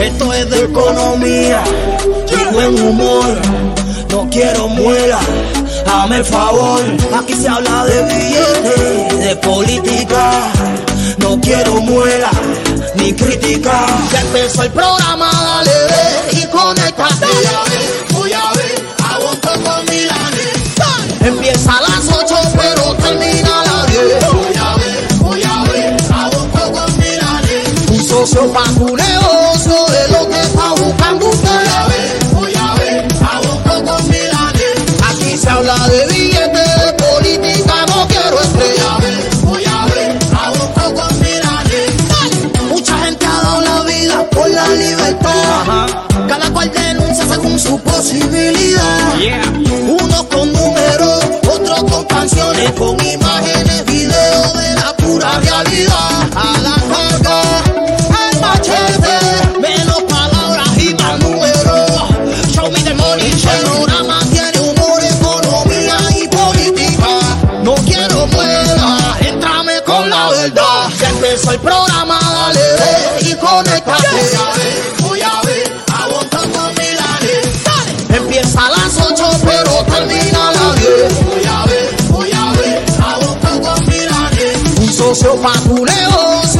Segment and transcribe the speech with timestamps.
[0.00, 1.62] Esto es de economía
[2.28, 3.24] y buen humor.
[4.10, 5.20] No quiero muela,
[5.86, 6.80] hazme el favor.
[7.16, 10.32] Aquí se habla de billetes, de política.
[11.18, 12.30] No quiero muela
[12.96, 13.86] ni crítica.
[14.12, 17.26] Ya empezó el programa, dale ve y conéctate.
[17.26, 20.60] Voy a ver, voy a ver, aguanto con Milanes.
[21.20, 21.89] Empieza a
[28.20, 31.48] Pa' tu negocio es lo que está buscando usted.
[31.48, 34.76] Voy a ver, voy a ver, aguanto con Milanes.
[35.08, 38.98] Aquí se habla de billetes, de política, no quiero estrella.
[39.42, 41.92] Voy a ver, aguanto con Milanes.
[42.68, 45.86] Mucha gente ha dado la vida por la libertad.
[46.28, 49.14] Cada cual denuncia según su posibilidad.
[49.98, 56.28] Unos con números, otros con canciones, con imágenes, videos de la pura realidad.
[56.36, 57.59] A la carga,
[71.50, 74.08] empezó el programa, dale ve y conéctate.
[75.02, 77.48] Voy a ver, aguantando Milanes.
[78.08, 81.24] Empieza a las 8, pero termina a las 10.
[81.26, 84.78] Voy a ver, voy a ver, aguantando Milanes.
[84.78, 86.59] Un socio pa' tu negocio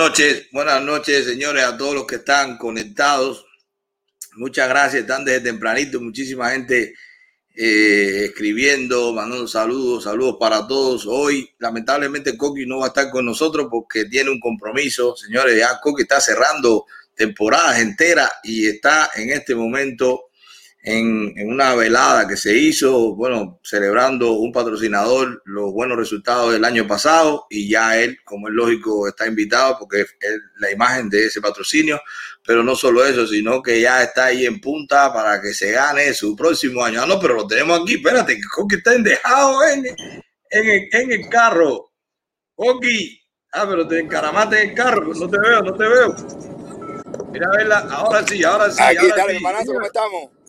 [0.00, 3.44] noches, buenas noches, señores, a todos los que están conectados.
[4.36, 6.94] Muchas gracias, están desde tempranito, muchísima gente
[7.54, 11.04] eh, escribiendo, mandando saludos, saludos para todos.
[11.06, 15.14] Hoy, lamentablemente, Coqui no va a estar con nosotros porque tiene un compromiso.
[15.16, 20.29] Señores, ya Coqui está cerrando temporadas enteras y está en este momento
[20.82, 26.64] en, en una velada que se hizo, bueno, celebrando un patrocinador, los buenos resultados del
[26.64, 30.08] año pasado y ya él, como es lógico, está invitado porque es
[30.58, 32.00] la imagen de ese patrocinio,
[32.46, 36.14] pero no solo eso, sino que ya está ahí en punta para que se gane
[36.14, 37.02] su próximo año.
[37.02, 41.28] Ah, no, pero lo tenemos aquí, espérate, que está endejado en, en, el, en el
[41.28, 41.90] carro.
[42.54, 43.20] Coqui,
[43.52, 46.16] ah, pero te encaramaste en el carro, no te veo, no te veo.
[47.32, 48.82] Mira, a verla, ahora sí, ahora sí.
[48.82, 49.36] Aquí ahora está, sí.
[49.36, 50.39] hermanazo, ¿cómo estamos?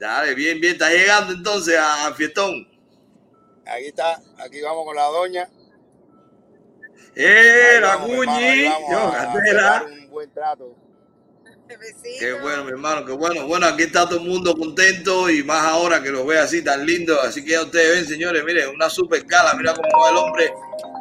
[0.00, 2.66] Dale, bien, bien, está llegando entonces a, Fiestón.
[3.66, 5.46] Aquí está, aquí vamos con la doña.
[7.14, 8.02] ¡Eh, la
[9.44, 10.74] pegar un buen trato.
[12.18, 13.46] Qué bueno, mi hermano, qué bueno.
[13.46, 16.86] Bueno, aquí está todo el mundo contento y más ahora que los ve así tan
[16.86, 17.20] lindo.
[17.20, 19.52] Así que ya ustedes ven, señores, miren, una super gala.
[19.52, 20.50] Mira cómo va el hombre,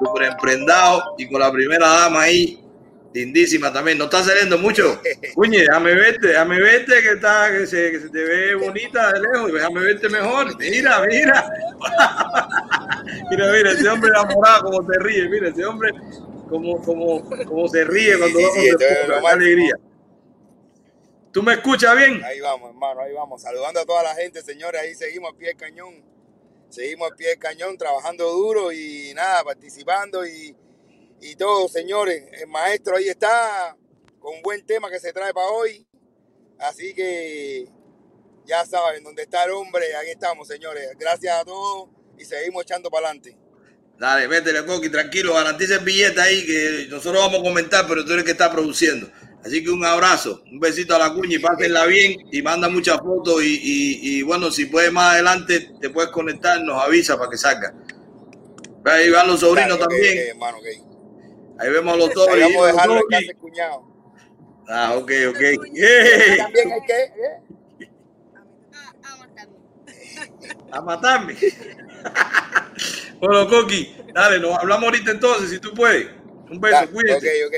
[0.04, 2.58] súper emprendado y con la primera dama ahí
[3.13, 3.97] Lindísima también.
[3.97, 5.01] No está saliendo mucho.
[5.35, 9.21] Cuñe, déjame verte, déjame verte que está, que se, que se te ve bonita de
[9.21, 9.51] lejos.
[9.53, 10.57] Déjame verte mejor.
[10.59, 11.50] Mira, mira.
[13.31, 15.27] mira, mira, ese hombre enamorado, como se ríe.
[15.29, 15.91] Mira, ese hombre,
[16.50, 19.73] como, como, como se ríe cuando Sí, vamos sí, qué más- alegría.
[21.31, 22.23] ¿Tú me escuchas bien?
[22.23, 23.41] Ahí vamos, hermano, ahí vamos.
[23.41, 24.81] Saludando a toda la gente, señores.
[24.81, 26.03] Ahí seguimos al pie del cañón.
[26.69, 30.55] Seguimos al pie del cañón, trabajando duro y nada, participando y,
[31.21, 32.24] y todo, señores.
[32.33, 33.75] El maestro ahí está
[34.19, 35.86] con un buen tema que se trae para hoy.
[36.60, 37.68] Así que
[38.45, 40.89] ya saben, donde está el hombre, ahí estamos, señores.
[41.00, 43.38] Gracias a todos y seguimos echando para adelante.
[43.98, 48.12] Dale, métele, Coqui, tranquilo, garantiza el billete ahí que nosotros vamos a comentar, pero tú
[48.13, 49.10] eres el que está produciendo.
[49.44, 52.98] Así que un abrazo, un besito a la cuña y pásenla bien y manda muchas
[53.00, 57.30] fotos y, y- y, bueno, si puedes más adelante te puedes conectar, nos avisa para
[57.30, 57.74] que salga.
[58.86, 60.88] Ahí van los sobrinos Dale, también, ok, hermano, ok.
[61.59, 62.51] Ahí vemos a los Ahí sobrinos.
[62.53, 63.83] vamos a dejarlo en casa cuñado.
[64.67, 65.39] Ah, ok, ok.
[66.38, 67.03] También hay que...
[67.03, 67.44] ¿eh?
[70.71, 71.35] A matarme.
[73.19, 76.07] bueno, Coqui, dale, nos hablamos ahorita entonces, si tú puedes.
[76.50, 77.45] Un beso, Dale, cuídate.
[77.45, 77.56] Ok, ok.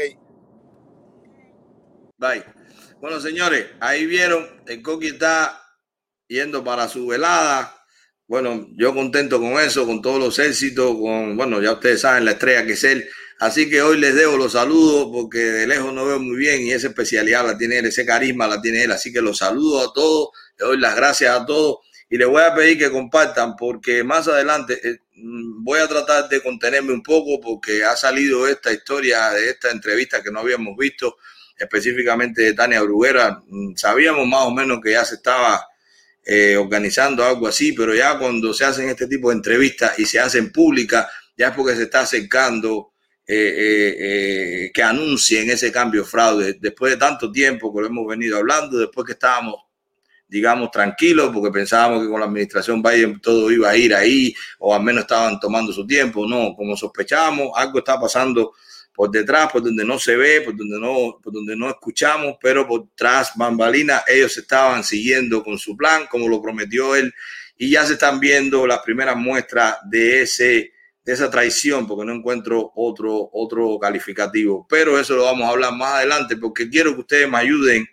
[2.18, 2.44] Bye.
[3.00, 5.60] Bueno, señores, ahí vieron, el Coqui está
[6.28, 7.76] yendo para su velada.
[8.28, 12.32] Bueno, yo contento con eso, con todos los éxitos, con, bueno, ya ustedes saben la
[12.32, 13.10] estrella que es él.
[13.42, 16.74] Así que hoy les dejo los saludos porque de lejos no veo muy bien y
[16.74, 18.92] esa especialidad la tiene él, ese carisma la tiene él.
[18.92, 20.30] Así que los saludo a todos,
[20.60, 21.78] le doy las gracias a todos
[22.08, 26.30] y les voy a pedir que compartan porque más adelante eh, mm, voy a tratar
[26.30, 30.78] de contenerme un poco porque ha salido esta historia de esta entrevista que no habíamos
[30.78, 31.18] visto
[31.58, 33.42] específicamente de Tania Bruguera.
[33.48, 35.66] Mm, Sabíamos más o menos que ya se estaba
[36.24, 40.20] eh, organizando algo así, pero ya cuando se hacen este tipo de entrevistas y se
[40.20, 42.91] hacen públicas, ya es porque se está acercando
[43.34, 43.96] eh, eh,
[44.66, 46.58] eh, que anuncien ese cambio fraude.
[46.60, 49.56] Después de tanto tiempo que lo hemos venido hablando, después que estábamos,
[50.28, 54.76] digamos, tranquilos, porque pensábamos que con la administración Biden todo iba a ir ahí, o
[54.76, 56.28] al menos estaban tomando su tiempo.
[56.28, 58.52] No, como sospechábamos, algo está pasando
[58.94, 62.68] por detrás, por donde no se ve, por donde no, por donde no escuchamos, pero
[62.68, 67.14] por tras bambalinas ellos estaban siguiendo con su plan, como lo prometió él,
[67.58, 72.14] y ya se están viendo las primeras muestras de ese de esa traición, porque no
[72.14, 74.68] encuentro otro, otro calificativo.
[74.70, 77.88] Pero eso lo vamos a hablar más adelante, porque quiero que ustedes me ayuden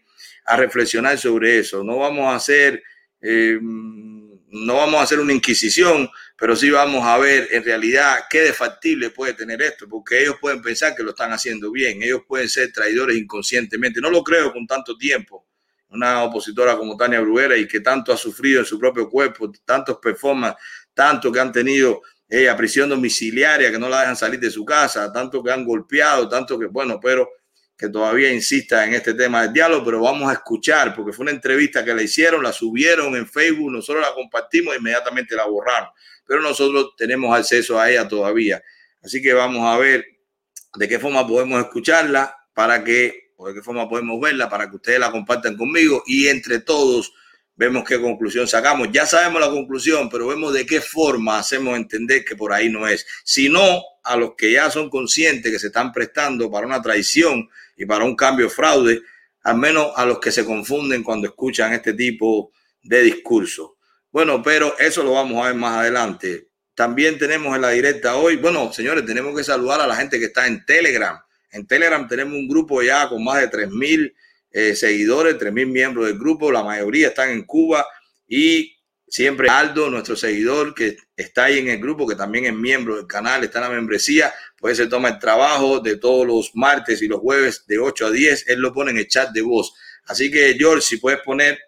[0.44, 1.82] a reflexionar sobre eso.
[1.82, 2.82] No vamos a hacer,
[3.20, 8.42] eh, no vamos a hacer una inquisición, pero sí vamos a ver en realidad qué
[8.42, 12.22] de factible puede tener esto, porque ellos pueden pensar que lo están haciendo bien, ellos
[12.26, 14.00] pueden ser traidores inconscientemente.
[14.00, 15.46] No lo creo con tanto tiempo.
[15.90, 19.96] Una opositora como Tania Bruguera y que tanto ha sufrido en su propio cuerpo, tantos
[19.96, 20.62] performances,
[20.92, 25.10] tanto que han tenido ella prisión domiciliaria, que no la dejan salir de su casa,
[25.12, 27.28] tanto que han golpeado, tanto que, bueno, pero
[27.76, 31.30] que todavía insista en este tema del diálogo, pero vamos a escuchar, porque fue una
[31.30, 35.88] entrevista que le hicieron, la subieron en Facebook, nosotros la compartimos e inmediatamente la borraron,
[36.26, 38.60] pero nosotros tenemos acceso a ella todavía.
[39.00, 40.04] Así que vamos a ver
[40.74, 44.76] de qué forma podemos escucharla para que, o de qué forma podemos verla para que
[44.76, 47.12] ustedes la compartan conmigo y entre todos
[47.58, 48.88] vemos qué conclusión sacamos.
[48.92, 52.86] Ya sabemos la conclusión, pero vemos de qué forma hacemos entender que por ahí no
[52.86, 53.04] es.
[53.24, 57.50] Si no, a los que ya son conscientes que se están prestando para una traición
[57.76, 59.02] y para un cambio fraude,
[59.42, 62.52] al menos a los que se confunden cuando escuchan este tipo
[62.82, 63.76] de discurso.
[64.12, 66.48] Bueno, pero eso lo vamos a ver más adelante.
[66.74, 70.26] También tenemos en la directa hoy, bueno, señores, tenemos que saludar a la gente que
[70.26, 71.18] está en Telegram.
[71.50, 74.14] En Telegram tenemos un grupo ya con más de 3.000
[74.50, 77.86] eh, seguidores, 3.000 miembros del grupo, la mayoría están en Cuba
[78.26, 78.74] y
[79.06, 83.06] siempre Aldo, nuestro seguidor que está ahí en el grupo, que también es miembro del
[83.06, 87.08] canal, está en la membresía, pues se toma el trabajo de todos los martes y
[87.08, 89.72] los jueves de 8 a 10, él lo pone en el chat de voz.
[90.06, 91.58] Así que George, si puedes poner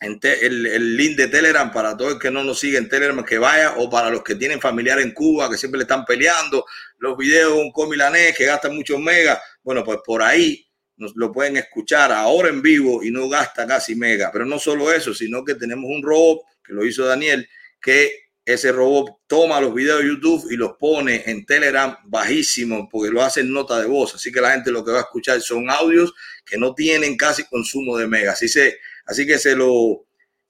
[0.00, 3.38] el, el, link de Telegram para todo el que no nos sigue en Telegram que
[3.38, 6.66] vaya o para los que tienen familiar en Cuba que siempre le están peleando
[6.98, 10.65] los videos con comilanés que gastan muchos megas bueno pues por ahí
[10.96, 14.30] nos lo pueden escuchar ahora en vivo y no gasta casi mega.
[14.32, 17.48] Pero no solo eso sino que tenemos un robot que lo hizo Daniel
[17.80, 23.10] que ese robot toma los videos de YouTube y los pone en Telegram bajísimo porque
[23.10, 24.14] lo hace en nota de voz.
[24.14, 27.44] Así que la gente lo que va a escuchar son audios que no tienen casi
[27.44, 28.32] consumo de mega.
[28.32, 30.05] Así se Así que se lo,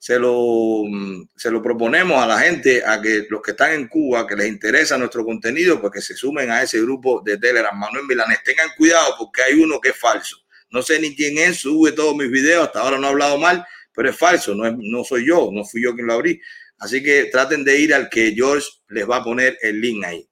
[0.07, 0.83] se, lo,
[1.35, 4.47] se lo proponemos a la gente, a que los que están en Cuba, que les
[4.47, 7.77] interesa nuestro contenido, pues que se sumen a ese grupo de Telegram.
[7.77, 10.37] Manuel Milanés, tengan cuidado porque hay uno que es falso.
[10.69, 13.65] No sé ni quién es, sube todos mis videos, hasta ahora no he hablado mal,
[13.93, 16.39] pero es falso, no, es, no soy yo, no fui yo quien lo abrí.
[16.77, 20.25] Así que traten de ir al que George les va a poner el link ahí.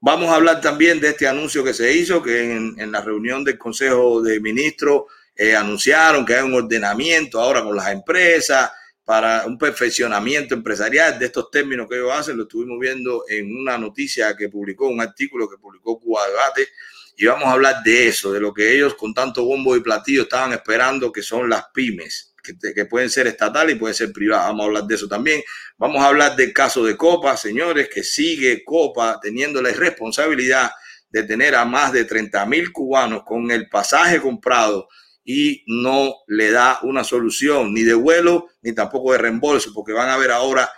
[0.00, 3.58] Vamos a hablar también de este anuncio que se hizo, que en, la reunión del
[3.58, 5.02] Consejo de Ministros
[5.36, 8.70] eh, anunciaron que hay un ordenamiento ahora con las empresas
[9.04, 12.36] para un perfeccionamiento empresarial de estos términos que ellos hacen.
[12.36, 16.68] Lo estuvimos viendo en una noticia que publicó, un artículo que publicó Cuba Debate,
[17.16, 20.22] y vamos a hablar de eso, de lo que ellos con tanto bombo y platillo
[20.22, 22.34] estaban esperando, que son las pymes
[22.74, 24.46] que, pueden ser estatales y pueden ser privadas.
[24.48, 25.42] Vamos a hablar de eso también.
[25.78, 30.70] Vamos a hablar del caso de Copa, señores, que sigue Copa teniendo la responsabilidad
[31.08, 34.88] de tener a más de 30 mil cubanos con el pasaje comprado
[35.24, 40.10] y no le da una solución ni de vuelo ni tampoco de reembolso, porque van
[40.10, 40.70] a ver ahora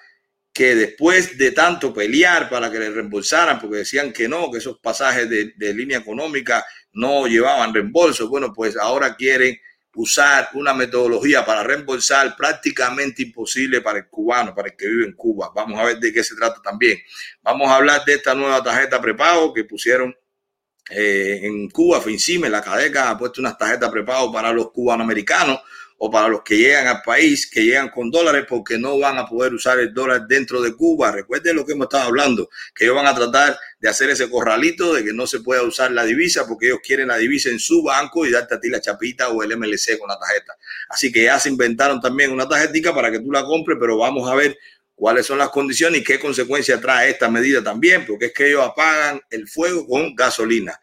[0.52, 4.78] que después de tanto pelear para que le reembolsaran, porque decían que no, que esos
[4.78, 9.58] pasajes de, de línea económica no llevaban reembolso, bueno, pues ahora quieren
[9.96, 15.14] usar una metodología para reembolsar prácticamente imposible para el cubano, para el que vive en
[15.14, 15.50] Cuba.
[15.54, 16.98] Vamos a ver de qué se trata también.
[17.42, 20.14] Vamos a hablar de esta nueva tarjeta prepago que pusieron
[20.90, 22.00] eh, en Cuba.
[22.00, 25.60] FinCime, la CADECA ha puesto unas tarjetas prepago para los cubanoamericanos
[25.98, 29.26] o para los que llegan al país, que llegan con dólares porque no van a
[29.26, 31.10] poder usar el dólar dentro de Cuba.
[31.10, 34.92] Recuerden lo que hemos estado hablando, que ellos van a tratar de hacer ese corralito
[34.92, 37.82] de que no se pueda usar la divisa porque ellos quieren la divisa en su
[37.82, 40.54] banco y darte a ti la chapita o el MLC con la tarjeta.
[40.90, 44.30] Así que ya se inventaron también una tarjetita para que tú la compres, pero vamos
[44.30, 44.58] a ver
[44.96, 48.64] cuáles son las condiciones y qué consecuencias trae esta medida también, porque es que ellos
[48.64, 50.80] apagan el fuego con gasolina.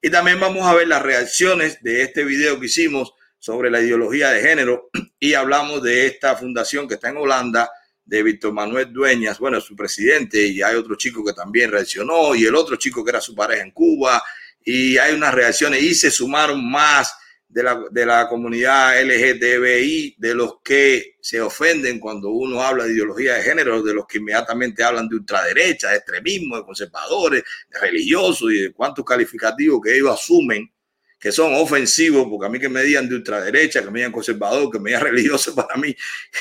[0.00, 4.30] Y también vamos a ver las reacciones de este video que hicimos sobre la ideología
[4.30, 4.88] de género
[5.18, 7.68] y hablamos de esta fundación que está en Holanda
[8.04, 12.46] de Víctor Manuel Dueñas, bueno, su presidente, y hay otro chico que también reaccionó, y
[12.46, 14.22] el otro chico que era su pareja en Cuba,
[14.64, 17.12] y hay unas reacciones, y se sumaron más
[17.48, 22.92] de la, de la comunidad LGTBI, de los que se ofenden cuando uno habla de
[22.92, 27.80] ideología de género, de los que inmediatamente hablan de ultraderecha, de extremismo, de conservadores, de
[27.80, 30.70] religiosos y de cuántos calificativos que ellos asumen
[31.18, 34.70] que son ofensivos, porque a mí que me digan de ultraderecha, que me digan conservador,
[34.70, 35.94] que me digan religioso, para mí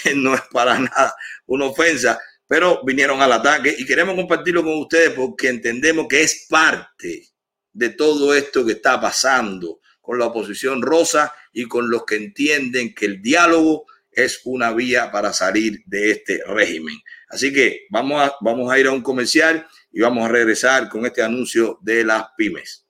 [0.16, 1.16] no es para nada
[1.48, 6.46] una ofensa, pero vinieron al ataque y queremos compartirlo con ustedes porque entendemos que es
[6.48, 7.28] parte
[7.74, 12.96] de todo esto que está pasando con la oposición rosa y con los que entienden
[12.96, 16.96] que el diálogo es una vía para salir de este régimen.
[17.28, 21.06] Así que vamos a, vamos a ir a un comercial y vamos a regresar con
[21.06, 22.88] este anuncio de las pymes.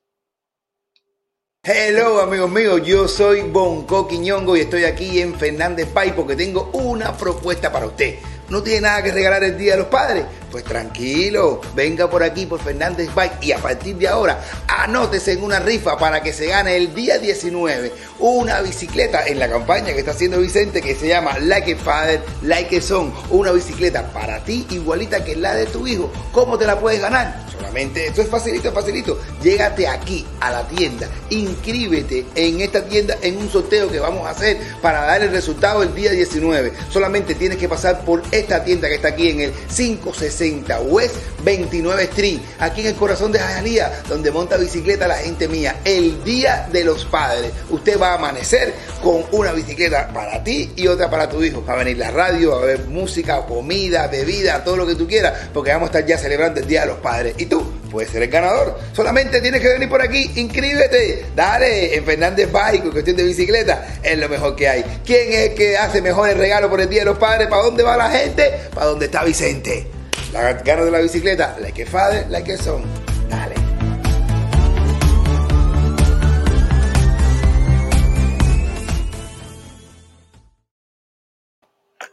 [1.64, 6.70] Hello amigos míos, yo soy Bonco Quiñongo y estoy aquí en Fernández Pay porque tengo
[6.72, 8.14] una propuesta para usted.
[8.48, 10.24] ¿No tiene nada que regalar el Día de los Padres?
[10.50, 15.42] Pues tranquilo, venga por aquí por Fernández Bike y a partir de ahora anótese en
[15.42, 19.98] una rifa para que se gane el día 19 una bicicleta en la campaña que
[19.98, 23.12] está haciendo Vicente que se llama Like a Father, Like a Son.
[23.30, 26.10] Una bicicleta para ti igualita que la de tu hijo.
[26.32, 27.46] ¿Cómo te la puedes ganar?
[27.52, 29.20] Solamente esto es facilito, facilito.
[29.42, 34.30] Llégate aquí a la tienda, inscríbete en esta tienda en un sorteo que vamos a
[34.30, 36.72] hacer para dar el resultado el día 19.
[36.90, 40.37] Solamente tienes que pasar por esta tienda que está aquí en el 560
[40.86, 45.76] West 29 Street, aquí en el corazón de Jalía, donde monta bicicleta la gente mía.
[45.84, 47.50] El Día de los Padres.
[47.70, 51.64] Usted va a amanecer con una bicicleta para ti y otra para tu hijo.
[51.68, 55.08] Va a venir la radio, va a haber música, comida, bebida, todo lo que tú
[55.08, 57.34] quieras, porque vamos a estar ya celebrando el Día de los Padres.
[57.38, 58.78] Y tú puedes ser el ganador.
[58.94, 64.16] Solamente tienes que venir por aquí, inscríbete, dale en Fernández Bike, cuestión de bicicleta, es
[64.16, 64.84] lo mejor que hay.
[65.04, 67.48] ¿Quién es el que hace mejores regalos por el Día de los Padres?
[67.48, 68.52] ¿Para dónde va la gente?
[68.72, 69.97] Para dónde está Vicente.
[70.32, 72.82] La gana de la bicicleta, la que fade, la que son.
[73.30, 73.54] Dale.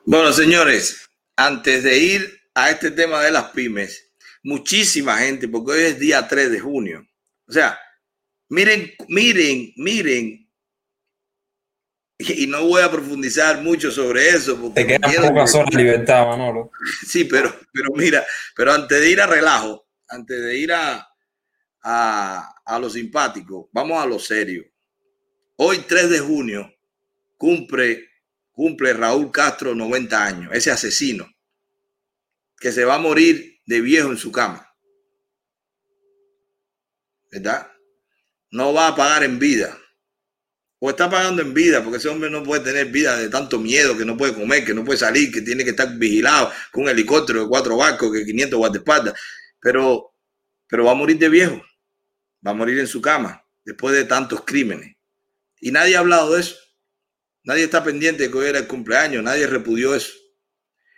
[0.05, 5.83] Bueno, señores, antes de ir a este tema de las pymes, muchísima gente, porque hoy
[5.83, 7.05] es día 3 de junio.
[7.47, 7.77] O sea,
[8.47, 10.44] miren, miren, miren.
[12.17, 14.57] Y no voy a profundizar mucho sobre eso.
[14.59, 16.71] Porque Te quedan pocas horas libertad, Manolo.
[17.07, 21.05] Sí, pero, pero mira, pero antes de ir a relajo, antes de ir a,
[21.83, 24.63] a, a lo simpático, vamos a lo serio.
[25.57, 26.73] Hoy, 3 de junio,
[27.37, 28.09] cumple,
[28.51, 31.27] cumple Raúl Castro 90 años, ese asesino
[32.59, 34.67] que se va a morir de viejo en su cama.
[37.31, 37.71] ¿Verdad?
[38.51, 39.77] No va a pagar en vida.
[40.89, 44.05] Está pagando en vida, porque ese hombre no puede tener vida de tanto miedo, que
[44.05, 47.41] no puede comer, que no puede salir, que tiene que estar vigilado con un helicóptero
[47.43, 49.13] de cuatro barcos, que 500 guardaespaldas.
[49.59, 50.13] Pero,
[50.67, 51.61] pero va a morir de viejo.
[52.45, 54.95] Va a morir en su cama, después de tantos crímenes.
[55.59, 56.55] Y nadie ha hablado de eso.
[57.43, 60.13] Nadie está pendiente de que hoy era el cumpleaños, nadie repudió eso.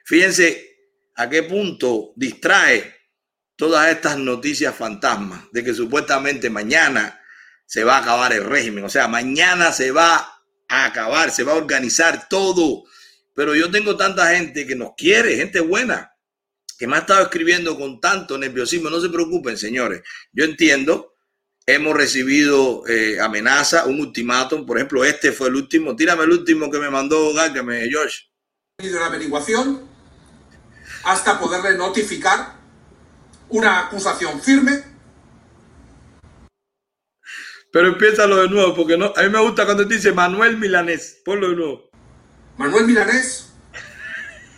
[0.06, 0.78] Fíjense
[1.16, 2.96] a qué punto distrae
[3.58, 7.20] todas estas noticias fantasmas de que supuestamente mañana
[7.68, 11.54] se va a acabar el régimen, o sea, mañana se va a acabar, se va
[11.54, 12.86] a organizar todo.
[13.36, 16.12] Pero yo tengo tanta gente que nos quiere, gente buena,
[16.80, 18.90] que me ha estado escribiendo con tanto nerviosismo.
[18.90, 20.02] No se preocupen, señores.
[20.32, 21.14] Yo entiendo,
[21.68, 24.66] hemos recibido eh, amenaza, un ultimátum.
[24.66, 25.96] Por ejemplo, este fue el último.
[25.96, 28.24] Tírame el último que me mandó Gárgame, George.
[28.80, 29.88] La averiguación
[31.04, 32.56] hasta poderle notificar
[33.50, 34.84] una acusación firme.
[37.72, 41.22] Pero empieza lo de nuevo, porque no, a mí me gusta cuando dice Manuel Milanés.
[41.24, 41.90] Ponlo de nuevo.
[42.58, 43.50] Manuel Milanés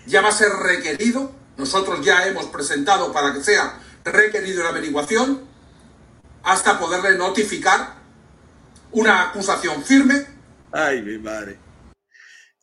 [0.06, 1.36] ya va a ser requerido.
[1.58, 5.42] Nosotros ya hemos presentado para que sea requerido la averiguación
[6.44, 7.96] hasta poderle notificar
[8.92, 10.26] una acusación firme.
[10.72, 11.60] Ay, mi madre.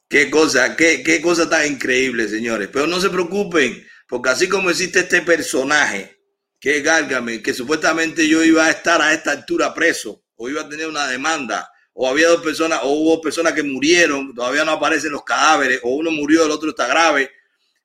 [0.09, 2.69] Qué cosa, qué, qué cosa tan increíble, señores.
[2.73, 6.17] Pero no se preocupen, porque así como existe este personaje,
[6.61, 10.63] que es Gárgame, que supuestamente yo iba a estar a esta altura preso, o iba
[10.63, 14.73] a tener una demanda, o había dos personas, o hubo personas que murieron, todavía no
[14.73, 17.31] aparecen los cadáveres, o uno murió, el otro está grave.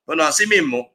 [0.04, 0.94] Bueno, así mismo,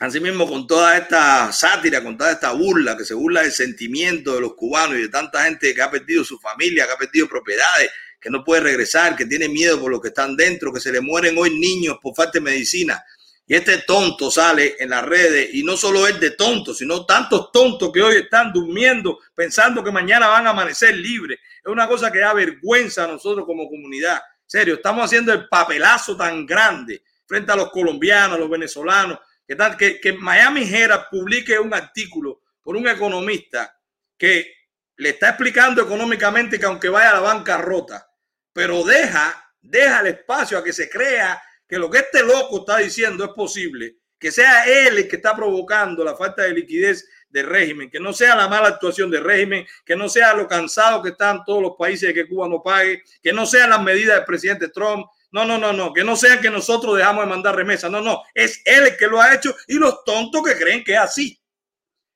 [0.00, 4.34] así mismo con toda esta sátira, con toda esta burla, que se burla del sentimiento
[4.34, 7.28] de los cubanos y de tanta gente que ha perdido su familia, que ha perdido
[7.28, 10.90] propiedades, que no puede regresar, que tiene miedo por los que están dentro, que se
[10.90, 13.04] le mueren hoy niños por falta de medicina.
[13.52, 17.52] Y este tonto sale en las redes y no solo es de tonto, sino tantos
[17.52, 21.38] tontos que hoy están durmiendo pensando que mañana van a amanecer libres.
[21.62, 24.22] Es una cosa que da vergüenza a nosotros como comunidad.
[24.46, 29.76] serio, estamos haciendo el papelazo tan grande frente a los colombianos, los venezolanos, que, tal,
[29.76, 33.78] que, que Miami Herald publique un artículo por un economista
[34.16, 34.50] que
[34.96, 38.10] le está explicando económicamente que aunque vaya a la bancarrota,
[38.50, 41.38] pero deja, deja el espacio a que se crea
[41.72, 45.34] que lo que este loco está diciendo es posible, que sea él el que está
[45.34, 49.66] provocando la falta de liquidez del régimen, que no sea la mala actuación del régimen,
[49.82, 53.02] que no sea lo cansado que están todos los países de que Cuba no pague,
[53.22, 56.38] que no sean las medidas del presidente Trump, no, no, no, no, que no sea
[56.42, 59.56] que nosotros dejamos de mandar remesas, no, no, es él el que lo ha hecho
[59.66, 61.42] y los tontos que creen que es así.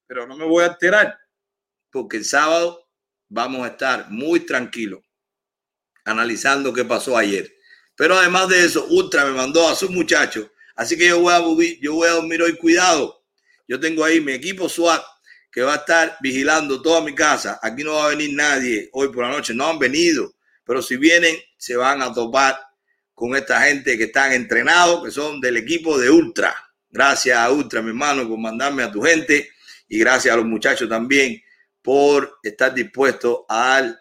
[0.07, 1.19] Pero no me voy a alterar,
[1.91, 2.91] porque el sábado
[3.31, 5.01] vamos a estar muy tranquilos
[6.05, 7.56] analizando qué pasó ayer.
[7.97, 10.53] Pero además de eso, Ultra me mandó a su muchacho.
[10.75, 11.41] Así que yo voy a,
[11.81, 13.25] yo voy a dormir hoy cuidado.
[13.67, 15.03] Yo tengo ahí mi equipo SWAT
[15.51, 17.59] que va a estar vigilando toda mi casa.
[17.63, 19.55] Aquí no va a venir nadie hoy por la noche.
[19.55, 20.35] No han venido.
[20.65, 22.61] Pero si vienen, se van a topar
[23.15, 26.55] con esta gente que están entrenados, que son del equipo de Ultra.
[26.91, 29.49] Gracias a Ultra, mi hermano, por mandarme a tu gente.
[29.89, 31.43] Y gracias a los muchachos también
[31.81, 34.01] por estar dispuestos a dar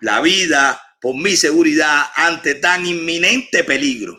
[0.00, 4.18] la vida por mi seguridad ante tan inminente peligro.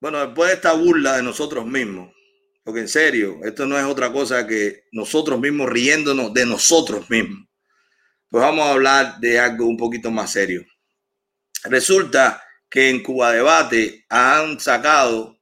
[0.00, 2.14] Bueno, después de esta burla de nosotros mismos,
[2.62, 7.48] porque en serio, esto no es otra cosa que nosotros mismos riéndonos de nosotros mismos,
[8.28, 10.64] pues vamos a hablar de algo un poquito más serio.
[11.64, 15.40] Resulta que en Cuba Debate han sacado,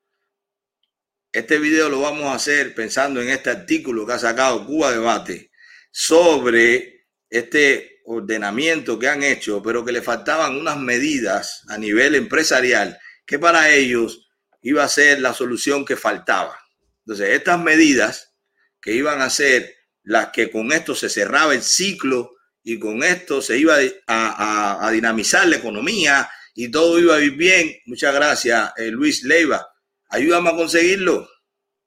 [1.32, 5.50] este video lo vamos a hacer pensando en este artículo que ha sacado Cuba Debate
[5.90, 12.98] sobre este ordenamiento que han hecho, pero que le faltaban unas medidas a nivel empresarial
[13.26, 14.28] que para ellos
[14.62, 16.58] iba a ser la solución que faltaba.
[17.00, 18.34] Entonces, estas medidas
[18.80, 23.42] que iban a ser las que con esto se cerraba el ciclo y con esto
[23.42, 27.76] se iba a, dinamizar la economía y todo iba a ir bien.
[27.86, 29.66] Muchas gracias, eh, Luis Leiva.
[30.08, 31.28] Ayúdame a conseguirlo.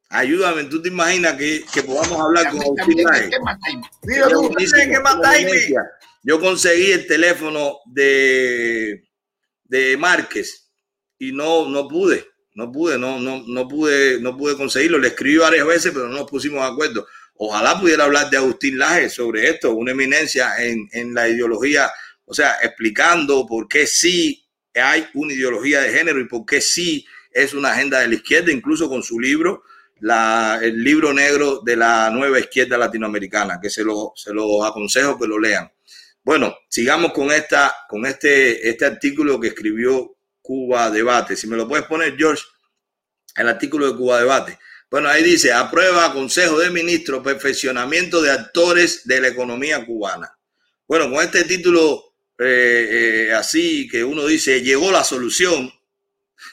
[0.09, 3.05] Ayúdame, tú te imaginas que, podamos hablar con Agustín
[6.23, 9.03] yo conseguí el teléfono de,
[9.63, 10.69] de Márquez
[11.17, 14.97] y no, no pude, no pude, no, no, no pude, no pude conseguirlo.
[14.97, 17.07] Le escribí varias veces, pero no nos pusimos de acuerdo.
[17.35, 21.89] Ojalá pudiera hablar de Agustín Laje sobre esto, una eminencia en, en la ideología,
[22.25, 27.05] o sea, explicando por qué sí hay una ideología de género y por qué sí
[27.31, 29.63] es una agenda de la izquierda, incluso con su libro,
[30.01, 35.27] el libro negro de la nueva izquierda latinoamericana, que se lo, se lo aconsejo que
[35.27, 35.71] lo lean.
[36.23, 41.35] Bueno, sigamos con, esta, con este, este artículo que escribió Cuba Debate.
[41.35, 42.43] Si me lo puedes poner, George,
[43.35, 44.59] el artículo de Cuba Debate.
[44.91, 50.35] Bueno, ahí dice, aprueba Consejo de Ministros perfeccionamiento de actores de la economía cubana.
[50.87, 52.09] Bueno, con este título
[52.41, 55.71] eh, eh, así que uno dice, llegó la solución,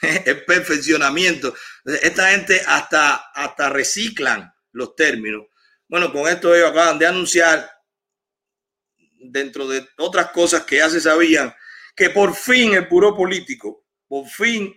[0.25, 1.55] el perfeccionamiento.
[1.87, 5.45] Esta gente hasta, hasta reciclan los términos.
[5.87, 7.69] Bueno, con esto ellos acaban de anunciar
[9.19, 11.53] dentro de otras cosas que ya se sabían,
[11.95, 14.73] que por fin el puro político, por fin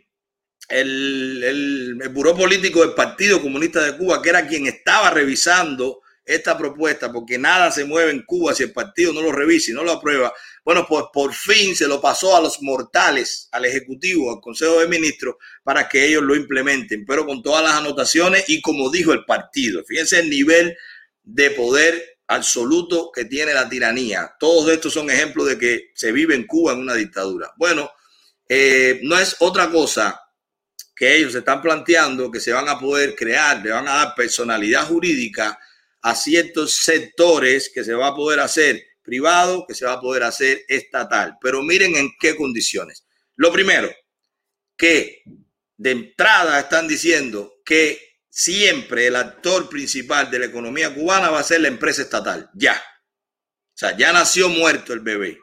[0.69, 6.03] el, el, el buró político del Partido Comunista de Cuba, que era quien estaba revisando
[6.25, 9.75] esta propuesta, porque nada se mueve en Cuba si el partido no lo revisa y
[9.75, 10.33] no lo aprueba.
[10.65, 14.89] Bueno, pues por fin se lo pasó a los mortales, al Ejecutivo, al Consejo de
[14.89, 19.25] Ministros, para que ellos lo implementen, pero con todas las anotaciones y como dijo el
[19.25, 19.83] partido.
[19.85, 20.77] Fíjense el nivel
[21.23, 24.35] de poder absoluto que tiene la tiranía.
[24.39, 27.53] Todos estos son ejemplos de que se vive en Cuba en una dictadura.
[27.57, 27.91] Bueno,
[28.49, 30.21] eh, no es otra cosa
[30.95, 34.87] que ellos están planteando que se van a poder crear, le van a dar personalidad
[34.87, 35.59] jurídica
[36.03, 40.23] a ciertos sectores que se va a poder hacer privado, que se va a poder
[40.23, 41.37] hacer estatal.
[41.41, 43.07] Pero miren en qué condiciones.
[43.37, 43.91] Lo primero,
[44.77, 45.23] que
[45.77, 51.45] de entrada están diciendo que siempre el actor principal de la economía cubana va a
[51.45, 52.51] ser la empresa estatal.
[52.55, 52.75] Ya.
[52.75, 55.39] O sea, ya nació muerto el bebé.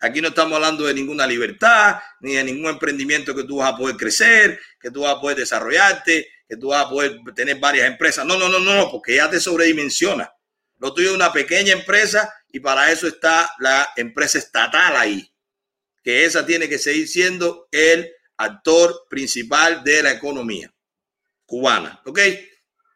[0.00, 3.76] Aquí no estamos hablando de ninguna libertad, ni de ningún emprendimiento que tú vas a
[3.76, 7.86] poder crecer, que tú vas a poder desarrollarte, que tú vas a poder tener varias
[7.86, 8.24] empresas.
[8.24, 10.30] No, no, no, no, porque ya te sobredimensiona.
[10.78, 15.32] Lo tuyo es una pequeña empresa y para eso está la empresa estatal ahí,
[16.02, 20.72] que esa tiene que seguir siendo el actor principal de la economía
[21.46, 22.02] cubana.
[22.04, 22.20] ¿Ok?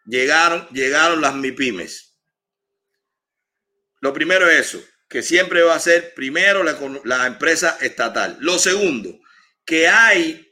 [0.06, 2.16] Llegaron, llegaron las MIPIMES.
[4.00, 8.36] Lo primero es eso, que siempre va a ser primero la empresa estatal.
[8.40, 9.18] Lo segundo,
[9.64, 10.47] que hay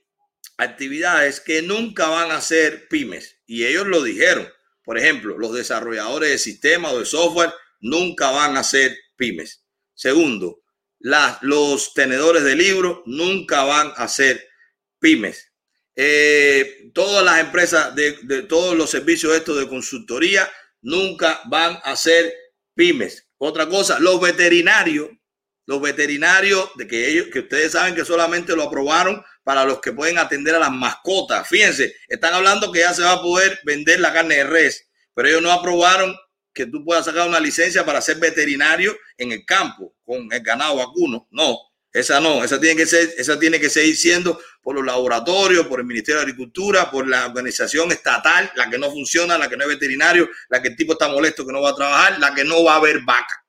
[0.56, 3.40] actividades que nunca van a ser pymes.
[3.46, 4.48] Y ellos lo dijeron.
[4.84, 9.64] Por ejemplo, los desarrolladores de sistemas o de software nunca van a ser pymes.
[9.94, 10.62] Segundo,
[10.98, 14.48] los tenedores de libros nunca van a ser
[14.98, 15.52] pymes.
[15.94, 20.50] Eh, todas las empresas de, de, todos los servicios estos de consultoría
[20.82, 22.32] nunca van a ser
[22.74, 23.28] pymes.
[23.38, 25.08] Otra cosa, los veterinarios,
[25.66, 29.92] los veterinarios de que ellos, que ustedes saben que solamente lo aprobaron para los que
[29.92, 31.46] pueden atender a las mascotas.
[31.46, 35.28] Fíjense, están hablando que ya se va a poder vender la carne de res, pero
[35.28, 36.16] ellos no aprobaron
[36.52, 40.78] que tú puedas sacar una licencia para ser veterinario en el campo con el ganado
[40.78, 41.28] vacuno.
[41.30, 41.60] No,
[41.92, 45.78] esa no, esa tiene que ser, esa tiene que seguir siendo por los laboratorios, por
[45.78, 49.62] el Ministerio de Agricultura, por la organización estatal, la que no funciona, la que no
[49.62, 52.42] es veterinario, la que el tipo está molesto que no va a trabajar, la que
[52.42, 53.45] no va a haber vaca.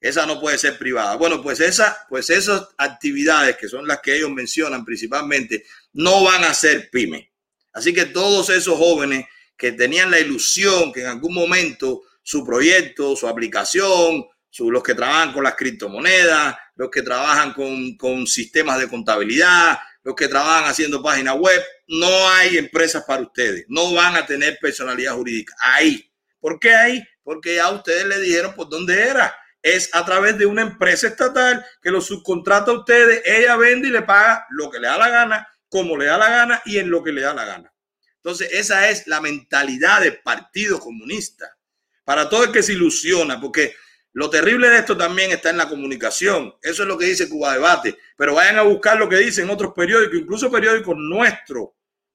[0.00, 1.16] Esa no puede ser privada.
[1.16, 6.44] Bueno, pues, esa, pues esas actividades que son las que ellos mencionan principalmente no van
[6.44, 7.30] a ser pyme.
[7.72, 13.14] Así que todos esos jóvenes que tenían la ilusión que en algún momento su proyecto,
[13.14, 14.26] su aplicación,
[14.58, 20.14] los que trabajan con las criptomonedas, los que trabajan con, con sistemas de contabilidad, los
[20.14, 23.66] que trabajan haciendo páginas web, no hay empresas para ustedes.
[23.68, 25.54] No van a tener personalidad jurídica.
[25.60, 26.10] Ahí.
[26.40, 27.02] ¿Por qué ahí?
[27.22, 31.64] Porque ya ustedes le dijeron por dónde era es a través de una empresa estatal
[31.82, 35.08] que lo subcontrata a ustedes, ella vende y le paga lo que le da la
[35.10, 37.72] gana, como le da la gana y en lo que le da la gana.
[38.16, 41.56] Entonces, esa es la mentalidad del Partido Comunista.
[42.04, 43.74] Para todo el que se ilusiona, porque
[44.12, 46.54] lo terrible de esto también está en la comunicación.
[46.60, 47.96] Eso es lo que dice Cuba Debate.
[48.16, 51.68] Pero vayan a buscar lo que dicen otros periódicos, incluso periódicos nuestros,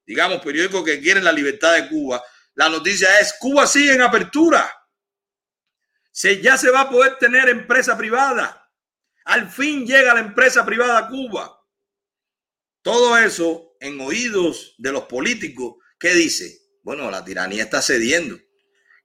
[0.04, 2.22] digamos, periódicos que quieren la libertad de Cuba.
[2.54, 4.70] La noticia es, Cuba sigue en apertura
[6.16, 8.72] se, ya se va a poder tener empresa privada.
[9.26, 11.60] Al fin llega la empresa privada a Cuba.
[12.80, 15.74] Todo eso en oídos de los políticos.
[16.00, 16.58] ¿Qué dice?
[16.82, 18.38] Bueno, la tiranía está cediendo.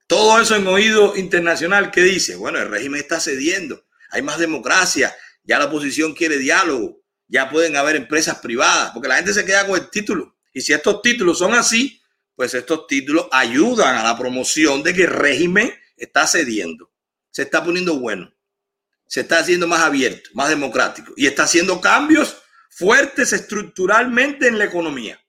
[0.08, 1.92] Todo eso en oído internacional.
[1.92, 2.38] ¿Qué dice?
[2.38, 3.84] Bueno, el régimen está cediendo.
[4.12, 5.14] Hay más democracia.
[5.44, 7.04] Ya la oposición quiere diálogo.
[7.28, 8.92] Ya pueden haber empresas privadas.
[8.92, 10.38] Porque la gente se queda con el título.
[10.54, 12.02] Y si estos títulos son así,
[12.36, 16.91] pues estos títulos ayudan a la promoción de que el régimen está cediendo
[17.32, 18.32] se está poniendo bueno,
[19.08, 22.38] se está haciendo más abierto, más democrático y está haciendo cambios
[22.70, 25.20] fuertes estructuralmente en la economía.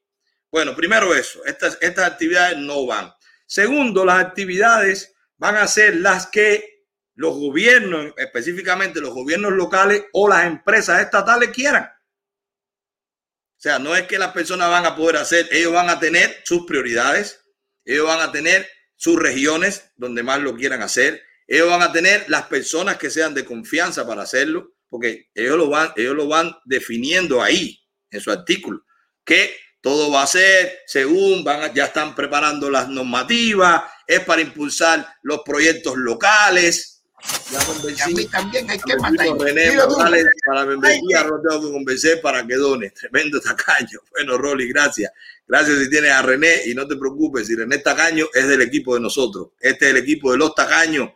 [0.51, 3.13] Bueno, primero eso, estas, estas actividades no van.
[3.47, 10.29] Segundo, las actividades van a ser las que los gobiernos, específicamente los gobiernos locales o
[10.29, 11.85] las empresas estatales quieran.
[11.85, 16.43] O sea, no es que las personas van a poder hacer, ellos van a tener
[16.45, 17.45] sus prioridades,
[17.85, 22.25] ellos van a tener sus regiones donde más lo quieran hacer, ellos van a tener
[22.29, 26.57] las personas que sean de confianza para hacerlo, porque ellos lo van, ellos lo van
[26.65, 27.79] definiendo ahí
[28.11, 28.87] en su artículo,
[29.23, 35.07] que todo va a ser según van, ya están preparando las normativas, es para impulsar
[35.25, 37.03] los proyectos locales.
[37.51, 38.03] Ya convencí.
[38.03, 39.27] a mí también hay que matar.
[39.39, 42.91] René Morales, para membresía, no tengo que convencer para que done.
[42.99, 44.01] Tremendo tacaño.
[44.11, 45.13] Bueno, Rolly, gracias.
[45.47, 48.95] Gracias si tienes a René y no te preocupes, si René Tacaño es del equipo
[48.95, 49.49] de nosotros.
[49.61, 51.11] Este es el equipo de los tacaños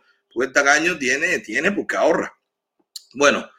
[0.47, 2.33] tacaño tiene, tiene porque ahorra.
[3.13, 3.49] Bueno,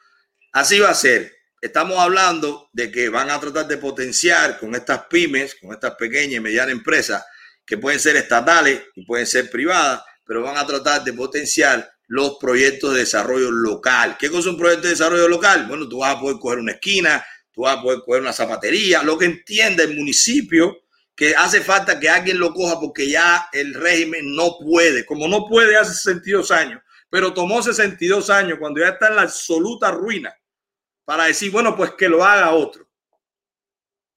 [0.52, 1.36] así va a ser.
[1.60, 6.34] estamos hablando de que van a tratar de potenciar con estas pymes, con estas pequeñas
[6.34, 7.24] y medianas empresas,
[7.66, 12.38] que pueden ser estatales y pueden ser privadas, pero van a tratar de potenciar los
[12.40, 14.16] proyectos de desarrollo local.
[14.18, 15.66] ¿Qué cosa es un proyecto de desarrollo local?
[15.66, 19.02] Bueno, tú vas a poder coger una esquina, tú vas a poder coger una zapatería,
[19.02, 20.84] lo que entienda el municipio
[21.18, 25.48] que hace falta que alguien lo coja porque ya el régimen no puede, como no
[25.48, 30.32] puede hace 62 años, pero tomó 62 años cuando ya está en la absoluta ruina
[31.04, 32.88] para decir, bueno, pues que lo haga otro.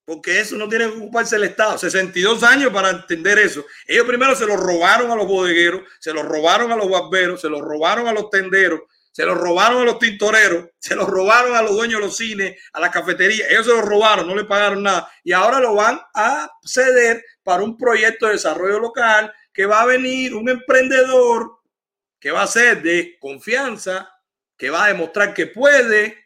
[0.06, 1.78] Porque eso no tiene que ocuparse el Estado.
[1.80, 3.66] 62 años para entender eso.
[3.88, 7.50] Ellos primero se lo robaron a los bodegueros, se lo robaron a los barberos, se
[7.50, 11.62] lo robaron a los tenderos, se lo robaron a los tintoreros, se lo robaron a
[11.62, 13.50] los dueños de los cines, a las cafeterías.
[13.50, 15.12] Ellos se lo robaron, no le pagaron nada.
[15.24, 19.86] Y ahora lo van a ceder para un proyecto de desarrollo local que va a
[19.86, 21.60] venir un emprendedor
[22.20, 24.10] que va a ser de confianza,
[24.56, 26.22] que va a demostrar que puede,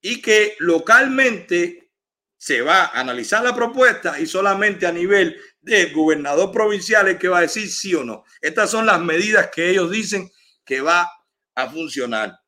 [0.00, 1.90] y que localmente
[2.36, 7.28] se va a analizar la propuesta y solamente a nivel de gobernador provincial es que
[7.28, 8.24] va a decir sí o no.
[8.40, 10.30] Estas son las medidas que ellos dicen
[10.64, 11.10] que va
[11.58, 12.38] a funcionar.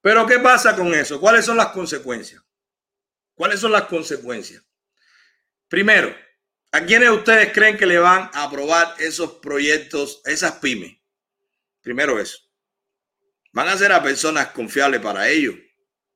[0.00, 1.20] Pero ¿qué pasa con eso?
[1.20, 2.42] ¿Cuáles son las consecuencias?
[3.34, 4.62] ¿Cuáles son las consecuencias?
[5.68, 6.14] Primero,
[6.72, 10.98] ¿a quiénes ustedes creen que le van a aprobar esos proyectos, esas pymes?
[11.80, 12.38] Primero eso.
[13.52, 15.54] Van a ser a personas confiables para ellos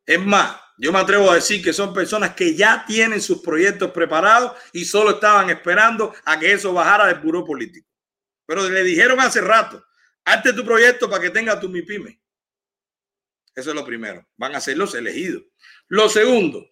[0.06, 3.90] es más, yo me atrevo a decir que son personas que ya tienen sus proyectos
[3.92, 7.88] preparados y solo estaban esperando a que eso bajara del buró político.
[8.46, 9.82] Pero le dijeron hace rato,
[10.24, 12.20] hazte tu proyecto para que tenga tu MIPYME.
[13.54, 14.26] Eso es lo primero.
[14.36, 15.44] Van a ser los elegidos.
[15.88, 16.66] Lo segundo,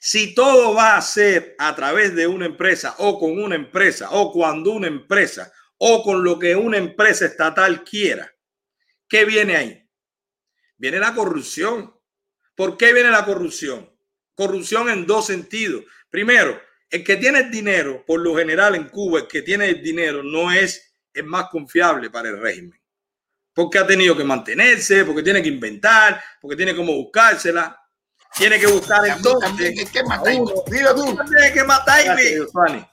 [0.00, 4.32] si todo va a ser a través de una empresa o con una empresa o
[4.32, 8.34] cuando una empresa o con lo que una empresa estatal quiera,
[9.08, 9.88] ¿qué viene ahí?
[10.76, 11.94] Viene la corrupción.
[12.56, 13.96] ¿Por qué viene la corrupción?
[14.34, 15.84] Corrupción en dos sentidos.
[16.10, 19.82] Primero, el que tiene el dinero, por lo general en Cuba, el que tiene el
[19.82, 22.80] dinero no es el más confiable para el régimen.
[23.54, 27.78] Porque ha tenido que mantenerse, porque tiene que inventar, porque tiene como buscársela.
[28.34, 29.56] Tiene que buscar entonces.
[29.56, 30.32] Tiene que matar.
[30.66, 32.16] Tiene que matar.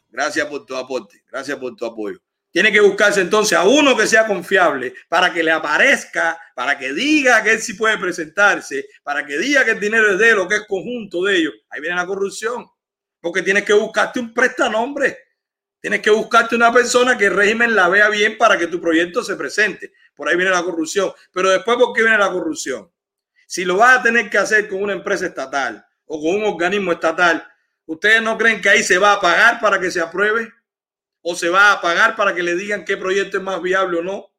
[0.10, 1.24] Gracias por tu aporte.
[1.32, 2.20] Gracias por tu apoyo.
[2.52, 6.94] Tiene que buscarse entonces a uno que sea confiable para que le aparezca, para que
[6.94, 10.48] diga que él sí puede presentarse, para que diga que el dinero es de lo
[10.48, 11.54] que es conjunto de ellos.
[11.70, 12.68] Ahí viene la corrupción.
[13.22, 15.29] Porque tienes que buscarte un prestanombre.
[15.80, 19.24] Tienes que buscarte una persona que el régimen la vea bien para que tu proyecto
[19.24, 19.94] se presente.
[20.16, 21.12] Por ahí viene la corrupción.
[21.32, 22.92] Pero después, ¿por qué viene la corrupción?
[23.48, 26.92] Si lo vas a tener que hacer con una empresa estatal o con un organismo
[26.92, 27.48] estatal,
[27.86, 30.52] ¿ustedes no creen que ahí se va a pagar para que se apruebe?
[31.22, 34.02] o se va a pagar para que le digan qué proyecto es más viable o
[34.02, 34.32] no,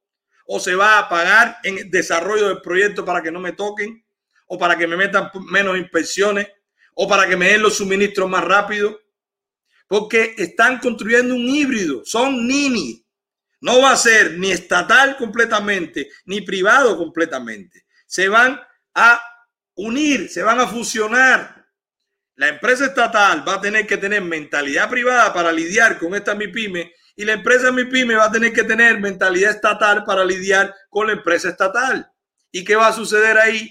[0.46, 4.04] o se va a pagar en el desarrollo del proyecto para que no me toquen,
[4.46, 6.48] o para que me metan menos inspecciones,
[6.94, 8.98] o para que me den los suministros más rápido,
[9.90, 13.04] porque están construyendo un híbrido, son nini.
[13.60, 17.86] No va a ser ni estatal completamente, ni privado completamente.
[18.06, 18.60] Se van
[18.94, 19.20] a
[19.74, 21.60] unir, se van a fusionar
[22.40, 26.90] la empresa estatal va a tener que tener mentalidad privada para lidiar con esta MIPYME
[27.14, 31.12] y la empresa MIPYME va a tener que tener mentalidad estatal para lidiar con la
[31.12, 32.10] empresa estatal.
[32.50, 33.70] ¿Y qué va a suceder ahí?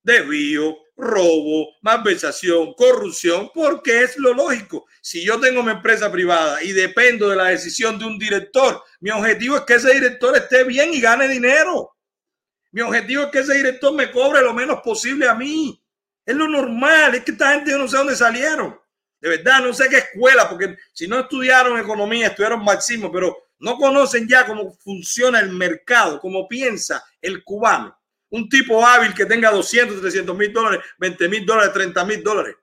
[0.00, 4.86] Desvío, robo, malversación, corrupción, porque es lo lógico.
[5.00, 9.10] Si yo tengo mi empresa privada y dependo de la decisión de un director, mi
[9.10, 11.96] objetivo es que ese director esté bien y gane dinero.
[12.72, 15.80] Mi objetivo es que ese director me cobre lo menos posible a mí.
[16.24, 18.78] Es lo normal, es que esta gente yo no sé dónde salieron.
[19.20, 23.76] De verdad, no sé qué escuela, porque si no estudiaron economía, estudiaron marxismo, pero no
[23.76, 27.96] conocen ya cómo funciona el mercado, cómo piensa el cubano.
[28.30, 32.56] Un tipo hábil que tenga 200, 300 mil dólares, 20 mil dólares, 30 mil dólares.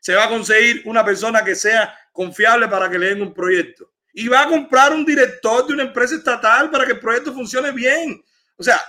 [0.00, 3.92] Se va a conseguir una persona que sea confiable para que le den un proyecto.
[4.12, 7.72] Y va a comprar un director de una empresa estatal para que el proyecto funcione
[7.72, 8.24] bien.
[8.56, 8.80] O sea,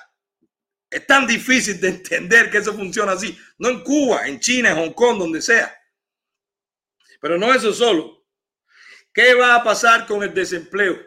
[0.90, 3.38] es tan difícil de entender que eso funciona así.
[3.58, 5.76] No en Cuba, en China, en Hong Kong, donde sea.
[7.20, 8.26] Pero no eso solo.
[9.13, 10.98] ¿Qué va a pasar con el desempleo?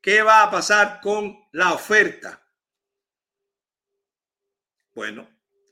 [0.00, 2.39] ¿Qué va a pasar con la oferta?
[5.00, 5.26] Bueno,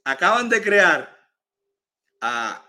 [0.05, 1.15] acaban de crear
[2.23, 2.65] a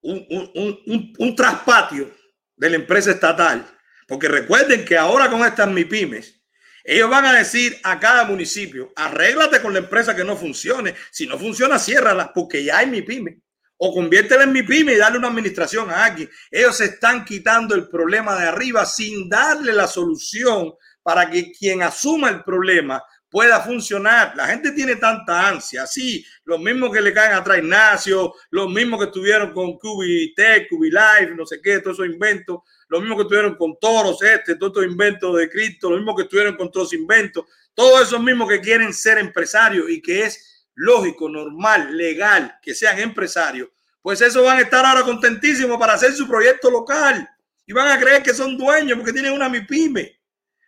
[0.00, 2.10] un, traspatio
[2.56, 3.66] de la empresa estatal.
[4.08, 6.42] Porque recuerden que ahora con estas MIPIMES,
[6.84, 10.94] ellos van a decir a cada municipio, arréglate con la empresa que no funcione.
[11.10, 13.42] Si no funciona, ciérrala, porque ya hay mi pyme.
[13.76, 16.30] O conviértela en mi pyme y darle una administración a alguien.
[16.50, 20.72] Ellos se están quitando el problema de arriba sin darle la solución
[21.02, 23.02] para que quien asuma el problema
[23.36, 24.32] pueda funcionar.
[24.34, 28.98] La gente tiene tanta ansia, sí, los mismos que le caen atrás Ignacio, los mismos
[28.98, 33.54] que estuvieron con Cubitech, Life, no sé qué, todos esos inventos, los mismos que estuvieron
[33.56, 37.44] con Toros, este, todos estos inventos de Cristo, los mismos que estuvieron con todos inventos,
[37.74, 42.98] todos esos mismos que quieren ser empresarios y que es lógico, normal, legal que sean
[42.98, 43.68] empresarios,
[44.00, 47.28] pues eso van a estar ahora contentísimos para hacer su proyecto local
[47.66, 50.15] y van a creer que son dueños porque tienen una MIPYME.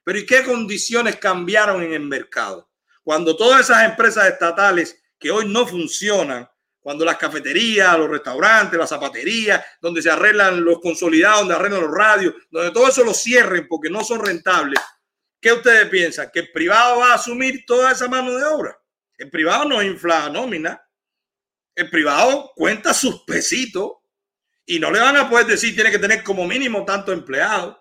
[0.09, 2.71] Pero ¿y qué condiciones cambiaron en el mercado?
[3.03, 6.49] Cuando todas esas empresas estatales que hoy no funcionan,
[6.81, 11.91] cuando las cafeterías, los restaurantes, las zapaterías, donde se arreglan los consolidados, donde arreglan los
[11.91, 14.81] radios, donde todo eso lo cierren porque no son rentables,
[15.43, 16.31] ¿qué ustedes piensan?
[16.33, 18.79] ¿Que el privado va a asumir toda esa mano de obra?
[19.19, 20.83] El privado no infla nómina.
[21.75, 23.93] El privado cuenta sus pesitos
[24.65, 27.77] y no le van a poder decir tiene que tener como mínimo tanto empleados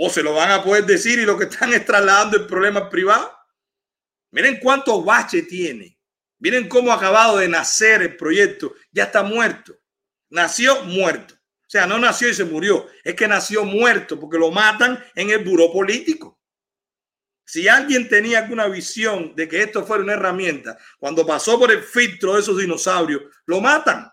[0.00, 2.88] o se lo van a poder decir y lo que están es trasladando el problema
[2.88, 3.36] privado.
[4.30, 5.98] Miren cuánto bache tiene.
[6.38, 8.74] Miren cómo ha acabado de nacer el proyecto.
[8.92, 9.76] Ya está muerto.
[10.30, 11.34] Nació muerto.
[11.34, 12.86] O sea, no nació y se murió.
[13.02, 16.40] Es que nació muerto porque lo matan en el buró político.
[17.44, 21.82] Si alguien tenía alguna visión de que esto fuera una herramienta, cuando pasó por el
[21.82, 24.08] filtro de esos dinosaurios, lo matan.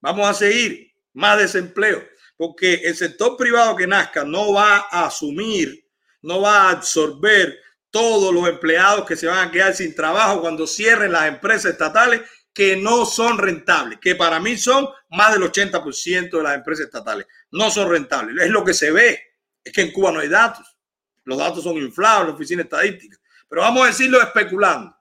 [0.00, 0.92] Vamos a seguir.
[1.14, 5.86] Más desempleo porque el sector privado que nazca no va a asumir,
[6.22, 7.58] no va a absorber
[7.90, 12.22] todos los empleados que se van a quedar sin trabajo cuando cierren las empresas estatales
[12.50, 17.26] que no son rentables, que para mí son más del 80% de las empresas estatales.
[17.50, 18.42] No son rentables.
[18.42, 19.20] Es lo que se ve.
[19.62, 20.66] Es que en Cuba no hay datos.
[21.24, 23.18] Los datos son inflados la oficina estadística.
[23.50, 24.96] Pero vamos a decirlo especulando.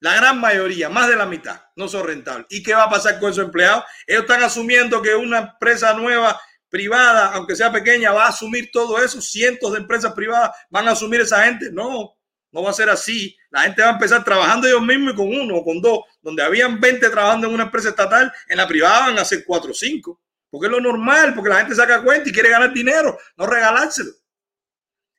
[0.00, 2.46] La gran mayoría, más de la mitad, no son rentables.
[2.50, 3.84] ¿Y qué va a pasar con esos empleados?
[4.06, 6.38] Ellos están asumiendo que una empresa nueva,
[6.68, 9.20] privada, aunque sea pequeña, va a asumir todo eso.
[9.20, 11.70] Cientos de empresas privadas van a asumir esa gente.
[11.72, 12.16] No,
[12.52, 13.36] no va a ser así.
[13.50, 16.00] La gente va a empezar trabajando ellos mismos y con uno o con dos.
[16.20, 19.70] Donde habían 20 trabajando en una empresa estatal, en la privada van a ser 4
[19.70, 20.20] o 5.
[20.50, 24.12] Porque es lo normal, porque la gente saca cuenta y quiere ganar dinero, no regalárselo.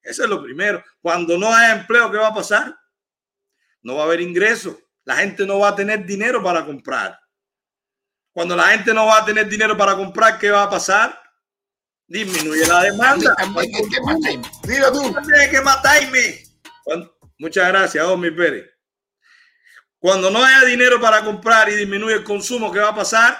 [0.01, 0.83] Eso es lo primero.
[1.01, 2.75] Cuando no haya empleo, ¿qué va a pasar?
[3.87, 4.75] no va a haber ingresos.
[5.05, 7.17] La gente no va a tener dinero para comprar.
[8.33, 11.17] Cuando la gente no va a tener dinero para comprar, ¿qué va a pasar?
[12.07, 13.35] Disminuye la demanda.
[14.67, 15.15] Mira tú.
[15.25, 16.43] Tienes que matarme.
[17.37, 18.65] muchas gracias, Omi Pérez.
[19.99, 23.37] Cuando no haya dinero para comprar y disminuye el consumo, ¿qué va a pasar?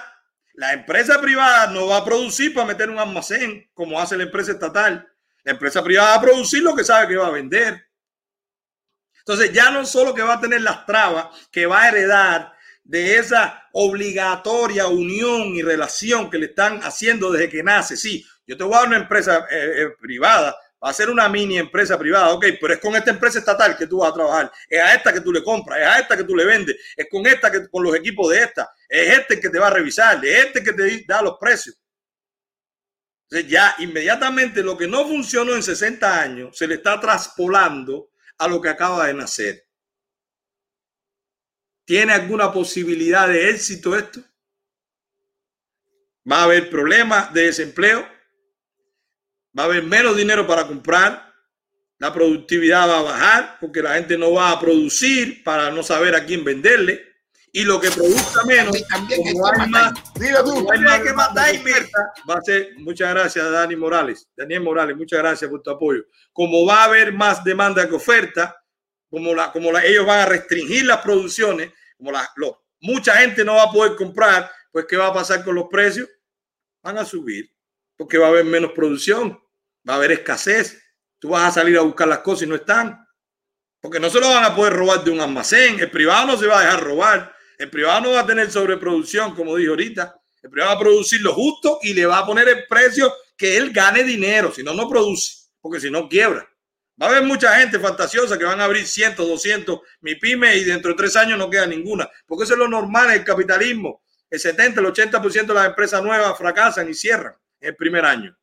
[0.54, 4.52] La empresa privada no va a producir para meter un almacén como hace la empresa
[4.52, 5.08] estatal.
[5.44, 7.86] La empresa privada va a producir lo que sabe que va a vender.
[9.20, 12.52] Entonces ya no solo que va a tener las trabas, que va a heredar
[12.82, 17.96] de esa obligatoria unión y relación que le están haciendo desde que nace.
[17.96, 21.28] Sí, yo te voy a dar una empresa eh, eh, privada, va a ser una
[21.28, 24.52] mini empresa privada, ok, pero es con esta empresa estatal que tú vas a trabajar,
[24.70, 27.06] es a esta que tú le compras, es a esta que tú le vendes, es
[27.10, 30.24] con esta que con los equipos de esta, es este que te va a revisar,
[30.24, 31.78] es este que te da los precios.
[33.24, 38.48] Entonces ya inmediatamente lo que no funcionó en 60 años se le está traspolando a
[38.48, 39.66] lo que acaba de nacer.
[41.84, 44.20] ¿Tiene alguna posibilidad de éxito esto?
[46.30, 48.17] ¿Va a haber problemas de desempleo?
[49.58, 51.34] ¿Va a haber menos dinero para comprar?
[51.98, 56.14] La productividad va a bajar porque la gente no va a producir para no saber
[56.14, 57.04] a quién venderle.
[57.52, 58.76] Y lo que produzca menos,
[60.20, 60.64] mira tú,
[61.02, 66.04] que va a ser, muchas gracias Dani Morales, Daniel Morales, muchas gracias por tu apoyo.
[66.32, 68.54] Como va a haber más demanda que oferta,
[69.10, 73.44] como, la, como la, ellos van a restringir las producciones, como la, lo, mucha gente
[73.44, 76.08] no va a poder comprar, pues ¿qué va a pasar con los precios?
[76.82, 77.50] Van a subir,
[77.96, 79.36] porque va a haber menos producción,
[79.88, 80.82] va a haber escasez.
[81.18, 83.04] Tú vas a salir a buscar las cosas y no están,
[83.80, 85.80] porque no se lo van a poder robar de un almacén.
[85.80, 87.34] El privado no se va a dejar robar.
[87.58, 90.14] El privado no va a tener sobreproducción, como dije ahorita.
[90.42, 93.56] El privado va a producir lo justo y le va a poner el precio que
[93.56, 94.52] él gane dinero.
[94.52, 96.48] Si no, no produce, porque si no, quiebra.
[97.00, 100.64] Va a haber mucha gente fantasiosa que van a abrir 100, 200 mi pyme y
[100.64, 102.08] dentro de tres años no queda ninguna.
[102.26, 104.02] Porque eso es lo normal en el capitalismo.
[104.30, 108.37] El 70, el 80% de las empresas nuevas fracasan y cierran en el primer año.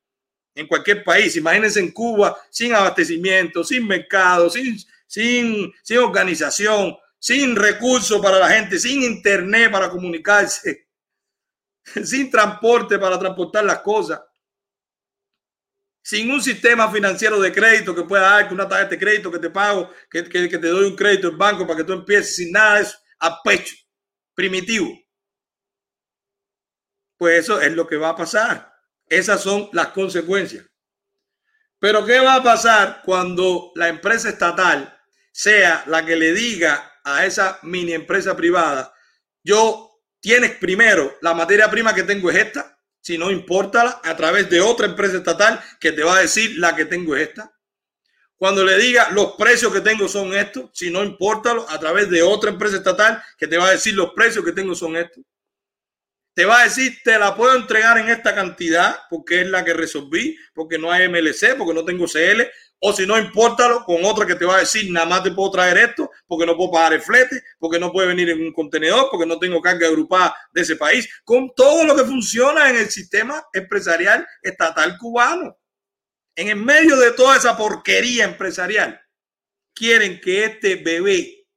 [0.56, 1.36] En cualquier país.
[1.36, 8.50] Imagínense en Cuba sin abastecimiento, sin mercado, sin, sin, sin organización, sin recursos para la
[8.50, 10.88] gente, sin internet para comunicarse,
[12.04, 14.22] sin transporte para transportar las cosas,
[16.04, 19.40] sin un sistema financiero de crédito que pueda dar que una tarjeta de crédito que
[19.40, 22.52] te pago, que, que, te doy un crédito en banco para que tú empieces, sin
[22.52, 23.76] nada de eso, a pecho,
[24.36, 24.88] primitivo.
[27.18, 28.75] Pues eso es lo que va a pasar.
[29.08, 30.66] Esas son las consecuencias.
[31.80, 34.98] Pero ¿qué va a pasar cuando la empresa estatal
[35.32, 38.94] sea la que le diga a esa mini empresa privada,
[39.44, 44.50] yo tienes primero la materia prima que tengo es esta, si no importa a través
[44.50, 47.54] de otra empresa estatal que te va a decir la que tengo es esta.
[48.36, 52.24] Cuando le diga los precios que tengo son estos, si no importa a través de
[52.24, 55.24] otra empresa estatal que te va a decir los precios que tengo son estos.
[56.36, 59.74] Te va a decir, te la puedo entregar en esta cantidad porque es la que
[59.74, 62.42] resolví, porque no hay MLC, porque no tengo CL,
[62.80, 65.50] o si no, importalo con otra que te va a decir, nada más te puedo
[65.52, 69.08] traer esto, porque no puedo pagar el flete, porque no puede venir en un contenedor,
[69.10, 72.90] porque no tengo carga agrupada de ese país, con todo lo que funciona en el
[72.90, 75.58] sistema empresarial estatal cubano.
[76.36, 79.02] En el medio de toda esa porquería empresarial,
[79.74, 81.48] quieren que este bebé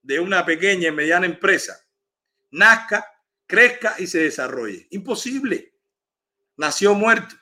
[0.00, 1.78] de una pequeña y mediana empresa
[2.50, 3.06] nazca,
[3.46, 4.86] crezca y se desarrolle.
[4.90, 5.74] Imposible.
[6.56, 7.36] Nació muerto.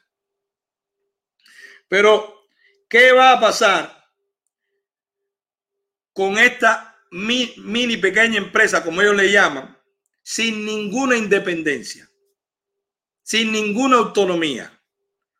[1.88, 2.42] Pero
[2.92, 4.06] ¿Qué va a pasar
[6.12, 9.74] con esta mini pequeña empresa, como ellos le llaman,
[10.22, 12.06] sin ninguna independencia,
[13.22, 14.78] sin ninguna autonomía?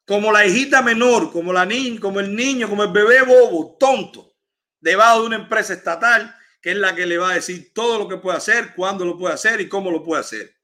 [0.07, 4.35] Como la hijita menor, como la niña, como el niño, como el bebé bobo, tonto,
[4.81, 8.09] debajo de una empresa estatal que es la que le va a decir todo lo
[8.09, 10.57] que puede hacer, cuándo lo puede hacer y cómo lo puede hacer.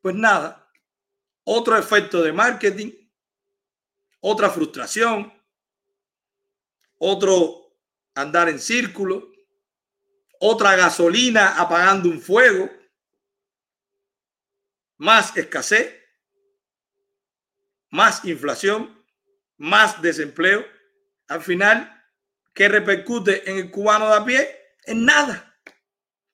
[0.00, 0.70] Pues nada,
[1.44, 2.92] otro efecto de marketing
[4.22, 5.32] otra frustración,
[6.98, 7.76] otro
[8.14, 9.32] andar en círculo,
[10.38, 12.70] otra gasolina apagando un fuego,
[14.96, 16.00] más escasez,
[17.90, 19.04] más inflación,
[19.56, 20.64] más desempleo.
[21.26, 22.01] Al final,
[22.52, 24.58] ¿qué repercute en el cubano de a pie?
[24.84, 25.60] En nada.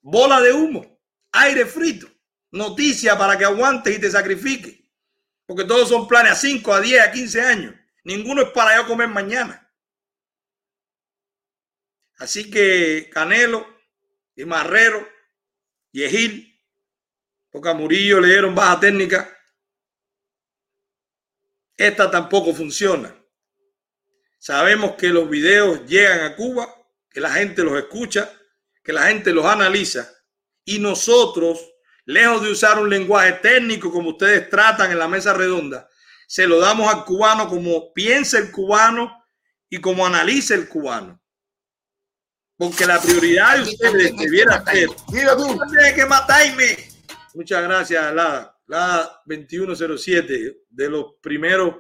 [0.01, 1.01] Bola de humo,
[1.33, 2.09] aire frito,
[2.51, 4.79] noticia para que aguantes y te sacrifiques.
[5.47, 7.75] Porque todos son planes a 5, a 10, a 15 años.
[8.05, 9.71] Ninguno es para yo comer mañana.
[12.19, 13.67] Así que Canelo
[14.35, 15.09] y Marrero
[15.93, 16.61] y Egil,
[17.51, 19.37] porque a Murillo le dieron baja técnica.
[21.77, 23.15] Esta tampoco funciona.
[24.39, 26.69] Sabemos que los videos llegan a Cuba,
[27.11, 28.31] que la gente los escucha,
[28.83, 30.09] que la gente los analiza
[30.65, 31.59] y nosotros
[32.05, 35.89] lejos de usar un lenguaje técnico como ustedes tratan en la mesa redonda,
[36.27, 39.25] se lo damos al cubano como piensa el cubano
[39.69, 41.21] y como analiza el cubano.
[42.57, 44.89] Porque la prioridad de ustedes debiera ser.
[45.13, 45.59] Mira tú.
[45.95, 46.89] que matarme.
[47.35, 51.77] Muchas gracias, la, la 2107, de los primeros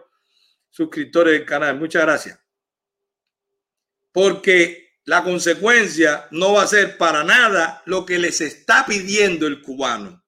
[0.70, 1.78] suscriptores del canal.
[1.78, 2.38] Muchas gracias.
[4.18, 9.62] Porque la consecuencia no va a ser para nada lo que les está pidiendo el
[9.62, 10.26] cubano,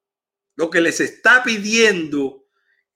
[0.54, 2.46] lo que les está pidiendo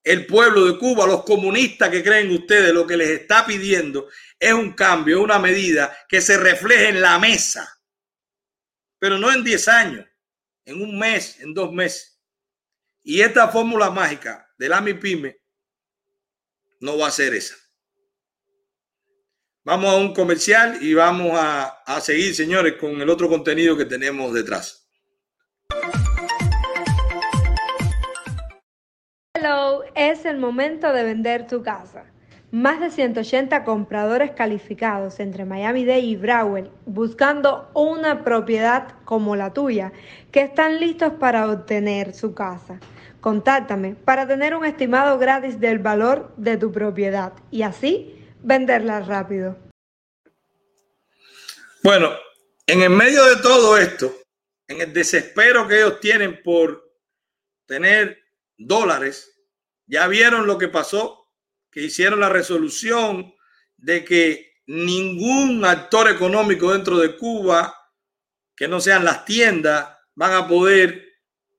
[0.04, 4.52] el pueblo de Cuba, los comunistas que creen ustedes, lo que les está pidiendo es
[4.52, 7.68] un cambio, una medida que se refleje en la mesa,
[9.00, 10.06] pero no en 10 años,
[10.64, 12.20] en un mes, en dos meses.
[13.02, 15.42] Y esta fórmula mágica del AMIPYME
[16.78, 17.63] no va a ser esa.
[19.66, 23.86] Vamos a un comercial y vamos a, a seguir, señores, con el otro contenido que
[23.86, 24.90] tenemos detrás.
[29.34, 32.04] Hello, es el momento de vender tu casa.
[32.50, 39.94] Más de 180 compradores calificados entre Miami-Dade y Broward buscando una propiedad como la tuya
[40.30, 42.80] que están listos para obtener su casa.
[43.22, 49.56] Contáctame para tener un estimado gratis del valor de tu propiedad y así venderla rápido.
[51.82, 52.14] Bueno,
[52.66, 54.14] en el medio de todo esto,
[54.68, 56.94] en el desespero que ellos tienen por
[57.66, 58.22] tener
[58.56, 59.30] dólares,
[59.86, 61.30] ya vieron lo que pasó,
[61.70, 63.34] que hicieron la resolución
[63.76, 67.74] de que ningún actor económico dentro de Cuba,
[68.56, 71.12] que no sean las tiendas, van a poder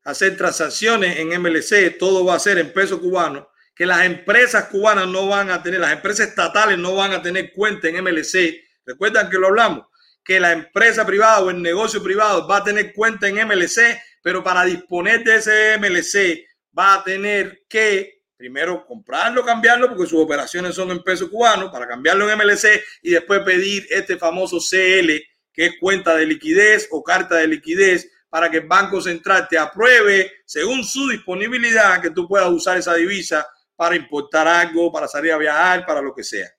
[0.04, 5.08] hacer transacciones en MLC, todo va a ser en peso cubano que las empresas cubanas
[5.08, 8.64] no van a tener, las empresas estatales no van a tener cuenta en MLC.
[8.86, 9.88] Recuerdan que lo hablamos,
[10.24, 14.42] que la empresa privada o el negocio privado va a tener cuenta en MLC, pero
[14.44, 16.48] para disponer de ese MLC
[16.78, 21.88] va a tener que primero comprarlo, cambiarlo, porque sus operaciones son en peso cubano, para
[21.88, 25.10] cambiarlo en MLC y después pedir este famoso CL,
[25.54, 29.58] que es cuenta de liquidez o carta de liquidez, para que el Banco Central te
[29.58, 35.32] apruebe según su disponibilidad que tú puedas usar esa divisa para importar algo, para salir
[35.32, 36.50] a viajar, para lo que sea.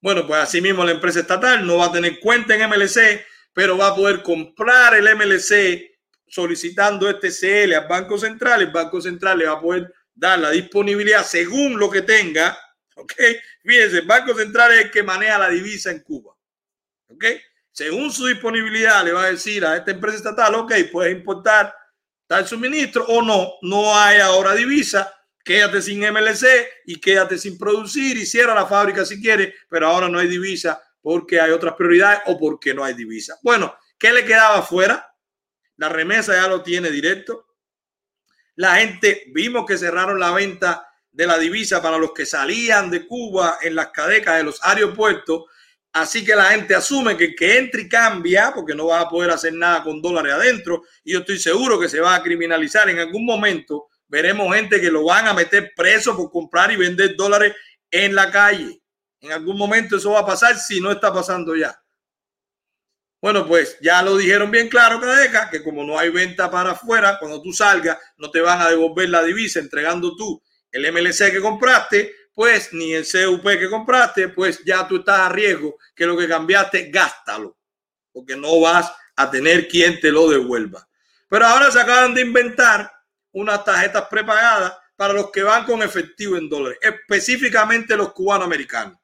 [0.00, 3.76] Bueno, pues así mismo la empresa estatal no va a tener cuenta en MLC, pero
[3.76, 5.90] va a poder comprar el MLC
[6.26, 8.62] solicitando este CL al Banco Central.
[8.62, 12.58] El Banco Central le va a poder dar la disponibilidad según lo que tenga.
[12.96, 13.12] Ok,
[13.62, 16.34] fíjense, el Banco Central es el que maneja la divisa en Cuba.
[17.08, 17.24] ¿Ok?
[17.72, 21.74] Según su disponibilidad, le va a decir a esta empresa estatal, ok, puedes importar
[22.26, 25.12] tal suministro o no, no hay ahora divisa,
[25.44, 26.44] quédate sin MLC
[26.86, 30.82] y quédate sin producir y cierra la fábrica si quiere, pero ahora no hay divisa
[31.02, 33.38] porque hay otras prioridades o porque no hay divisa.
[33.42, 35.14] Bueno, ¿qué le quedaba fuera?
[35.76, 37.46] La remesa ya lo tiene directo.
[38.56, 43.06] La gente, vimos que cerraron la venta de la divisa para los que salían de
[43.06, 45.44] Cuba en las cadecas de los aeropuertos.
[45.92, 49.08] Así que la gente asume que el que entre y cambia, porque no va a
[49.08, 50.82] poder hacer nada con dólares adentro.
[51.02, 53.88] Y yo estoy seguro que se va a criminalizar en algún momento.
[54.10, 57.54] Veremos gente que lo van a meter preso por comprar y vender dólares
[57.90, 58.82] en la calle.
[59.20, 61.80] En algún momento eso va a pasar si no está pasando ya.
[63.22, 67.18] Bueno, pues ya lo dijeron bien claro, Cadeca, que como no hay venta para afuera,
[67.20, 70.42] cuando tú salgas, no te van a devolver la divisa entregando tú
[70.72, 75.28] el MLC que compraste, pues ni el CUP que compraste, pues ya tú estás a
[75.28, 77.56] riesgo que lo que cambiaste, gástalo,
[78.12, 80.88] porque no vas a tener quien te lo devuelva.
[81.28, 82.90] Pero ahora se acaban de inventar
[83.32, 88.98] unas tarjetas prepagadas para los que van con efectivo en dólares, específicamente los cubano americanos.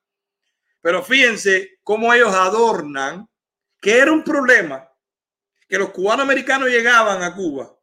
[0.80, 3.28] Pero fíjense cómo ellos adornan
[3.80, 4.88] que era un problema
[5.68, 7.74] que los cubanos americanos llegaban a Cuba,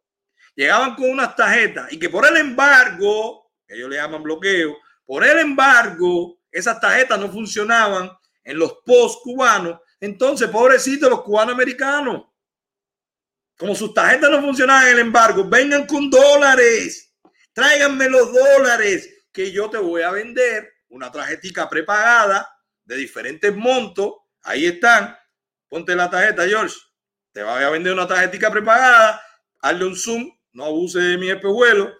[0.56, 4.78] llegaban con unas tarjetas y que por el embargo ellos le llaman bloqueo.
[5.06, 8.12] Por el embargo, esas tarjetas no funcionaban
[8.44, 9.80] en los post cubanos.
[10.00, 12.26] Entonces, pobrecitos los cubanos americanos.
[13.64, 17.16] Como sus tarjetas no funcionaban en el embargo, vengan con dólares.
[17.54, 22.46] Tráiganme los dólares que yo te voy a vender una tarjetita prepagada
[22.84, 24.16] de diferentes montos.
[24.42, 25.16] Ahí están.
[25.70, 26.76] Ponte la tarjeta, George.
[27.32, 29.22] Te voy a vender una tarjetita prepagada.
[29.62, 30.30] Hazle un zoom.
[30.52, 31.94] No abuse de mi espejuelo.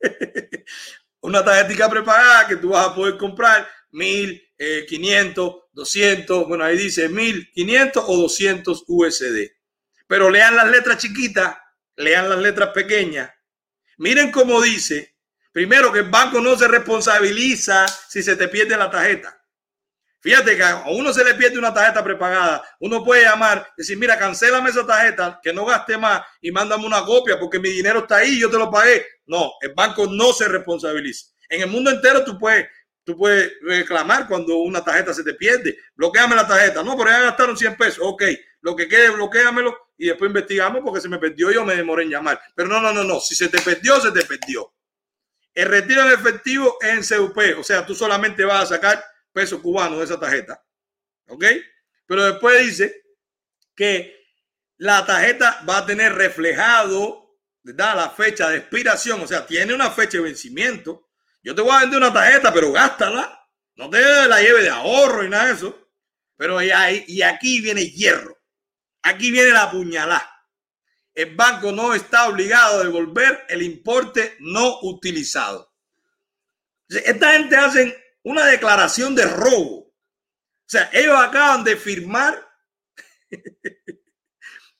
[1.20, 6.76] una tarjeta prepagada que tú vas a poder comprar mil, eh, quinientos, doscientos, bueno, ahí
[6.76, 9.53] dice mil, quinientos o doscientos USD.
[10.14, 11.56] Pero lean las letras chiquitas,
[11.96, 13.32] lean las letras pequeñas.
[13.96, 15.16] Miren cómo dice,
[15.50, 19.36] primero que el banco no se responsabiliza si se te pierde la tarjeta.
[20.20, 24.16] Fíjate que a uno se le pierde una tarjeta prepagada, uno puede llamar decir, mira,
[24.16, 28.18] cancélame esa tarjeta, que no gaste más y mándame una copia porque mi dinero está
[28.18, 29.04] ahí, yo te lo pagué.
[29.26, 31.26] No, el banco no se responsabiliza.
[31.48, 32.68] En el mundo entero tú puedes,
[33.02, 35.76] tú puedes reclamar cuando una tarjeta se te pierde.
[35.96, 36.84] Bloqueame la tarjeta.
[36.84, 37.98] No, pero ya gastaron 100 pesos.
[38.00, 38.22] Ok,
[38.64, 42.08] lo que quede, bloqueamelo y después investigamos porque se me perdió yo me demoré en
[42.08, 42.40] llamar.
[42.54, 43.20] Pero no, no, no, no.
[43.20, 44.74] Si se te perdió, se te perdió.
[45.52, 47.38] El retiro en efectivo es en CUP.
[47.58, 49.04] O sea, tú solamente vas a sacar
[49.34, 50.64] pesos cubanos de esa tarjeta.
[51.28, 51.44] ¿Ok?
[52.06, 53.02] Pero después dice
[53.76, 54.18] que
[54.78, 59.90] la tarjeta va a tener reflejado da la fecha de expiración, o sea, tiene una
[59.90, 61.10] fecha de vencimiento.
[61.42, 63.46] Yo te voy a vender una tarjeta, pero gástala.
[63.76, 65.90] No te la lleve de ahorro y nada de eso.
[66.36, 66.70] Pero y,
[67.08, 68.33] y aquí viene hierro.
[69.04, 70.30] Aquí viene la puñalada.
[71.14, 75.72] El banco no está obligado a devolver el importe no utilizado.
[76.88, 79.86] Esta gente hace una declaración de robo.
[79.86, 82.44] O sea, ellos acaban de firmar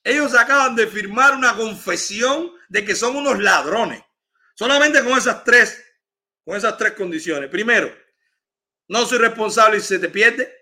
[0.05, 4.03] Ellos acaban de firmar una confesión de que son unos ladrones.
[4.53, 5.83] Solamente con esas tres,
[6.43, 7.49] con esas tres condiciones.
[7.49, 7.91] Primero,
[8.87, 10.53] no soy responsable si se te pierde.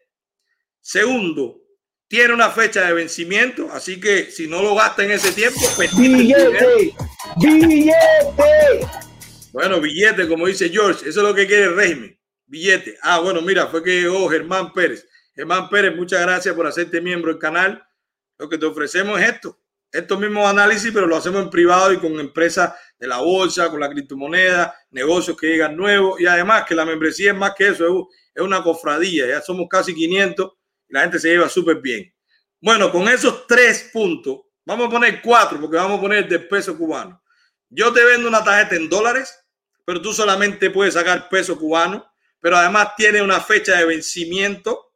[0.80, 1.63] Segundo,
[2.08, 5.60] tiene una fecha de vencimiento, así que si no lo gasta en ese tiempo,
[5.98, 6.94] billete,
[7.38, 8.88] billete.
[9.52, 12.20] Bueno, billete, como dice George, eso es lo que quiere el régimen.
[12.46, 12.98] Billete.
[13.02, 15.08] Ah, bueno, mira, fue que llegó Germán Pérez.
[15.36, 17.84] Germán Pérez, muchas gracias por hacerte miembro del canal.
[18.38, 19.60] Lo que te ofrecemos es esto,
[19.92, 23.80] estos mismos análisis, pero lo hacemos en privado y con empresas de la bolsa, con
[23.80, 28.10] la criptomoneda, negocios que llegan nuevos y además que la membresía es más que eso,
[28.34, 30.63] es una cofradía, ya somos casi 500 y
[30.94, 32.14] la gente se lleva súper bien.
[32.62, 36.78] Bueno, con esos tres puntos, vamos a poner cuatro porque vamos a poner de peso
[36.78, 37.22] cubano.
[37.70, 39.38] Yo te vendo una tarjeta en dólares,
[39.86, 42.06] pero tú solamente puedes sacar peso cubano,
[42.40, 44.94] pero además tiene una fecha de vencimiento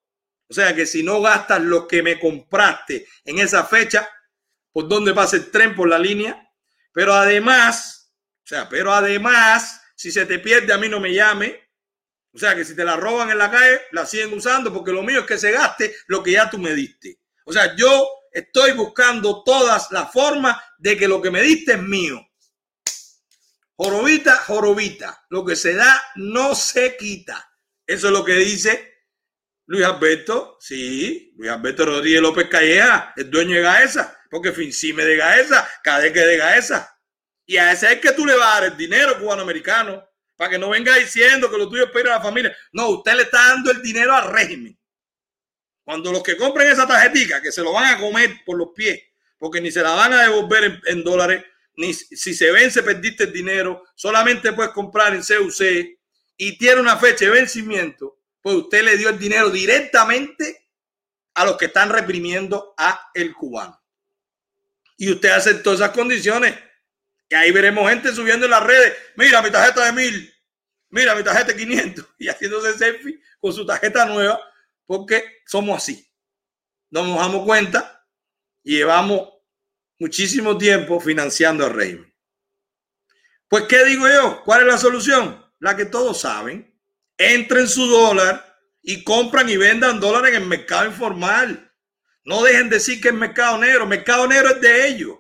[0.50, 4.10] o sea que si no gastas lo que me compraste en esa fecha,
[4.72, 6.52] ¿por dónde pasa el tren por la línea?
[6.94, 11.67] Pero además, o sea, pero además, si se te pierde, a mí no me llame.
[12.34, 15.04] O sea que si te la roban en la calle, la siguen usando porque lo
[15.04, 17.20] mío es que se gaste lo que ya tú me diste.
[17.46, 21.82] O sea, yo estoy buscando todas las formas de que lo que me diste es
[21.82, 22.22] mío.
[23.76, 25.26] Jorobita, jorobita.
[25.30, 27.52] Lo que se da no se quita.
[27.86, 28.98] Eso es lo que dice
[29.68, 35.18] Luis Alberto, sí, Luis Alberto Rodríguez López Calleja, el dueño de Gaesa, porque Fincime de
[35.18, 36.98] Gaesa, Cadeque de Gaesa.
[37.46, 40.07] Y a ese es que tú le vas a dar el dinero cubano-americano,
[40.38, 42.56] para que no venga diciendo que lo tuyo es para la familia.
[42.72, 44.78] No, usted le está dando el dinero al régimen.
[45.84, 49.02] Cuando los que compren esa tarjetita, que se lo van a comer por los pies,
[49.38, 51.44] porque ni se la van a devolver en, en dólares,
[51.76, 55.98] ni si se vence perdiste el dinero, solamente puedes comprar en CUC
[56.38, 60.70] y tiene una fecha de vencimiento, pues usted le dio el dinero directamente
[61.34, 63.80] a los que están reprimiendo a el cubano.
[64.98, 66.56] Y usted aceptó esas condiciones.
[67.30, 68.94] Y ahí veremos gente subiendo en las redes.
[69.16, 70.34] Mira mi tarjeta de mil.
[70.90, 72.08] Mira mi tarjeta de 500.
[72.20, 74.40] Y haciéndose selfie con su tarjeta nueva.
[74.86, 76.10] Porque somos así.
[76.90, 78.06] No nos damos cuenta.
[78.64, 79.30] Y llevamos
[80.00, 82.14] muchísimo tiempo financiando al régimen.
[83.50, 84.44] Pues, ¿qué digo yo?
[84.44, 85.46] ¿Cuál es la solución?
[85.60, 86.74] La que todos saben.
[87.18, 88.46] Entren su dólar
[88.82, 91.74] y compran y vendan dólares en el mercado informal.
[92.24, 93.86] No dejen decir que es mercado negro.
[93.86, 95.18] mercado negro es de ellos.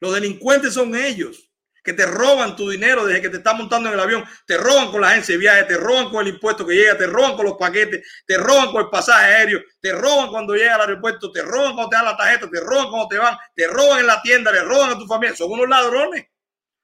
[0.00, 1.50] Los delincuentes son ellos
[1.82, 4.90] que te roban tu dinero desde que te están montando en el avión, te roban
[4.90, 7.46] con la agencia de viaje, te roban con el impuesto que llega, te roban con
[7.46, 11.42] los paquetes, te roban con el pasaje aéreo, te roban cuando llega al aeropuerto, te
[11.42, 14.20] roban cuando te dan la tarjeta, te roban cuando te van, te roban en la
[14.20, 16.26] tienda, le roban a tu familia, son unos ladrones.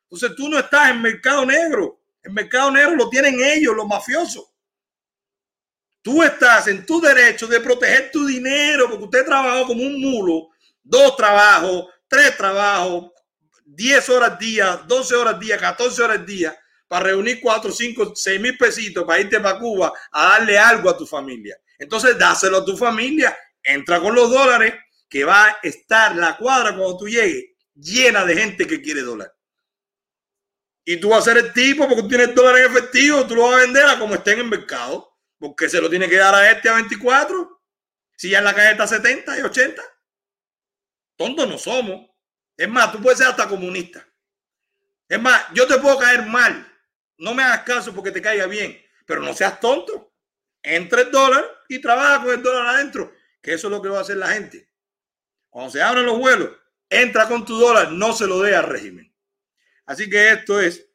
[0.05, 4.45] Entonces tú no estás en mercado negro, el mercado negro lo tienen ellos, los mafiosos.
[6.01, 10.49] Tú estás en tu derecho de proteger tu dinero porque usted trabajó como un mulo,
[10.83, 13.11] dos trabajos, tres trabajos,
[13.65, 16.57] 10 horas día, 12 horas día, 14 horas día
[16.89, 20.97] para reunir 4, 5, 6 mil pesitos para irte para Cuba a darle algo a
[20.97, 21.57] tu familia.
[21.79, 24.75] Entonces, dáselo a tu familia, entra con los dólares,
[25.09, 27.45] que va a estar la cuadra cuando tú llegues
[27.75, 29.33] llena de gente que quiere dólar.
[30.85, 33.49] Y tú vas a ser el tipo porque tú tienes dólar en efectivo, tú lo
[33.49, 36.51] vas a vender a como esté en mercado, porque se lo tiene que dar a
[36.51, 37.61] este a 24,
[38.17, 39.83] si ya en la calle está 70 y 80.
[41.17, 42.11] Tontos no somos.
[42.57, 44.07] Es más, tú puedes ser hasta comunista.
[45.09, 46.67] Es más, yo te puedo caer mal.
[47.19, 50.13] No me hagas caso porque te caiga bien, pero no seas tonto.
[50.63, 53.99] Entra el dólar y trabaja con el dólar adentro, que eso es lo que va
[53.99, 54.69] a hacer la gente.
[55.49, 56.51] Cuando se abren los vuelos,
[56.91, 59.15] entra con tu dólar, no se lo dé al régimen.
[59.87, 60.89] Así que esto es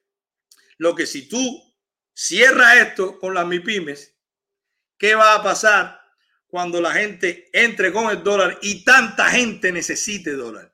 [0.78, 1.74] lo que si tú
[2.14, 4.16] cierras esto con las MIPIMES,
[4.98, 6.01] ¿qué va a pasar
[6.52, 10.72] cuando la gente entre con el dólar y tanta gente necesite dólar?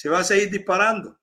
[0.00, 1.20] se va a seguir disparando.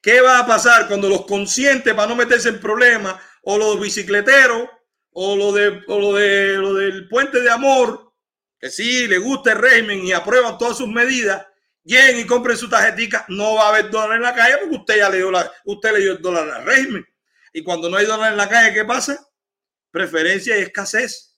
[0.00, 4.70] ¿Qué va a pasar cuando los conscientes para no meterse en problemas o los bicicleteros
[5.10, 8.14] o lo de lo del puente de amor
[8.58, 11.46] que sí le gusta el régimen y aprueban todas sus medidas
[11.84, 14.96] lleguen y compren su tarjetita no va a haber dólar en la calle porque usted
[14.96, 17.04] ya le dio la usted le dio el dólar al régimen
[17.52, 19.28] y cuando no hay dólar en la calle qué pasa
[19.90, 21.29] preferencia y escasez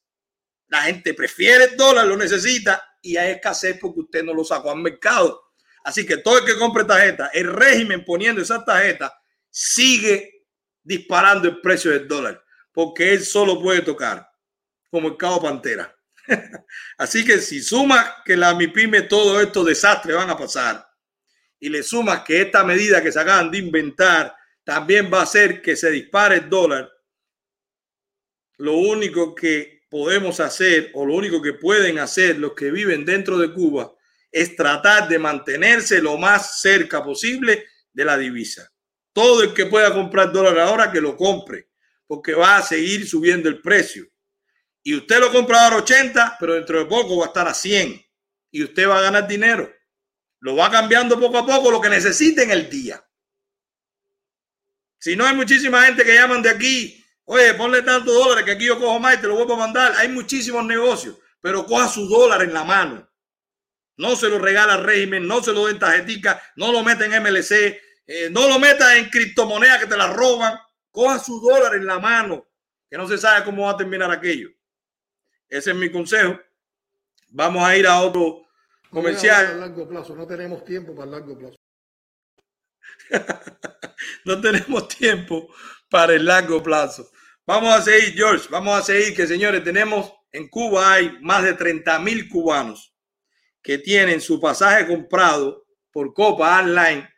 [0.72, 4.70] la gente prefiere el dólar lo necesita y hay escasez porque usted no lo sacó
[4.70, 5.52] al mercado
[5.84, 9.12] Así que todo el que compre tarjeta, el régimen poniendo esa tarjeta,
[9.50, 10.46] sigue
[10.82, 12.42] disparando el precio del dólar,
[12.72, 14.30] porque él solo puede tocar,
[14.90, 15.94] como el cabo Pantera.
[16.98, 20.86] Así que si suma que la MIPIME todo estos desastres van a pasar,
[21.58, 25.60] y le sumas que esta medida que se acaban de inventar también va a hacer
[25.60, 26.90] que se dispare el dólar,
[28.58, 33.36] lo único que podemos hacer o lo único que pueden hacer los que viven dentro
[33.36, 33.92] de Cuba
[34.30, 38.72] es tratar de mantenerse lo más cerca posible de la divisa.
[39.12, 41.68] Todo el que pueda comprar dólar ahora, que lo compre,
[42.06, 44.06] porque va a seguir subiendo el precio.
[44.82, 47.52] Y usted lo compra ahora a 80, pero dentro de poco va a estar a
[47.52, 48.02] 100
[48.50, 49.70] y usted va a ganar dinero.
[50.40, 53.06] Lo va cambiando poco a poco lo que necesite en el día.
[54.98, 57.01] Si no hay muchísima gente que llaman de aquí,
[57.32, 59.92] oye, ponle tantos dólares que aquí yo cojo más y te lo vuelvo a mandar.
[59.96, 63.12] Hay muchísimos negocios, pero coja su dólar en la mano
[63.96, 67.22] no se lo regala al régimen, no se lo den tarjetica, no lo meta en
[67.22, 70.58] MLC, eh, no lo meta en criptomonedas que te la roban.
[70.90, 72.46] Coja su dólar en la mano,
[72.90, 74.50] que no se sabe cómo va a terminar aquello.
[75.48, 76.38] Ese es mi consejo.
[77.28, 78.42] Vamos a ir a otro
[78.90, 79.54] comercial.
[79.54, 80.16] No, largo plazo.
[80.16, 81.58] no tenemos tiempo para el largo plazo.
[84.24, 85.54] no tenemos tiempo
[85.88, 87.11] para el largo plazo.
[87.46, 88.48] Vamos a seguir, George.
[88.50, 92.94] Vamos a seguir, que señores, tenemos en Cuba hay más de 30 mil cubanos
[93.62, 97.08] que tienen su pasaje comprado por Copa Online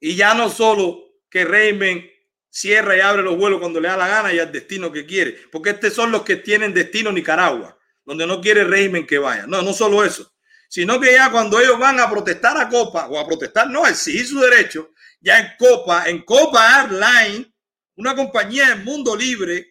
[0.00, 0.98] y ya no solo
[1.28, 2.08] que Reimen
[2.48, 5.36] cierra y abre los vuelos cuando le da la gana y al destino que quiere,
[5.50, 9.46] porque estos son los que tienen destino Nicaragua, donde no quiere régimen que vaya.
[9.46, 10.32] No, no solo eso,
[10.68, 14.26] sino que ya cuando ellos van a protestar a Copa o a protestar, no, exigir
[14.26, 17.52] su derecho, ya en Copa, en Copa Airline,
[17.98, 19.66] una compañía del mundo libre,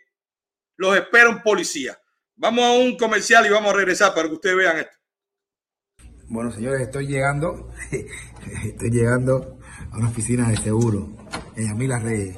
[0.76, 1.98] los espera un policía.
[2.36, 4.98] Vamos a un comercial y vamos a regresar para que ustedes vean esto.
[6.28, 7.72] Bueno, señores, estoy llegando,
[8.66, 9.58] estoy llegando
[9.92, 11.08] a una oficina de seguro
[11.56, 12.38] en Yamila Reyes.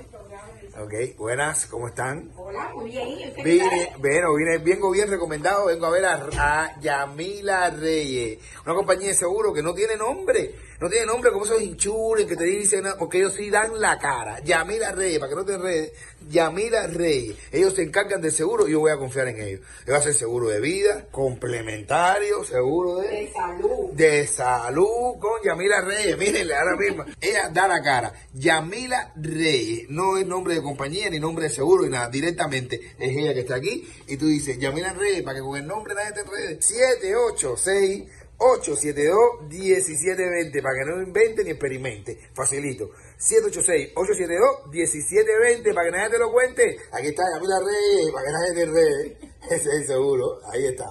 [0.80, 2.32] Ok, buenas, ¿cómo están?
[2.38, 3.34] Hola, muy bien.
[3.44, 9.08] Vine, bueno, vine, vengo bien recomendado, vengo a ver a, a Yamila Reyes, una compañía
[9.08, 12.86] de seguro que no tiene nombre, no tiene nombre como esos hinchures que te dicen,
[12.98, 14.40] porque ellos sí dan la cara.
[14.42, 15.92] Yamila Reyes, para que no te enredes,
[16.30, 19.62] Yamila Reyes, ellos se encargan del seguro y yo voy a confiar en ellos.
[19.80, 23.92] Yo voy a hacer seguro de vida, complementario, seguro de, De salud.
[23.94, 26.18] de salud con Yamila Reyes.
[26.18, 27.06] Mírenle ahora mismo.
[27.20, 28.14] Ella da la cara.
[28.34, 29.90] Yamila Reyes.
[29.90, 32.10] No es nombre de compañía ni nombre de seguro ni nada.
[32.10, 33.88] Directamente es ella que está aquí.
[34.08, 36.62] Y tú dices, Yamila Reyes, para que con el nombre nadie te enrede.
[36.62, 38.04] 786
[38.40, 42.32] 872-1720 para que no invente ni experimente.
[42.34, 42.90] Facilito.
[43.18, 46.78] 786-872-1720 para que nadie te lo cuente.
[46.94, 49.18] Aquí está Yamila Reyes, para que nadie te enrede.
[49.52, 50.40] Ese es seguro.
[50.52, 50.86] Ahí está.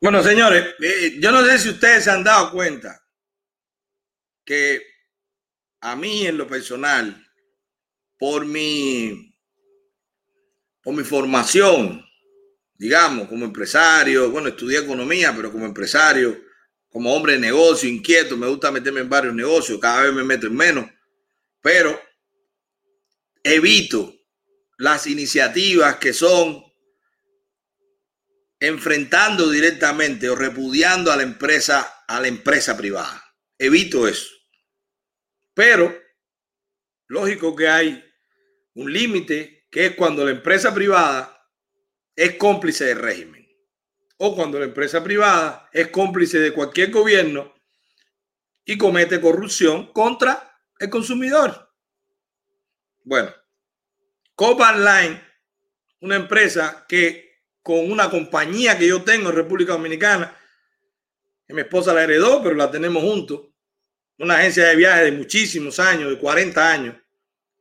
[0.00, 3.04] Bueno, señores, eh, yo no sé si ustedes se han dado cuenta
[4.44, 4.80] que
[5.80, 7.26] a mí en lo personal,
[8.18, 9.34] por mi,
[10.82, 12.04] por mi formación,
[12.78, 16.40] digamos, como empresario, bueno, estudié economía, pero como empresario,
[16.88, 20.46] como hombre de negocio, inquieto, me gusta meterme en varios negocios, cada vez me meto
[20.46, 20.88] en menos,
[21.60, 22.00] pero
[23.42, 24.14] evito
[24.78, 26.64] las iniciativas que son
[28.60, 33.24] enfrentando directamente o repudiando a la empresa, a la empresa privada.
[33.58, 34.28] Evito eso.
[35.52, 35.96] Pero,
[37.08, 38.04] lógico que hay
[38.74, 41.37] un límite que es cuando la empresa privada
[42.18, 43.48] es cómplice del régimen
[44.16, 47.54] o cuando la empresa privada es cómplice de cualquier gobierno
[48.64, 51.72] y comete corrupción contra el consumidor.
[53.04, 53.32] Bueno,
[54.34, 55.22] Copa Online,
[56.00, 60.36] una empresa que con una compañía que yo tengo en República Dominicana,
[61.46, 63.42] que mi esposa la heredó, pero la tenemos juntos,
[64.18, 66.96] una agencia de viajes de muchísimos años, de 40 años.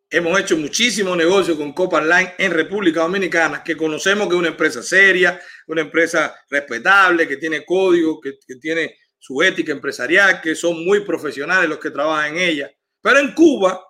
[0.09, 4.47] Hemos hecho muchísimo negocio con Copa Online en República Dominicana, que conocemos que es una
[4.47, 5.37] empresa seria,
[5.67, 11.69] una empresa respetable, que tiene código, que, tiene su ética empresarial, que son muy profesionales
[11.69, 12.71] los que trabajan en ella.
[13.01, 13.85] Pero en Cuba,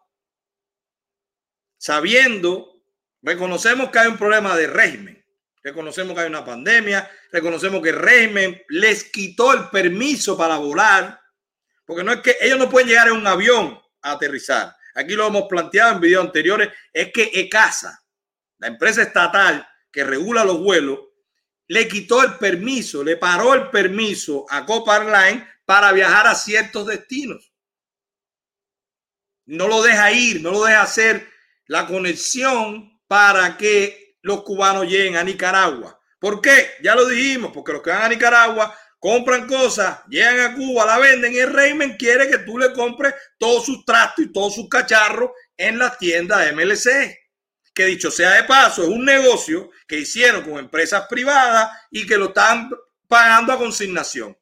[1.77, 2.81] sabiendo,
[3.21, 5.23] reconocemos que hay un problema de régimen,
[5.61, 11.21] reconocemos que hay una pandemia, reconocemos que el régimen les quitó el permiso para volar,
[11.85, 14.76] porque no es que ellos no pueden llegar en un avión a aterrizar.
[14.97, 18.03] Aquí lo hemos planteado en videos anteriores, es que ECASA,
[18.57, 20.99] la empresa estatal que regula los vuelos,
[21.67, 26.87] le quitó el permiso, le paró el permiso a Copa Airlines para viajar a ciertos
[26.87, 27.53] destinos.
[29.45, 31.29] No lo deja ir, no lo deja hacer
[31.67, 36.01] la conexión para que los cubanos lleguen a Nicaragua.
[36.19, 36.71] ¿Por qué?
[36.81, 40.97] Ya lo dijimos, porque los que van a Nicaragua compran cosas, llegan a Cuba, la
[40.97, 44.67] venden y el régimen quiere que tú le compres todos sus trastos y todos sus
[44.69, 47.15] cacharros en la tienda MLC.
[47.73, 52.17] Que dicho sea de paso, es un negocio que hicieron con empresas privadas y que
[52.17, 52.69] lo están
[53.07, 54.35] pagando a consignación.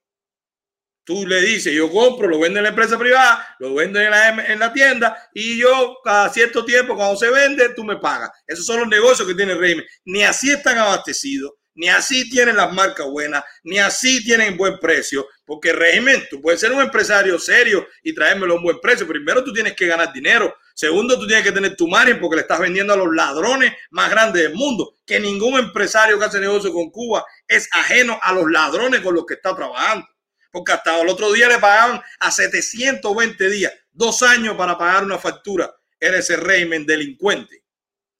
[1.03, 4.29] Tú le dices, yo compro, lo vendo en la empresa privada, lo vendo en la,
[4.29, 8.31] en la tienda y yo cada cierto tiempo cuando se vende, tú me pagas.
[8.47, 9.85] Esos son los negocios que tiene el régimen.
[10.05, 15.27] Ni así están abastecidos, ni así tienen las marcas buenas, ni así tienen buen precio.
[15.45, 19.07] Porque el régimen, tú puedes ser un empresario serio y traérmelo a un buen precio.
[19.07, 20.55] Primero tú tienes que ganar dinero.
[20.73, 24.09] Segundo, tú tienes que tener tu margen porque le estás vendiendo a los ladrones más
[24.09, 24.95] grandes del mundo.
[25.05, 29.25] Que ningún empresario que hace negocio con Cuba es ajeno a los ladrones con los
[29.25, 30.07] que está trabajando
[30.55, 35.17] porque hasta el otro día le pagaban a 720 días, dos años para pagar una
[35.17, 35.75] factura.
[35.99, 37.65] Era ese régimen delincuente.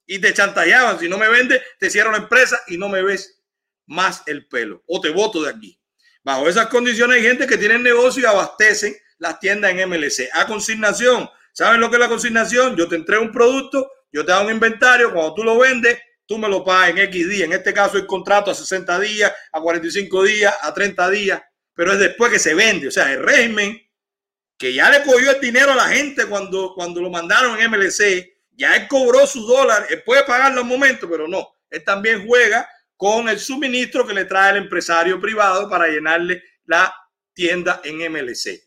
[0.04, 3.42] Y te chantajeaban, si no me vende, te cierro la empresa y no me ves
[3.86, 5.80] más el pelo o te voto de aquí.
[6.22, 10.28] Bajo esas condiciones hay gente que tiene negocio y abastecen las tiendas en MLC.
[10.32, 12.76] A consignación, ¿saben lo que es la consignación?
[12.76, 16.38] Yo te entrego un producto, yo te hago un inventario, cuando tú lo vendes, tú
[16.38, 17.44] me lo pagas en X días.
[17.44, 21.42] En este caso el contrato a 60 días, a 45 días, a 30 días
[21.76, 22.88] pero es después que se vende.
[22.88, 23.80] O sea, el régimen
[24.58, 28.34] que ya le cogió el dinero a la gente cuando, cuando lo mandaron en MLC,
[28.52, 32.66] ya él cobró sus dólares, él puede pagarlo un momento, pero no, él también juega
[32.96, 36.94] con el suministro que le trae el empresario privado para llenarle la
[37.34, 38.62] tienda en MLC.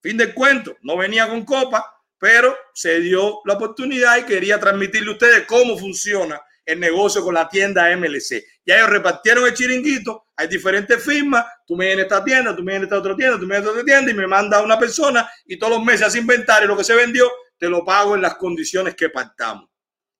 [0.00, 1.84] Fin del cuento, no venía con copa,
[2.18, 7.34] pero se dio la oportunidad y quería transmitirle a ustedes cómo funciona el negocio con
[7.34, 8.44] la tienda MLC.
[8.64, 12.72] Ya ellos repartieron el chiringuito, hay diferentes firmas, tú me vienes esta tienda, tú me
[12.72, 15.28] vienes esta otra tienda, tú me vienes a otra tienda y me manda una persona
[15.46, 17.28] y todos los meses hace inventario, lo que se vendió,
[17.58, 19.68] te lo pago en las condiciones que pactamos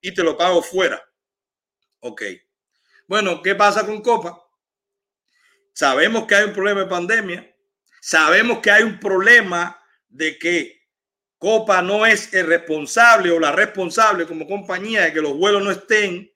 [0.01, 1.01] y te lo pago fuera.
[1.99, 2.21] Ok.
[3.07, 4.41] Bueno, ¿qué pasa con Copa?
[5.73, 7.55] Sabemos que hay un problema de pandemia,
[8.01, 10.83] sabemos que hay un problema de que
[11.37, 15.71] Copa no es el responsable o la responsable como compañía de que los vuelos no
[15.71, 16.31] estén,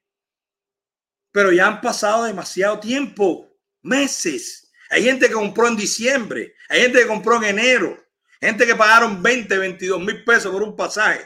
[1.32, 3.50] pero ya han pasado demasiado tiempo,
[3.82, 4.70] meses.
[4.90, 7.98] Hay gente que compró en diciembre, hay gente que compró en enero,
[8.42, 11.26] gente que pagaron 20, 22 mil pesos por un pasaje,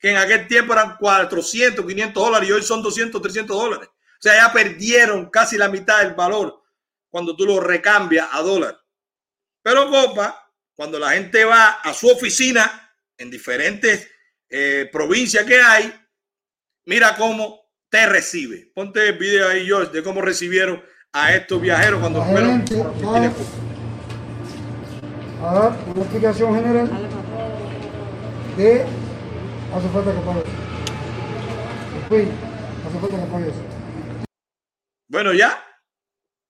[0.00, 3.88] que en aquel tiempo eran 400, 500 dólares y hoy son 200, 300 dólares.
[4.22, 6.62] O sea, ya perdieron casi la mitad del valor
[7.10, 8.78] cuando tú lo recambias a dólar.
[9.64, 14.08] Pero Copa, cuando la gente va a su oficina en diferentes
[14.48, 15.92] eh, provincias que hay,
[16.86, 18.70] mira cómo te recibe.
[18.72, 20.80] Ponte el video ahí, George, de cómo recibieron
[21.12, 22.64] a estos viajeros cuando fueron.
[25.42, 26.88] A dar una explicación general
[29.74, 30.42] hace falta que pague.
[31.98, 32.28] Después,
[32.86, 33.71] hace falta que pague eso.
[35.12, 35.62] Bueno, ya.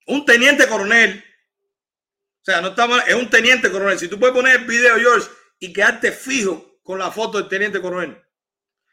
[0.07, 1.19] Un teniente coronel.
[1.19, 3.99] O sea, no estamos, es un teniente coronel.
[3.99, 7.81] Si tú puedes poner el video, George, y quedarte fijo con la foto del teniente
[7.81, 8.17] coronel.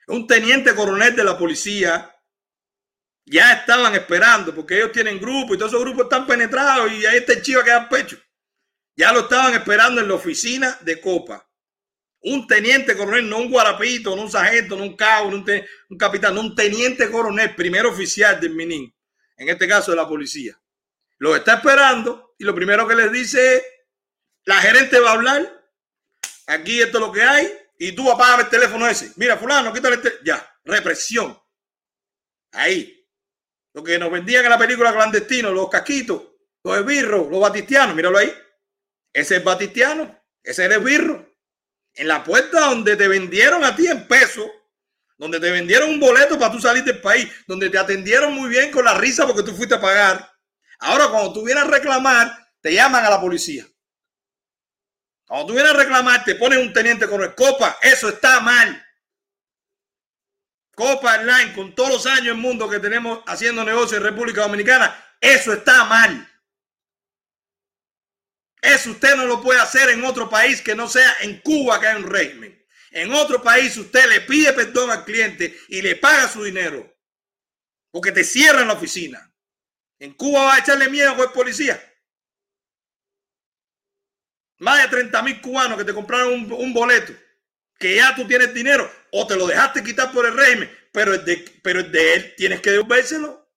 [0.07, 2.11] Un teniente coronel de la policía
[3.26, 7.17] ya estaban esperando porque ellos tienen grupo y todos esos grupos están penetrados y ahí
[7.17, 8.17] está el chivo que da pecho.
[8.95, 11.47] Ya lo estaban esperando en la oficina de Copa.
[12.22, 15.45] Un teniente coronel, no un guarapito, no un sargento, no un cabo, no un,
[15.91, 18.91] un capitán, no un teniente coronel, primer oficial del Minin,
[19.40, 20.60] en este caso de la policía.
[21.18, 23.64] Lo está esperando y lo primero que les dice es,
[24.46, 25.60] la gerente va a hablar
[26.50, 29.14] aquí esto es lo que hay, y tú apagas el teléfono ese.
[29.16, 30.20] Mira, fulano, quítale el.
[30.24, 31.40] Ya, represión.
[32.52, 32.96] Ahí.
[33.74, 36.24] Lo que nos vendían en la película clandestino, los casquitos,
[36.64, 38.34] los esbirros, los batistianos, míralo ahí.
[39.14, 40.04] Ese es batistiano,
[40.44, 41.26] ese es el esbirro.
[41.94, 44.52] En la puerta donde te vendieron a ti en peso,
[45.20, 48.72] donde te vendieron un boleto para tú salir del país, donde te atendieron muy bien
[48.72, 50.32] con la risa porque tú fuiste a pagar.
[50.80, 53.67] Ahora, cuando tú vienes a reclamar, te llaman a la policía.
[55.28, 58.84] Cuando tú vienes a reclamar, te pones un teniente con el Copa, eso está mal.
[60.74, 64.95] Copa Online, con todos los años en mundo que tenemos haciendo negocio en República Dominicana,
[65.20, 66.26] eso está mal.
[68.61, 71.88] Eso usted no lo puede hacer en otro país que no sea en Cuba, que
[71.88, 72.59] hay un régimen.
[72.92, 76.96] En otro país usted le pide perdón al cliente y le paga su dinero.
[77.92, 79.30] Porque te cierran la oficina.
[80.00, 81.82] En Cuba va a echarle miedo a el policía.
[84.60, 87.14] Más de 30 mil cubanos que te compraron un, boleto,
[87.78, 91.24] que ya tú tienes dinero o te lo dejaste quitar por el régimen, pero es
[91.26, 93.50] de, él, tienes que devolvérselo.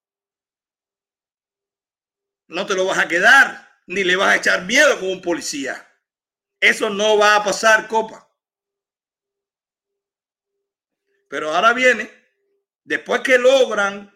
[2.47, 5.89] No te lo vas a quedar, ni le vas a echar miedo como un policía.
[6.59, 8.22] Eso no va a pasar, copa.
[11.33, 12.11] Pero ahora viene,
[12.83, 14.13] después que logran,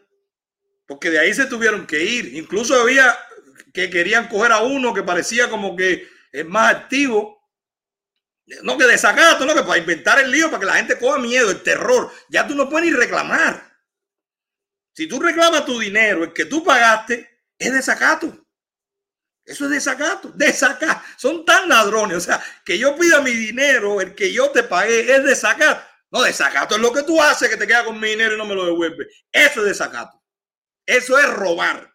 [0.85, 2.35] porque de ahí se tuvieron que ir.
[2.35, 3.17] Incluso había
[3.73, 7.43] que querían coger a uno que parecía como que es más activo.
[8.61, 11.49] No que desacato, no que para inventar el lío, para que la gente coja miedo,
[11.49, 12.11] el terror.
[12.29, 13.67] Ya tú no puedes ni reclamar.
[14.93, 18.45] Si tú reclamas tu dinero, el que tú pagaste, es desacato.
[19.43, 21.01] Eso es desacato, desacato.
[21.17, 22.17] Son tan ladrones.
[22.17, 25.96] O sea, que yo pida mi dinero, el que yo te pagué, es desacato.
[26.11, 28.45] No, desacato es lo que tú haces, que te queda con mi dinero y no
[28.45, 29.07] me lo devuelve.
[29.31, 30.23] Eso es desacato.
[30.85, 31.93] Eso es robar.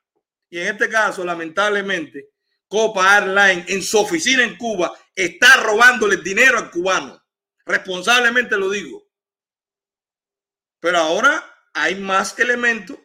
[0.50, 2.30] Y en este caso, lamentablemente,
[2.68, 7.22] Copa Airline en su oficina en Cuba está robándole dinero al cubano.
[7.64, 9.02] Responsablemente lo digo.
[10.80, 11.42] Pero ahora
[11.72, 12.98] hay más elementos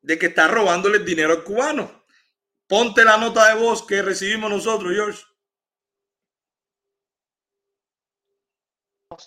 [0.00, 2.04] de que está robándole dinero al cubano.
[2.66, 5.22] Ponte la nota de voz que recibimos nosotros, George.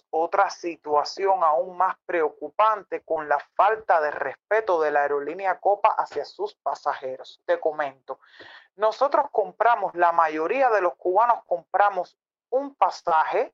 [0.10, 6.26] Otra situación aún más preocupante con la falta de respeto de la aerolínea Copa hacia
[6.26, 7.41] sus pasajeros.
[7.46, 8.20] Te comento,
[8.76, 12.18] nosotros compramos, la mayoría de los cubanos compramos
[12.50, 13.54] un pasaje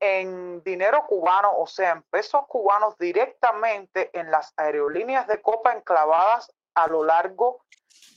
[0.00, 6.52] en dinero cubano, o sea, en pesos cubanos directamente en las aerolíneas de Copa enclavadas
[6.74, 7.64] a lo largo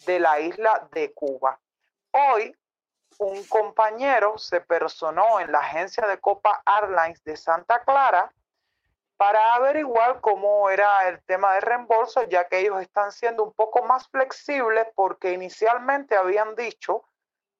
[0.05, 1.59] de la isla de Cuba.
[2.11, 2.55] Hoy,
[3.20, 8.32] un compañero se personó en la agencia de Copa Airlines de Santa Clara
[9.18, 13.84] para averiguar cómo era el tema de reembolso, ya que ellos están siendo un poco
[13.84, 17.03] más flexibles porque inicialmente habían dicho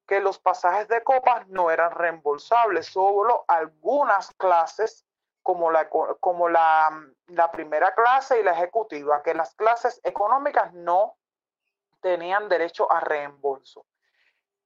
[0.08, 5.06] que los pasajes de copas no eran reembolsables, solo algunas clases
[5.41, 6.89] como la, como la,
[7.28, 11.16] la primera clase y la ejecutiva, que las clases económicas no
[12.01, 13.86] tenían derecho a reembolso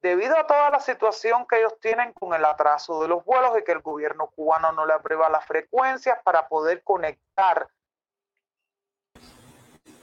[0.02, 3.64] debido a toda la situación que ellos tienen con el atraso de los vuelos y
[3.64, 7.68] que el gobierno cubano no le aprueba las frecuencias para poder conectar.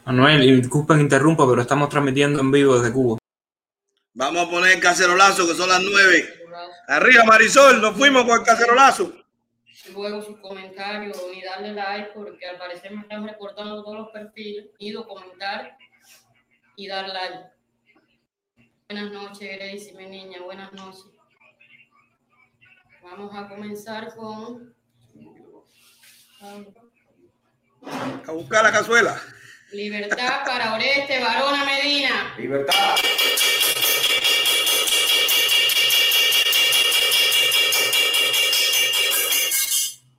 [0.05, 3.19] Manuel, disculpen interrumpa, pero estamos transmitiendo en vivo desde Cuba.
[4.13, 6.29] Vamos a poner el cacerolazo, que son las nueve.
[6.87, 9.13] Arriba, Marisol, nos fuimos con el cacerolazo.
[9.93, 14.67] luego sus comentarios ni darle like porque al parecer me están recortando todos los perfiles.
[14.79, 15.77] Ido comentar
[16.77, 17.54] y dar like.
[18.87, 20.43] Buenas noches, Gracie, mi niña.
[20.43, 21.07] Buenas noches.
[23.03, 24.75] Vamos a comenzar con.
[28.27, 29.19] A buscar la cazuela.
[29.73, 32.35] Libertad para Oreste Barona Medina.
[32.37, 32.97] Libertad.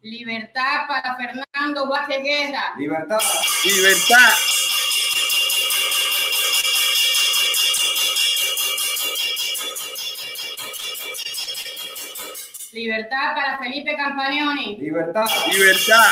[0.01, 2.73] Libertad para Fernando Vázquez Guerra.
[2.77, 3.19] Libertad.
[3.63, 4.54] Libertad.
[12.75, 14.75] Libertad para Felipe Campagnoni.
[14.77, 15.25] Libertad.
[15.49, 16.11] Libertad.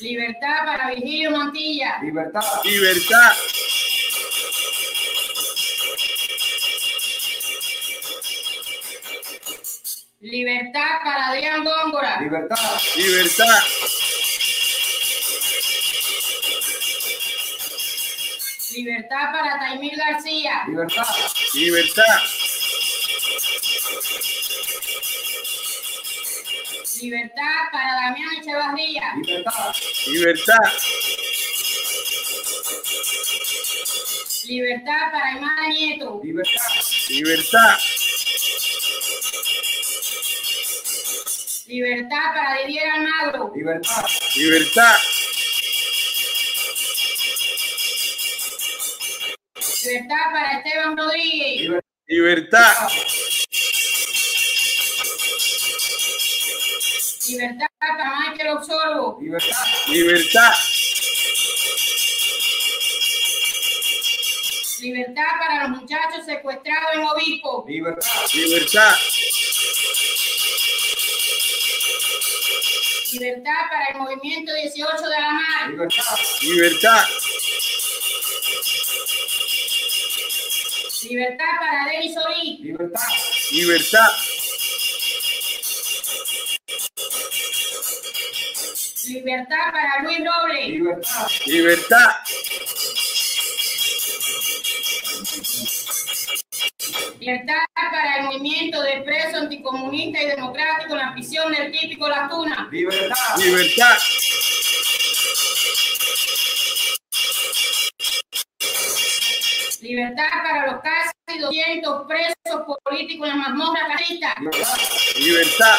[0.00, 1.98] Libertad para Virgilio Montilla.
[2.02, 2.42] Libertad.
[2.62, 3.32] Libertad.
[10.20, 12.20] Libertad para Adrián Góngora.
[12.20, 12.58] Libertad.
[12.96, 13.79] Libertad.
[18.80, 20.62] Libertad para Taimir García.
[20.66, 21.04] Libertad.
[21.52, 22.20] Libertad.
[27.02, 29.14] Libertad para Damián Echevarría.
[29.16, 29.74] Libertad.
[30.06, 30.72] Libertad.
[34.46, 36.20] Libertad para Imada Nieto.
[36.24, 36.62] Libertad.
[37.10, 37.78] Libertad.
[41.66, 43.52] Libertad para Didier Almagro.
[43.54, 44.06] Libertad.
[44.36, 44.96] Libertad.
[49.90, 51.82] Libertad para Esteban Rodríguez.
[52.06, 52.88] Libertad.
[57.28, 59.18] Libertad para Michael Osorbo.
[59.20, 59.66] Libertad.
[59.88, 60.52] Libertad.
[64.80, 67.64] Libertad para los muchachos secuestrados en Obispo.
[67.66, 68.10] Libertad.
[68.32, 68.94] Libertad.
[73.12, 75.70] Libertad para el movimiento 18 de la mar.
[75.70, 76.16] Libertad.
[76.42, 77.06] Libertad.
[81.08, 82.60] Libertad para Denis Solís.
[82.60, 83.00] Libertad.
[83.52, 84.08] Libertad.
[89.08, 90.68] Libertad para Luis Robles.
[90.68, 91.28] Libertad.
[91.46, 92.10] Libertad.
[97.18, 102.28] Libertad para el movimiento de preso anticomunista y democrático en la prisión del típico La
[102.28, 102.68] Tuna.
[102.70, 103.36] Libertad.
[103.38, 103.96] Libertad.
[109.82, 114.34] Libertad para los casi 200 presos políticos en la mazmorra carista.
[115.16, 115.78] Libertad.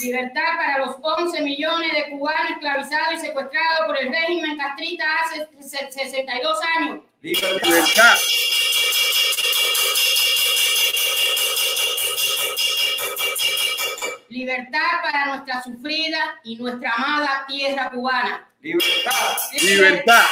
[0.00, 5.48] Libertad para los 11 millones de cubanos esclavizados y secuestrados por el régimen castrista hace
[5.60, 7.00] 62 años.
[7.20, 8.16] Libertad.
[14.30, 18.47] Libertad para nuestra sufrida y nuestra amada tierra cubana.
[18.60, 19.12] Libertad.
[19.62, 20.26] Libertad.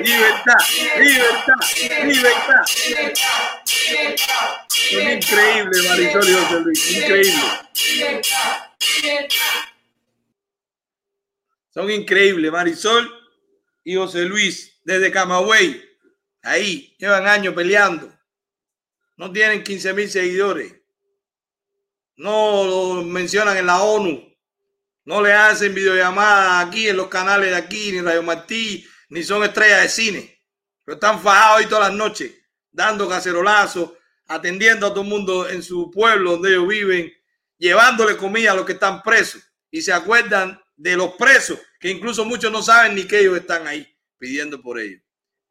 [0.00, 0.56] Libertad.
[0.98, 1.60] Libertad.
[2.06, 2.64] Libertad.
[4.68, 6.96] Son increíbles, Marisol y José Luis.
[6.96, 7.42] Increíble.
[11.70, 13.10] Son increíbles, Marisol
[13.84, 15.82] y José Luis, desde Camagüey.
[16.42, 18.10] Ahí, llevan años peleando.
[19.18, 20.74] No tienen 15 mil seguidores.
[22.16, 24.31] No lo mencionan en la ONU.
[25.04, 29.42] No le hacen videollamadas aquí en los canales de aquí, ni Radio Martí, ni son
[29.42, 30.42] estrellas de cine.
[30.84, 32.32] Pero están fajados ahí todas las noches,
[32.70, 33.92] dando cacerolazos,
[34.26, 37.12] atendiendo a todo el mundo en su pueblo donde ellos viven,
[37.58, 39.42] llevándole comida a los que están presos.
[39.70, 43.66] Y se acuerdan de los presos, que incluso muchos no saben ni que ellos están
[43.66, 43.86] ahí
[44.18, 45.02] pidiendo por ellos.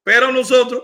[0.03, 0.83] Pero nosotros,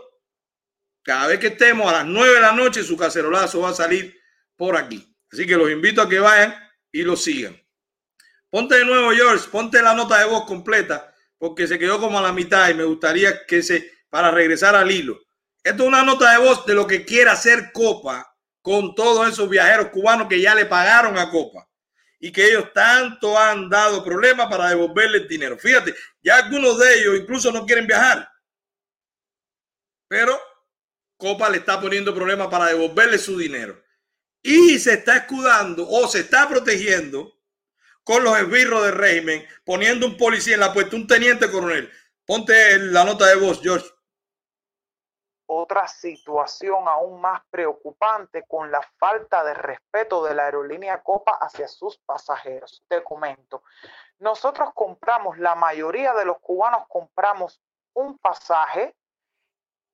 [1.04, 4.20] cada vez que estemos a las nueve de la noche, su cacerolazo va a salir
[4.56, 5.16] por aquí.
[5.32, 6.56] Así que los invito a que vayan
[6.92, 7.60] y lo sigan.
[8.50, 12.22] Ponte de nuevo, George, ponte la nota de voz completa, porque se quedó como a
[12.22, 15.20] la mitad y me gustaría que se, para regresar al hilo.
[15.64, 18.26] Esto es una nota de voz de lo que quiere hacer Copa
[18.62, 21.68] con todos esos viajeros cubanos que ya le pagaron a Copa
[22.20, 25.58] y que ellos tanto han dado problemas para devolverle el dinero.
[25.58, 28.30] Fíjate, ya algunos de ellos incluso no quieren viajar,
[30.08, 30.40] pero
[31.18, 33.82] Copa le está poniendo problemas para devolverle su dinero
[34.42, 37.37] y se está escudando o se está protegiendo
[38.08, 41.92] con los esbirros del régimen, poniendo un policía en la puerta, un teniente coronel.
[42.26, 43.86] Ponte la nota de voz, George.
[45.46, 51.68] Otra situación aún más preocupante con la falta de respeto de la aerolínea Copa hacia
[51.68, 52.82] sus pasajeros.
[52.88, 53.64] Te comento,
[54.20, 57.62] nosotros compramos, la mayoría de los cubanos compramos
[57.94, 58.96] un pasaje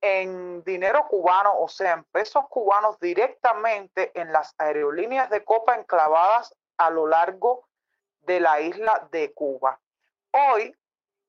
[0.01, 6.55] en dinero cubano, o sea, en pesos cubanos directamente en las aerolíneas de Copa enclavadas
[6.77, 7.67] a lo largo
[8.25, 9.79] de la isla de Cuba.
[10.31, 10.75] Hoy,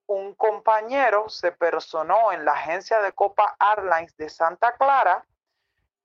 [0.06, 5.24] un compañero se personó en la agencia de Copa Airlines de Santa Clara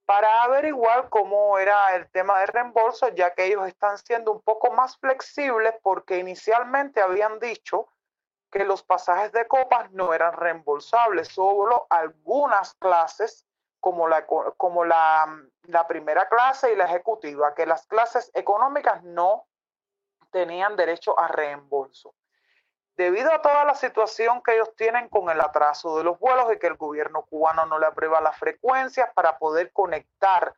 [0.06, 4.72] para averiguar cómo era el tema de reembolso, ya que ellos están siendo un poco
[4.72, 7.88] más flexibles porque inicialmente habían dicho
[8.50, 13.46] que los pasajes de copas no eran reembolsables, solo algunas clases
[13.78, 15.26] como la, como la,
[15.62, 19.46] la primera clase y la ejecutiva, que las clases económicas no
[20.30, 22.14] tenían derecho a reembolso.
[22.96, 26.58] Debido a toda la situación que ellos tienen con el atraso de los vuelos y
[26.58, 30.54] que el gobierno cubano no le aprueba las frecuencias para poder conectar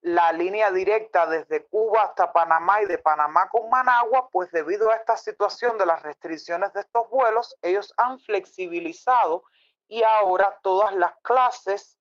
[0.00, 4.96] la línea directa desde Cuba hasta Panamá y de Panamá con Managua, pues debido a
[4.96, 9.44] esta situación de las restricciones de estos vuelos, ellos han flexibilizado
[9.88, 11.98] y ahora todas las clases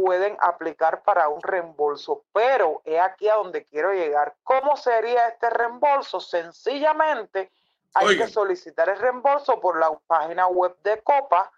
[0.00, 2.22] pueden aplicar para un reembolso.
[2.32, 4.36] Pero he aquí a donde quiero llegar.
[4.44, 6.20] ¿Cómo sería este reembolso?
[6.20, 7.50] Sencillamente
[7.94, 11.50] hay que solicitar el reembolso por la página web de Copa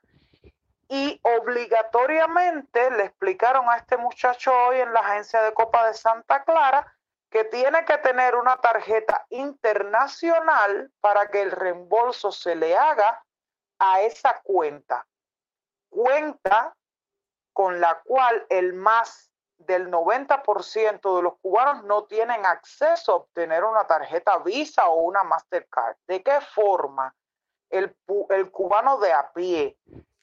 [0.89, 6.43] y obligatoriamente le explicaron a este muchacho hoy en la agencia de Copa de Santa
[6.45, 6.97] Clara
[7.29, 13.23] que tiene que tener una tarjeta internacional para que el reembolso se le haga
[13.79, 15.07] a esa cuenta.
[15.91, 16.75] Cuenta
[17.53, 23.65] con la cual el más del 90% de los cubanos no tienen acceso a obtener
[23.65, 25.97] una tarjeta Visa o una Mastercard.
[26.07, 27.15] ¿De qué forma
[27.69, 27.95] el,
[28.31, 29.77] el cubano de a pie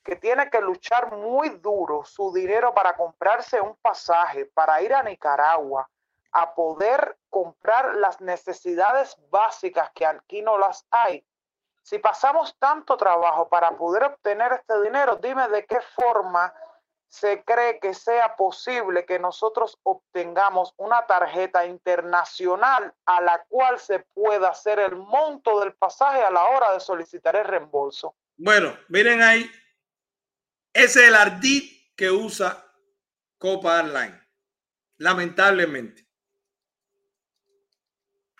[0.04, 5.04] que tiene que luchar muy duro su dinero para comprarse un pasaje, para ir a
[5.04, 5.88] Nicaragua,
[6.32, 11.26] a poder comprar las necesidades básicas que aquí no las hay.
[11.84, 16.54] Si pasamos tanto trabajo para poder obtener este dinero, dime de qué forma
[17.10, 24.00] se cree que sea posible que nosotros obtengamos una tarjeta internacional a la cual se
[24.14, 28.16] pueda hacer el monto del pasaje a la hora de solicitar el reembolso.
[28.36, 29.50] Bueno, miren ahí,
[30.74, 31.64] ese es el ardid
[31.96, 32.64] que usa
[33.38, 34.22] Copa Airline.
[34.98, 36.08] Lamentablemente.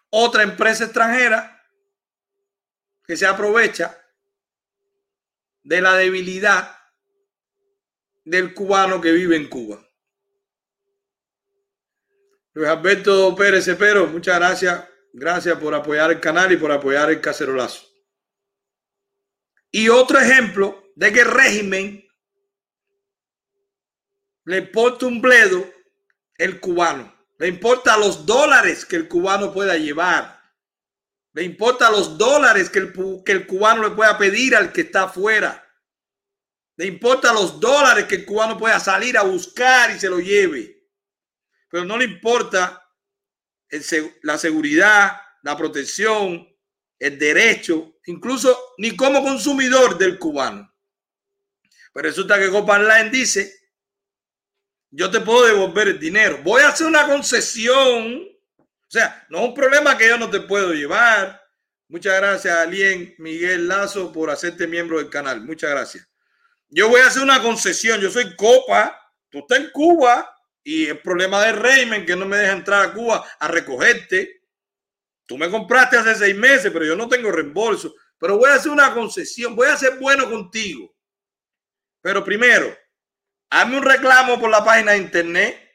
[0.10, 1.64] Otra empresa extranjera
[3.06, 3.98] que se aprovecha
[5.64, 6.77] de la debilidad
[8.28, 9.82] del cubano que vive en Cuba.
[12.54, 14.84] Luis Alberto Pérez Cepero, muchas gracias.
[15.14, 17.88] Gracias por apoyar el canal y por apoyar el cacerolazo.
[19.72, 22.06] Y otro ejemplo de que el régimen
[24.44, 25.66] le importa un bledo
[26.38, 27.16] el cubano.
[27.40, 30.42] Le importa los dólares que el cubano pueda llevar.
[31.32, 35.04] Le importa los dólares que el, que el cubano le pueda pedir al que está
[35.04, 35.67] afuera.
[36.78, 40.88] Le importa los dólares que el cubano pueda salir a buscar y se lo lleve.
[41.70, 42.84] Pero no le importa
[44.24, 46.48] la seguridad, la protección,
[47.00, 50.74] el derecho, incluso ni como consumidor del cubano.
[51.94, 53.58] Pero resulta que Copa Online dice
[54.90, 56.40] yo te puedo devolver el dinero.
[56.44, 58.24] Voy a hacer una concesión.
[58.58, 61.42] O sea, no es un problema que yo no te puedo llevar.
[61.90, 65.42] Muchas gracias, Alien Miguel Lazo, por hacerte miembro del canal.
[65.42, 66.08] Muchas gracias.
[66.70, 68.00] Yo voy a hacer una concesión.
[68.02, 69.00] Yo soy Copa.
[69.30, 72.94] Tú estás en Cuba y el problema del régimen que no me deja entrar a
[72.94, 74.42] Cuba a recogerte.
[75.26, 77.94] Tú me compraste hace seis meses, pero yo no tengo reembolso.
[78.18, 79.56] Pero voy a hacer una concesión.
[79.56, 80.94] Voy a ser bueno contigo.
[82.02, 82.76] Pero primero,
[83.50, 85.68] hazme un reclamo por la página de internet.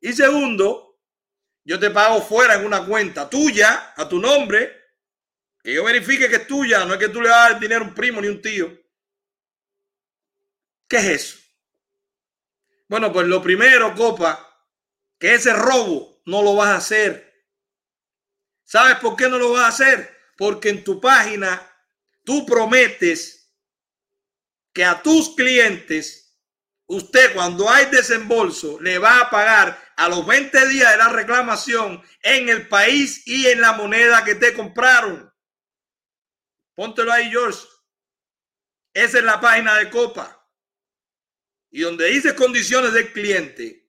[0.00, 0.98] Y segundo,
[1.64, 4.72] yo te pago fuera en una cuenta tuya, a tu nombre,
[5.62, 7.84] que yo verifique que es tuya, no es que tú le vas a dar dinero
[7.84, 8.70] a un primo ni un tío.
[10.88, 11.38] ¿Qué es eso?
[12.88, 14.46] Bueno, pues lo primero, Copa,
[15.18, 17.44] que ese robo no lo vas a hacer.
[18.64, 20.16] ¿Sabes por qué no lo vas a hacer?
[20.36, 21.60] Porque en tu página
[22.24, 23.54] tú prometes
[24.72, 26.38] que a tus clientes
[26.86, 32.02] usted cuando hay desembolso le va a pagar a los 20 días de la reclamación
[32.22, 35.32] en el país y en la moneda que te compraron.
[36.74, 37.66] Póntelo ahí, George.
[38.92, 40.35] Esa es la página de Copa.
[41.70, 43.88] Y donde dice condiciones del cliente,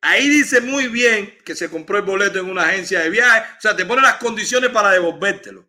[0.00, 3.52] ahí dice muy bien que se compró el boleto en una agencia de viaje.
[3.58, 5.68] O sea, te pone las condiciones para devolvértelo.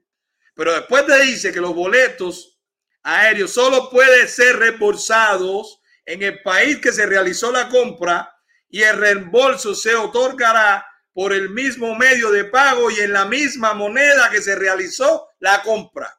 [0.54, 2.60] Pero después te dice que los boletos
[3.04, 8.34] aéreos solo pueden ser reembolsados en el país que se realizó la compra
[8.70, 13.74] y el reembolso se otorgará por el mismo medio de pago y en la misma
[13.74, 16.16] moneda que se realizó la compra.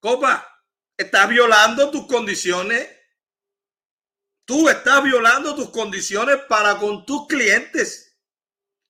[0.00, 0.62] Copa,
[0.96, 2.88] estás violando tus condiciones.
[4.44, 8.18] Tú estás violando tus condiciones para con tus clientes.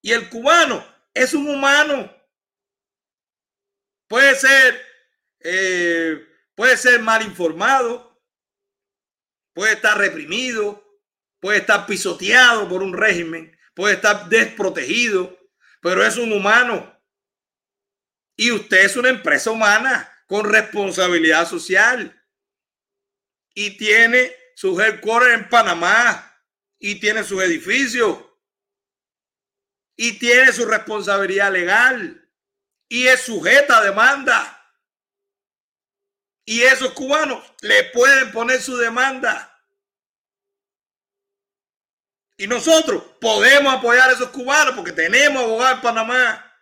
[0.03, 2.13] Y el cubano es un humano.
[4.09, 4.83] Puede ser,
[5.41, 8.23] eh, puede ser mal informado,
[9.55, 10.85] puede estar reprimido,
[11.41, 15.39] puede estar pisoteado por un régimen, puede estar desprotegido,
[15.81, 17.01] pero es un humano.
[18.37, 22.21] Y usted es una empresa humana con responsabilidad social.
[23.55, 26.31] Y tiene su headquarters en Panamá.
[26.79, 28.19] Y tiene sus edificios.
[29.97, 32.31] Y tiene su responsabilidad legal.
[32.89, 34.61] Y es sujeta a demanda.
[36.45, 39.51] Y esos cubanos le pueden poner su demanda.
[42.37, 46.53] Y nosotros podemos apoyar a esos cubanos porque tenemos abogados en Panamá.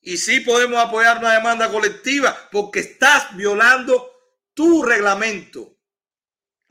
[0.00, 4.10] Y sí podemos apoyar una demanda colectiva porque estás violando
[4.54, 5.71] tu reglamento,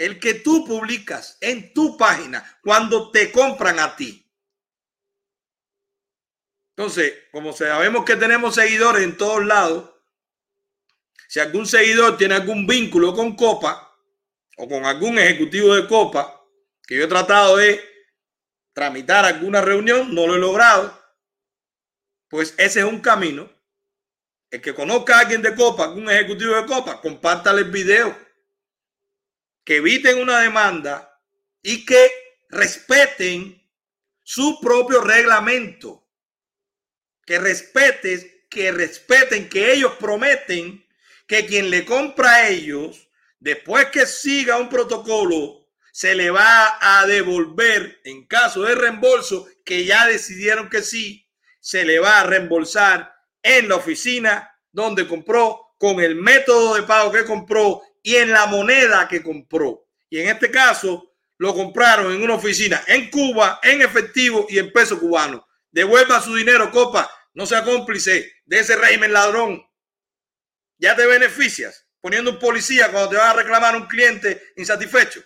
[0.02, 4.28] el que tú publicas en tu página cuando te compran a ti.
[6.76, 9.92] Entonces, como sabemos que tenemos seguidores en todos lados,
[11.28, 13.96] si algún seguidor tiene algún vínculo con Copa
[14.58, 16.48] o con algún ejecutivo de Copa,
[16.88, 17.80] que yo he tratado de
[18.74, 21.00] tramitar alguna reunión, no lo he logrado,
[22.28, 23.52] pues ese es un camino.
[24.50, 28.31] El que conozca a alguien de Copa, un ejecutivo de Copa, compártale el video.
[29.64, 31.20] Que eviten una demanda
[31.62, 32.12] y que
[32.50, 33.62] respeten
[34.24, 36.08] su propio reglamento.
[37.26, 40.86] Que respeten, que respeten, que ellos prometen
[41.28, 43.10] que quien le compra a ellos,
[43.40, 49.86] después que siga un protocolo, se le va a devolver en caso de reembolso, que
[49.86, 51.30] ya decidieron que sí,
[51.60, 53.14] se le va a reembolsar
[53.44, 58.46] en la oficina donde compró, con el método de pago que compró y en la
[58.46, 59.88] moneda que compró.
[60.10, 64.72] Y en este caso lo compraron en una oficina en Cuba, en efectivo y en
[64.72, 65.48] peso cubano.
[65.72, 67.10] Devuelva su dinero, copa.
[67.34, 69.64] No sea cómplice de ese régimen ladrón.
[70.78, 75.24] Ya te beneficias poniendo un policía cuando te va a reclamar un cliente insatisfecho.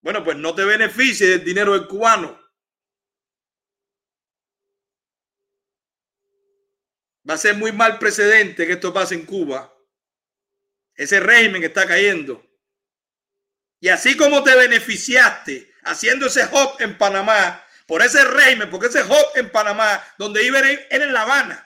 [0.00, 2.38] Bueno, pues no te beneficies del dinero del cubano.
[7.28, 9.75] Va a ser muy mal precedente que esto pase en Cuba.
[10.96, 12.44] Ese régimen está cayendo.
[13.80, 19.02] Y así como te beneficiaste haciendo ese hop en Panamá, por ese régimen, porque ese
[19.02, 21.62] hop en Panamá, donde iba era en La Habana.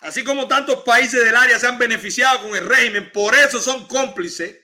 [0.00, 3.86] Así como tantos países del área se han beneficiado con el régimen, por eso son
[3.86, 4.60] cómplices.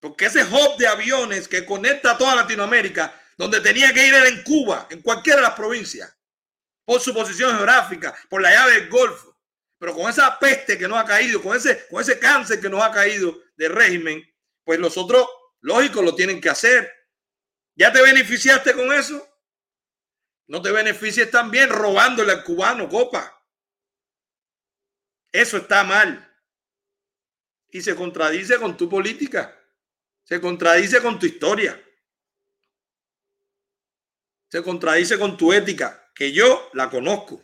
[0.00, 4.26] Porque ese hub de aviones que conecta a toda Latinoamérica, donde tenía que ir era
[4.26, 6.16] en Cuba, en cualquiera de las provincias
[6.84, 9.31] por su posición geográfica, por la llave del Golfo.
[9.82, 12.80] Pero con esa peste que nos ha caído, con ese, con ese cáncer que nos
[12.84, 14.22] ha caído del régimen,
[14.62, 15.26] pues los otros,
[15.60, 16.88] lógico, lo tienen que hacer.
[17.74, 19.28] ¿Ya te beneficiaste con eso?
[20.46, 23.44] No te beneficies también robándole al cubano, copa.
[25.32, 26.32] Eso está mal.
[27.68, 29.52] Y se contradice con tu política.
[30.22, 31.82] Se contradice con tu historia.
[34.48, 37.42] Se contradice con tu ética que yo la conozco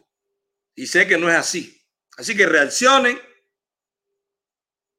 [0.77, 1.78] y sé que no es así.
[2.19, 3.19] Así que reaccionen,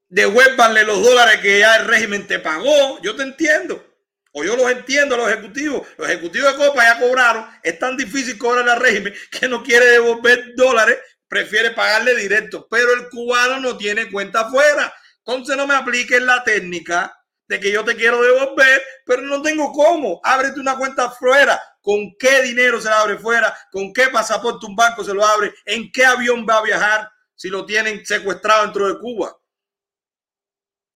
[0.08, 3.00] devuélvanle los dólares que ya el régimen te pagó.
[3.02, 3.86] Yo te entiendo.
[4.32, 5.86] O yo los entiendo, los ejecutivos.
[5.98, 7.46] Los ejecutivos de Copa ya cobraron.
[7.62, 10.98] Es tan difícil cobrar al régimen que no quiere devolver dólares,
[11.28, 12.66] prefiere pagarle directo.
[12.72, 14.94] Pero el cubano no tiene cuenta afuera.
[15.18, 17.14] Entonces no me apliquen la técnica
[17.48, 20.22] de que yo te quiero devolver, pero no tengo cómo.
[20.24, 25.04] Ábrete una cuenta afuera con qué dinero se abre fuera, con qué pasaporte un banco
[25.04, 29.00] se lo abre, en qué avión va a viajar si lo tienen secuestrado dentro de
[29.00, 29.36] Cuba.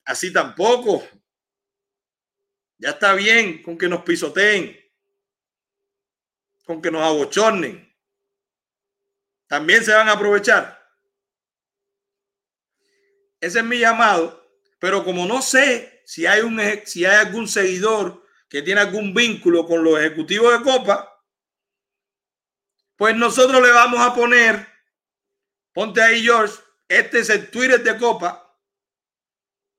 [0.05, 1.07] Así tampoco.
[2.77, 4.77] Ya está bien con que nos pisoteen,
[6.65, 7.89] con que nos abochornen.
[9.47, 10.83] También se van a aprovechar.
[13.39, 14.41] Ese es mi llamado.
[14.79, 18.22] Pero como no sé si hay, un, si hay algún seguidor
[18.53, 21.19] que tiene algún vínculo con los ejecutivos de Copa,
[22.95, 24.67] pues nosotros le vamos a poner,
[25.73, 26.53] ponte ahí George,
[26.87, 28.55] este es el Twitter de Copa.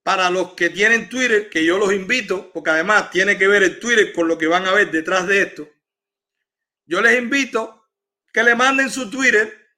[0.02, 3.78] Para los que tienen Twitter, que yo los invito, porque además tiene que ver el
[3.78, 5.68] Twitter con lo que van a ver detrás de esto.
[6.84, 7.88] Yo les invito
[8.32, 9.68] que le manden su Twitter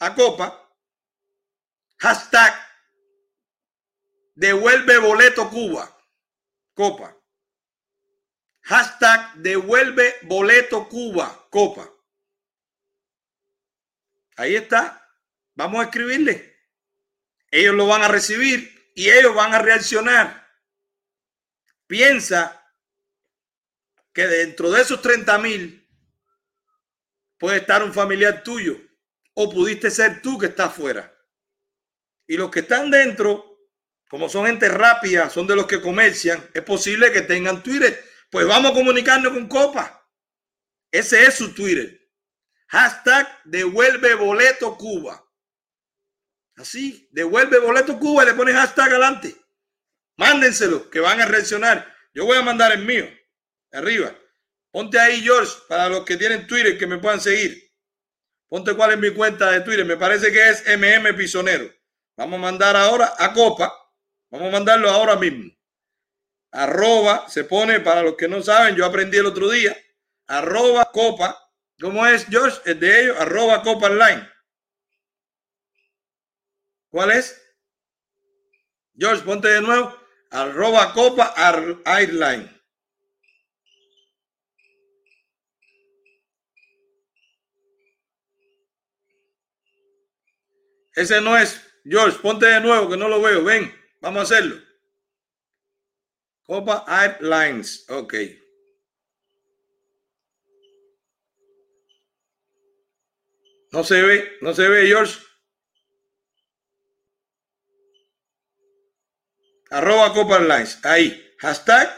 [0.00, 0.68] a Copa.
[1.98, 2.52] Hashtag
[4.34, 5.96] devuelve boleto Cuba.
[6.74, 7.19] Copa.
[8.70, 11.90] Hashtag devuelve boleto Cuba, Copa.
[14.36, 15.12] Ahí está.
[15.56, 16.56] Vamos a escribirle.
[17.50, 20.48] Ellos lo van a recibir y ellos van a reaccionar.
[21.88, 22.64] piensa
[24.12, 25.88] que dentro de esos 30 mil
[27.38, 28.80] puede estar un familiar tuyo
[29.34, 31.12] o pudiste ser tú que estás fuera.
[32.24, 33.68] Y los que están dentro,
[34.08, 38.09] como son gente rápida, son de los que comercian, es posible que tengan Twitter.
[38.30, 40.08] Pues vamos a comunicarnos con Copa.
[40.90, 42.00] Ese es su Twitter.
[42.68, 45.24] Hashtag devuelve boleto Cuba.
[46.56, 49.34] Así, devuelve boleto Cuba y le ponen hashtag adelante.
[50.16, 51.92] Mándenselo, que van a reaccionar.
[52.14, 53.08] Yo voy a mandar el mío,
[53.72, 54.14] arriba.
[54.70, 57.72] Ponte ahí, George, para los que tienen Twitter que me puedan seguir.
[58.48, 59.84] Ponte cuál es mi cuenta de Twitter.
[59.84, 61.68] Me parece que es MM Pisonero.
[62.16, 63.72] Vamos a mandar ahora a Copa.
[64.30, 65.50] Vamos a mandarlo ahora mismo.
[66.52, 69.76] Arroba, se pone, para los que no saben, yo aprendí el otro día.
[70.26, 71.38] Arroba Copa.
[71.80, 72.60] ¿Cómo es, George?
[72.64, 74.28] El de ellos, arroba Copa Online.
[76.90, 77.40] ¿Cuál es?
[78.96, 79.96] George, ponte de nuevo.
[80.30, 81.34] Arroba Copa
[81.84, 82.60] Airline.
[90.94, 91.60] Ese no es.
[91.84, 93.42] George, ponte de nuevo que no lo veo.
[93.42, 94.69] Ven, vamos a hacerlo.
[96.50, 97.88] Copa Airlines.
[97.88, 98.14] Ok.
[103.70, 105.14] No se ve, no se ve, George.
[109.70, 110.84] Arroba Copa Airlines.
[110.84, 111.24] Ahí.
[111.38, 111.88] Hashtag.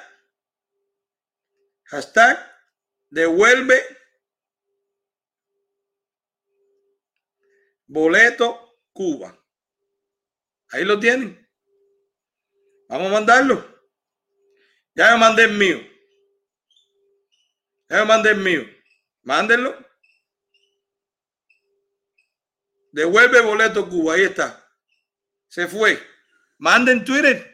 [1.84, 2.38] Hashtag.
[3.08, 3.80] Devuelve.
[7.86, 9.34] Boleto Cuba.
[10.72, 11.40] Ahí lo tienen.
[12.90, 13.71] Vamos a mandarlo.
[14.94, 15.78] Ya me mandé el mío.
[17.88, 18.62] Ya me mandé el mío.
[19.22, 19.76] Mándenlo.
[22.92, 24.14] Devuelve boleto Cuba.
[24.14, 24.68] Ahí está.
[25.48, 25.98] Se fue.
[26.58, 27.48] Manden Twitter.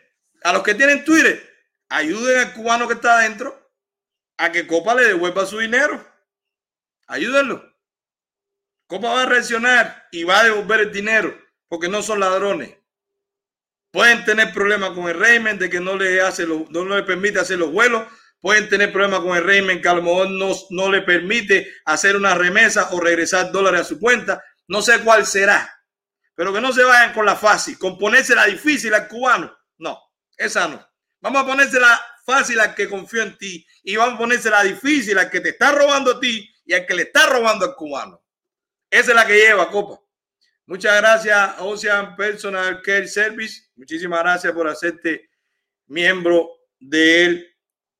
[0.45, 1.43] A los que tienen Twitter,
[1.89, 3.59] ayuden al cubano que está adentro
[4.37, 6.07] a que Copa le devuelva su dinero.
[7.09, 7.75] Ayúdenlo.
[8.87, 11.37] Copa va a reaccionar y va a devolver el dinero
[11.69, 12.78] porque no son ladrones.
[13.91, 17.59] Pueden tener problemas con el régimen de que no le, hace no le permite hacer
[17.59, 18.07] los vuelos.
[18.41, 22.15] Pueden tener problemas con el régimen que a lo mejor no, no le permite hacer
[22.15, 24.43] una remesa o regresar dólares a su cuenta.
[24.69, 25.75] No sé cuál será.
[26.35, 29.57] Pero que no se vayan con la fácil, con ponérsela difícil al cubano.
[29.79, 29.99] No,
[30.37, 30.87] esa no.
[31.21, 35.31] Vamos a ponérsela fácil al que confío en ti y vamos a ponérsela difícil al
[35.31, 38.23] que te está robando a ti y al que le está robando al cubano.
[38.91, 40.01] Esa es la que lleva, Copa.
[40.69, 43.71] Muchas gracias, Ocean Personal Care Service.
[43.75, 45.31] Muchísimas gracias por hacerte
[45.87, 47.57] miembro del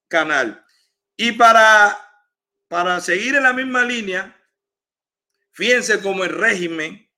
[0.07, 0.63] canal.
[1.17, 1.97] Y para,
[2.69, 4.39] para seguir en la misma línea,
[5.51, 7.11] fíjense cómo el régimen,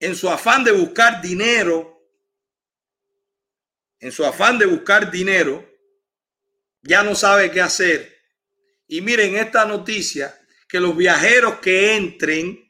[0.00, 2.02] en su afán de buscar dinero,
[4.00, 5.68] en su afán de buscar dinero,
[6.80, 8.22] ya no sabe qué hacer.
[8.86, 10.34] Y miren esta noticia,
[10.66, 12.67] que los viajeros que entren,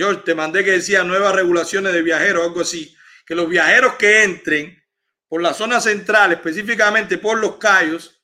[0.00, 2.96] yo te mandé que decía nuevas regulaciones de viajeros, algo así,
[3.26, 4.82] que los viajeros que entren
[5.28, 8.18] por la zona central, específicamente por los Cayos,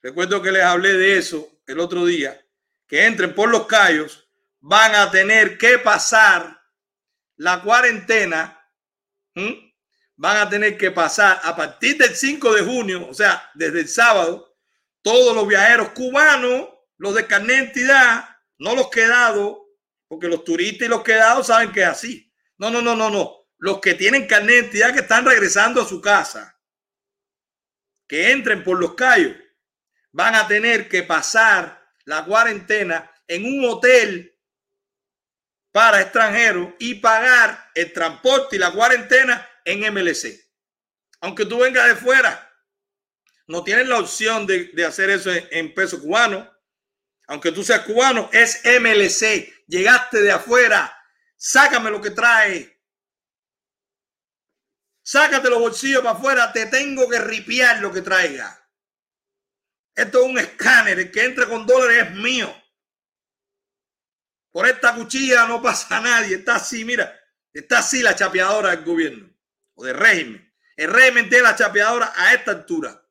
[0.00, 2.40] recuerdo que les hablé de eso el otro día,
[2.86, 4.26] que entren por los Cayos,
[4.60, 6.58] van a tener que pasar
[7.36, 8.54] la cuarentena
[10.16, 13.88] van a tener que pasar a partir del 5 de junio, o sea, desde el
[13.88, 14.56] sábado,
[15.02, 19.58] todos los viajeros cubanos, los de carnet de entidad, no los quedados,
[20.08, 22.32] porque los turistas y los quedados saben que es así.
[22.56, 23.46] No, no, no, no, no.
[23.58, 26.58] Los que tienen carnet de entidad que están regresando a su casa,
[28.06, 29.36] que entren por los callos,
[30.12, 34.34] van a tener que pasar la cuarentena en un hotel
[35.72, 40.48] para extranjeros y pagar el transporte y la cuarentena en MLC.
[41.20, 42.48] Aunque tú vengas de fuera,
[43.46, 46.50] no tienes la opción de, hacer eso en, peso cubano.
[47.28, 49.64] Aunque tú seas cubano, es MLC.
[49.66, 50.98] Llegaste de afuera,
[51.36, 52.82] sácame lo que trae.
[55.02, 58.54] Sácate los bolsillos para afuera, te tengo que ripiar lo que traiga.
[59.94, 62.54] Esto es un escáner, el que entre con dólares es mío.
[64.50, 67.18] Por esta cuchilla no pasa nadie, está así, mira,
[67.52, 69.30] está así la chapeadora del gobierno
[69.74, 70.54] o de régimen.
[70.76, 73.02] El régimen tiene la chapeadora a esta altura.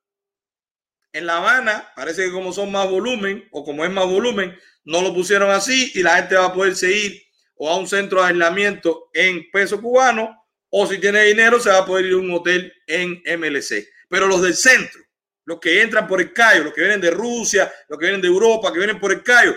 [1.18, 5.02] En La Habana, parece que como son más volumen o como es más volumen, no
[5.02, 7.24] lo pusieron así y la gente va a poder seguir
[7.56, 11.80] o a un centro de aislamiento en peso cubano o si tiene dinero se va
[11.80, 13.90] a poder ir a un hotel en MLC.
[14.08, 15.02] Pero los del centro,
[15.46, 18.28] los que entran por el Cayo, los que vienen de Rusia, los que vienen de
[18.28, 19.56] Europa, que vienen por el Cayo,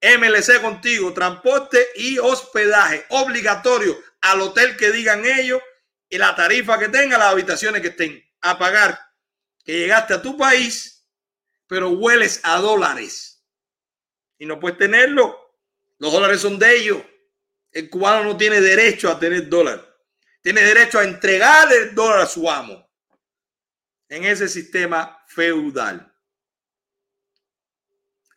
[0.00, 5.60] MLC contigo, transporte y hospedaje obligatorio al hotel que digan ellos
[6.08, 8.24] y la tarifa que tenga, las habitaciones que estén.
[8.40, 9.09] a pagar
[9.64, 11.06] que llegaste a tu país,
[11.66, 13.30] pero hueles a dólares
[14.38, 15.38] y no puedes tenerlo.
[15.98, 17.02] Los dólares son de ellos.
[17.70, 19.86] El cubano no tiene derecho a tener dólar.
[20.42, 22.90] Tiene derecho a entregar el dólar a su amo
[24.08, 26.10] en ese sistema feudal.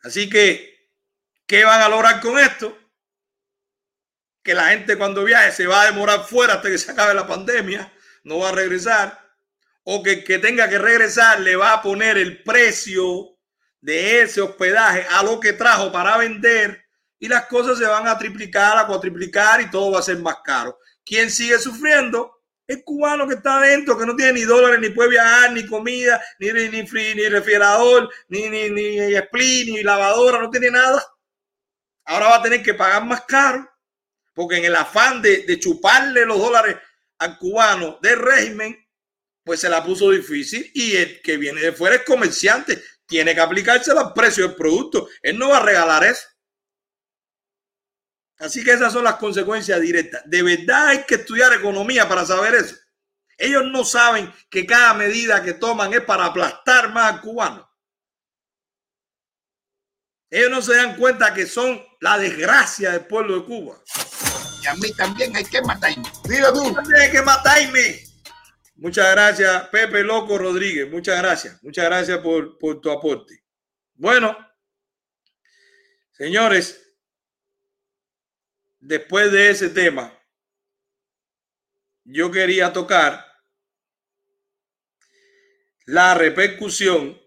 [0.02, 0.92] Así que,
[1.46, 2.78] ¿qué van a lograr con esto?
[4.42, 7.26] Que la gente cuando viaje se va a demorar fuera hasta que se acabe la
[7.26, 7.90] pandemia,
[8.24, 9.23] no va a regresar,
[9.84, 13.34] o que que tenga que regresar le va a poner el precio
[13.80, 16.84] de ese hospedaje a lo que trajo para vender
[17.18, 20.36] y las cosas se van a triplicar, a cuatriplicar y todo va a ser más
[20.44, 20.78] caro.
[21.04, 22.32] ¿Quién sigue sufriendo?
[22.66, 26.22] El cubano que está adentro, que no tiene ni dólares, ni puede viajar, ni comida,
[26.38, 31.02] ni, ni, ni, ni refrigerador, ni, ni, ni split, ni lavadora, no tiene nada.
[32.06, 33.70] Ahora va a tener que pagar más caro,
[34.34, 36.76] porque en el afán de, de chuparle los dólares
[37.18, 38.83] al cubano del régimen,
[39.44, 43.40] pues se la puso difícil y el que viene de fuera es comerciante, tiene que
[43.40, 45.08] aplicarse al precio del producto.
[45.22, 46.26] Él no va a regalar eso.
[48.38, 50.22] Así que esas son las consecuencias directas.
[50.26, 52.74] De verdad hay que estudiar economía para saber eso.
[53.36, 57.70] Ellos no saben que cada medida que toman es para aplastar más al cubano.
[60.30, 63.80] Ellos no se dan cuenta que son la desgracia del pueblo de Cuba.
[64.62, 66.10] Y a mí también hay que matarme.
[66.24, 66.74] Dilo tú.
[66.74, 68.03] También hay que matarme.
[68.76, 70.90] Muchas gracias, Pepe Loco Rodríguez.
[70.90, 71.62] Muchas gracias.
[71.62, 73.44] Muchas gracias por, tu aporte.
[73.94, 74.36] Bueno,
[76.12, 76.96] señores,
[78.80, 80.12] después de ese tema,
[82.02, 83.24] yo quería tocar
[85.86, 87.20] la repercusión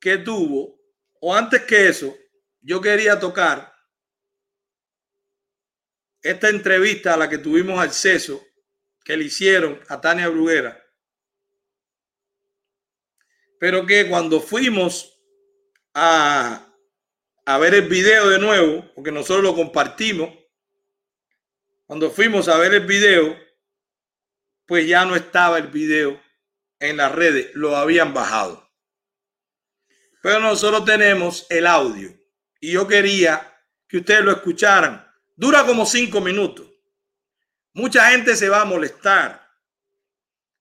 [0.00, 0.80] que tuvo,
[1.20, 2.16] o antes que eso,
[2.60, 3.72] yo quería tocar
[6.22, 8.44] esta entrevista a la que tuvimos acceso
[9.04, 10.82] que le hicieron a Tania Bruguera,
[13.58, 15.20] pero que cuando fuimos
[15.94, 16.66] a,
[17.44, 20.30] a ver el video de nuevo, porque nosotros lo compartimos,
[21.84, 23.36] cuando fuimos a ver el video,
[24.66, 26.20] pues ya no estaba el video
[26.78, 28.70] en las redes, lo habían bajado.
[30.22, 32.16] Pero nosotros tenemos el audio
[32.60, 33.50] y yo quería
[33.88, 35.06] que ustedes lo escucharan.
[35.34, 36.69] Dura como cinco minutos.
[37.72, 39.48] Mucha gente se va a molestar.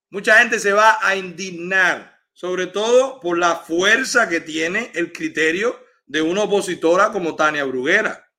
[0.10, 5.86] Mucha gente se va a indignar, sobre todo por la fuerza que tiene el criterio
[6.06, 8.30] de una opositora como Tania Bruguera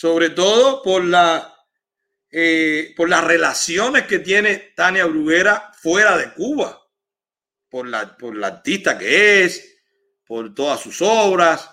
[0.00, 1.54] sobre todo por, la,
[2.30, 6.88] eh, por las relaciones que tiene Tania Bruguera fuera de Cuba,
[7.68, 9.82] por la, por la artista que es,
[10.24, 11.70] por todas sus obras,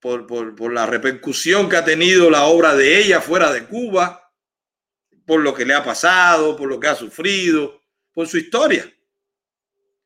[0.00, 4.19] por, por, por la repercusión que ha tenido la obra de ella fuera de Cuba,
[5.30, 8.92] por lo que le ha pasado, por lo que ha sufrido, por su historia.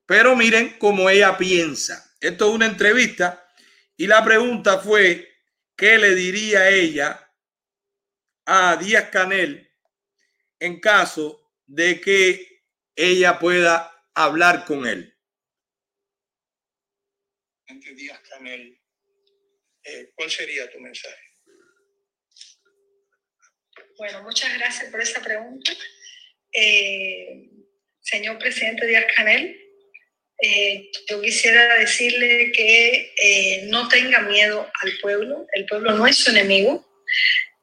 [0.05, 2.15] Pero miren cómo ella piensa.
[2.21, 3.51] Esto es una entrevista
[3.97, 5.27] y la pregunta fue,
[5.75, 7.35] ¿qué le diría ella
[8.45, 9.67] a Díaz Canel
[10.59, 12.63] en caso de que
[12.95, 15.19] ella pueda hablar con él?
[17.97, 18.79] Díaz Canel,
[19.85, 21.24] eh, ¿cuál sería tu mensaje?
[23.97, 25.73] Bueno, muchas gracias por esa pregunta.
[26.53, 27.49] Eh,
[28.01, 29.65] señor presidente Díaz Canel,
[30.43, 36.17] eh, yo quisiera decirle que eh, no tenga miedo al pueblo, el pueblo no es
[36.17, 36.85] su enemigo.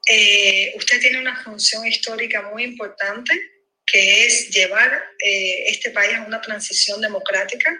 [0.07, 3.33] Eh, usted tiene una función histórica muy importante,
[3.85, 7.77] que es llevar este país a una transición democrática.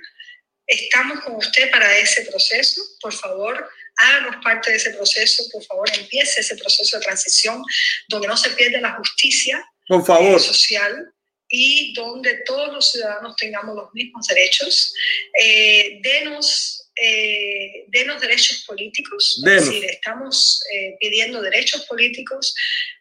[0.68, 2.82] Estamos con usted para ese proceso.
[3.00, 5.44] Por favor, háganos parte de ese proceso.
[5.52, 7.64] Por favor, empiece ese proceso de transición
[8.08, 10.40] donde no se pierde la justicia Por favor.
[10.40, 11.14] social
[11.50, 14.94] y donde todos los ciudadanos tengamos los mismos derechos.
[15.40, 19.64] Eh, denos, eh, denos derechos políticos, Denos.
[19.64, 22.56] es decir, estamos eh, pidiendo derechos políticos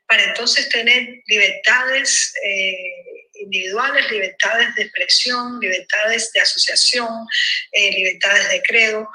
[0.07, 7.09] para entonces tener libertades eh, individuales, libertades de expresión, libertades de asociación,
[7.73, 9.09] eh, libertades de credo,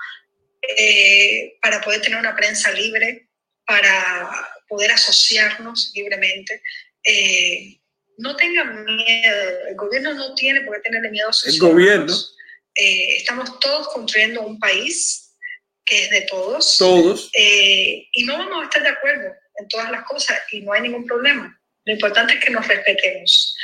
[0.77, 3.29] eh, para poder tener una prensa libre,
[3.65, 4.29] para
[4.67, 6.61] poder asociarnos libremente.
[7.03, 7.79] Eh,
[8.17, 12.13] no tengan miedo, el gobierno no tiene por qué tenerle miedo a sus El gobierno,
[12.77, 15.33] Eh, estamos todos construyendo un país
[15.85, 16.77] que es de todos.
[16.77, 20.73] todos, Eh, y no vamos a estar de acuerdo en todas las cosas y no
[20.73, 21.57] hay ningún problema.
[21.85, 23.55] Lo importante es que nos respetemos.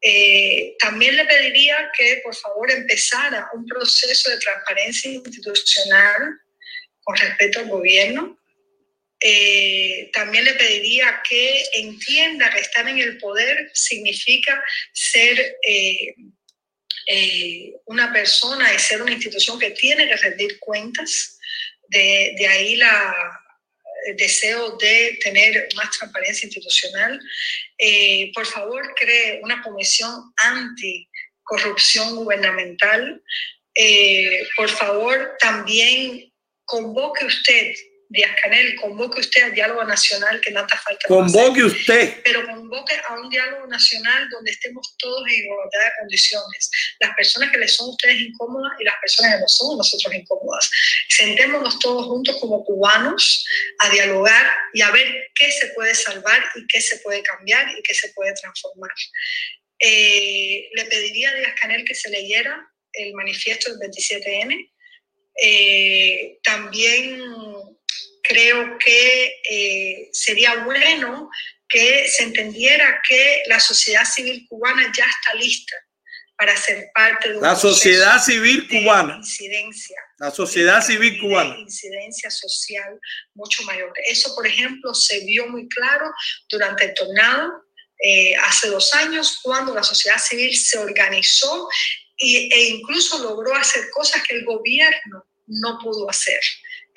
[0.00, 6.40] Eh, también le pediría que por favor empezara un proceso de transparencia institucional
[7.02, 8.38] con respecto al gobierno.
[9.20, 14.62] Eh, también le pediría que entienda que estar en el poder significa
[14.92, 16.14] ser eh,
[17.06, 21.34] eh, una persona y ser una institución que tiene que rendir cuentas.
[21.88, 23.14] De, de ahí la,
[24.16, 27.20] deseo de tener más transparencia institucional.
[27.78, 33.22] Eh, por favor, cree una comisión anticorrupción gubernamental.
[33.74, 36.32] Eh, por favor, también
[36.64, 37.74] convoque usted
[38.10, 41.08] Díaz Canel, convoque usted al diálogo nacional que tanta falta.
[41.08, 42.22] Convoque usted.
[42.24, 46.70] Pero convoque a un diálogo nacional donde estemos todos en igualdad de condiciones.
[47.00, 49.76] Las personas que les son a ustedes incómodas y las personas que no son a
[49.76, 50.70] nosotros incómodas.
[51.10, 53.44] Sentémonos todos juntos como cubanos
[53.80, 57.82] a dialogar y a ver qué se puede salvar y qué se puede cambiar y
[57.82, 58.90] qué se puede transformar.
[59.80, 62.58] Eh, le pediría a Díaz Canel que se leyera
[62.94, 64.72] el manifiesto del 27N.
[65.40, 67.22] Eh, también
[68.28, 71.30] creo que eh, sería bueno
[71.68, 75.76] que se entendiera que la sociedad civil cubana ya está lista
[76.36, 79.16] para ser parte de un la sociedad civil cubana.
[79.16, 79.96] incidencia.
[80.18, 81.58] La sociedad civil cubana.
[81.58, 83.00] incidencia social
[83.34, 83.92] mucho mayor.
[84.06, 86.06] Eso por ejemplo se vio muy claro
[86.48, 87.64] durante el tornado
[88.04, 91.68] eh, hace dos años cuando la sociedad civil se organizó
[92.16, 96.40] y, e incluso logró hacer cosas que el gobierno no pudo hacer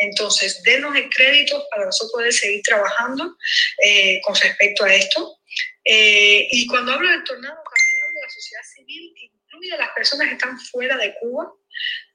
[0.02, 3.38] entonces, denos el crédito para nosotros poder seguir trabajando
[3.84, 5.38] eh, con respecto a esto.
[5.86, 9.78] Eh, y cuando hablo del tornado, también hablo de la sociedad civil, que incluye a
[9.78, 11.54] las personas que están fuera de Cuba.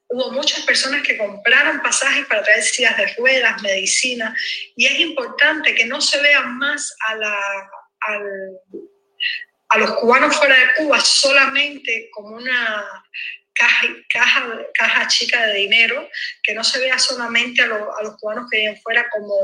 [0.09, 4.35] Hubo muchas personas que compraron pasajes para traer sillas de ruedas, medicina,
[4.75, 7.15] y es importante que no se vean más a,
[9.69, 12.85] a los cubanos fuera de Cuba solamente como una
[13.57, 16.09] caja, caja, caja chica de dinero,
[16.43, 19.35] que no se vea solamente a, a los cubanos que viven fuera como,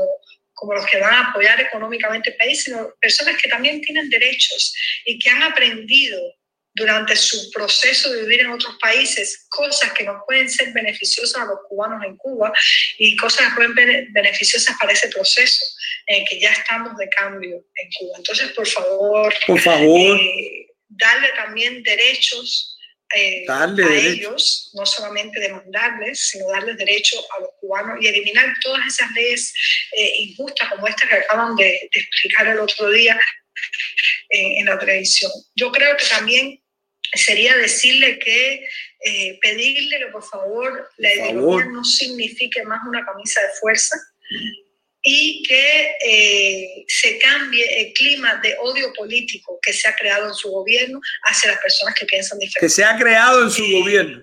[0.52, 4.74] como los que van a apoyar económicamente el país, sino personas que también tienen derechos
[5.04, 6.18] y que han aprendido
[6.74, 11.46] durante su proceso de vivir en otros países cosas que nos pueden ser beneficiosas a
[11.46, 12.52] los cubanos en Cuba
[12.98, 15.64] y cosas que pueden ser beneficiosas para ese proceso
[16.06, 18.14] en que ya estamos de cambio en Cuba.
[18.18, 20.20] Entonces, por favor, por favor.
[20.20, 22.73] Eh, darle también derechos
[23.14, 28.86] eh, a ellos, no solamente demandarles, sino darles derecho a los cubanos y eliminar todas
[28.86, 29.54] esas leyes
[29.92, 33.20] eh, injustas como esta que acaban de, explicar el otro día
[34.30, 35.30] eh, en la televisión.
[35.54, 36.60] Yo creo que también
[37.12, 38.66] sería decirle que
[39.42, 43.96] pedirle que por favor la ideología no signifique más una camisa de fuerza,
[45.06, 50.34] y que eh, se cambie el clima de odio político que se ha creado en
[50.34, 52.66] su gobierno hacia las personas que piensan diferente.
[52.66, 54.22] Que se ha creado en su Eh, gobierno.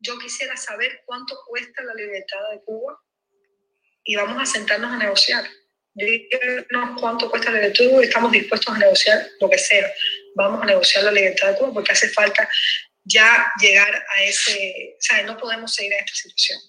[0.00, 2.98] Yo quisiera saber cuánto cuesta la libertad de Cuba
[4.04, 5.44] y vamos a sentarnos a negociar.
[5.92, 9.92] Díganos cuánto cuesta la libertad de Cuba y estamos dispuestos a negociar lo que sea.
[10.34, 12.48] Vamos a negociar la libertad de Cuba porque hace falta
[13.08, 16.60] ya llegar a ese, o sea, no podemos seguir en esta situación.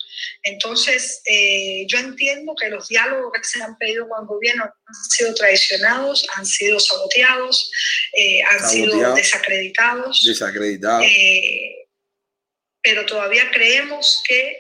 [0.44, 4.96] Entonces, eh, yo entiendo que los diálogos que se han pedido con el gobierno han
[5.12, 7.72] sido traicionados, han sido saboteados,
[8.14, 9.16] eh, han sido Saboteados.
[9.16, 11.02] desacreditados, Desacreditado.
[11.04, 11.76] eh,
[12.82, 14.58] pero todavía creemos que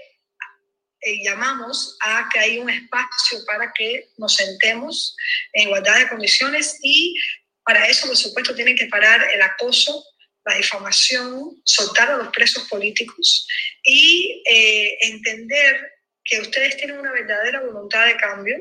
[1.02, 5.16] eh, llamamos a que hay un espacio para que nos sentemos
[5.54, 7.16] en igualdad de condiciones y
[7.64, 10.04] para eso, por supuesto, tienen que parar el acoso,
[10.50, 13.48] la difamación, soltar a los presos políticos
[13.84, 15.92] y eh, entender
[16.24, 18.58] que ustedes tienen una verdadera voluntad de cambio,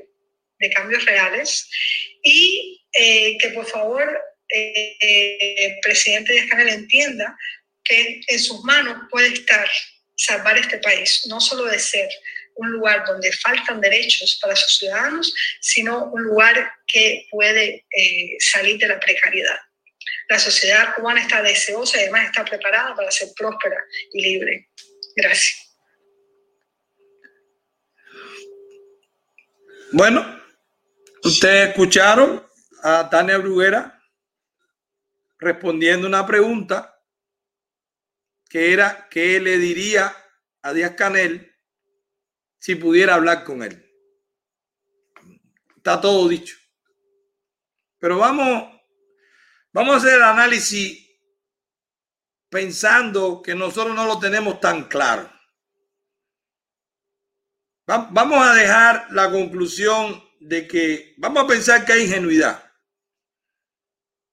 [0.58, 1.68] de cambios reales,
[2.22, 4.96] y eh, que por favor eh,
[5.58, 7.36] el presidente Díaz Canel entienda
[7.84, 9.68] que en sus manos puede estar
[10.16, 12.08] salvar este país, no solo de ser
[12.56, 18.78] un lugar donde faltan derechos para sus ciudadanos, sino un lugar que puede eh, salir
[18.78, 19.58] de la precariedad.
[20.28, 23.76] La sociedad cubana está deseosa y además está preparada para ser próspera
[24.12, 24.70] y libre.
[25.16, 25.68] Gracias.
[29.92, 30.42] Bueno,
[31.24, 32.46] ustedes escucharon
[32.82, 34.02] a Tania Bruguera
[35.38, 37.02] respondiendo una pregunta
[38.50, 40.14] que era qué le diría
[40.62, 41.54] a Díaz Canel
[42.58, 43.82] si pudiera hablar con él.
[45.76, 46.56] Está todo dicho.
[47.98, 48.77] Pero vamos,
[49.72, 51.04] vamos a hacer el análisis
[52.50, 55.30] pensando que nosotros no lo tenemos tan claro.
[57.90, 62.62] Va- Vamos a dejar la conclusión de que vamos a pensar que hay ingenuidad.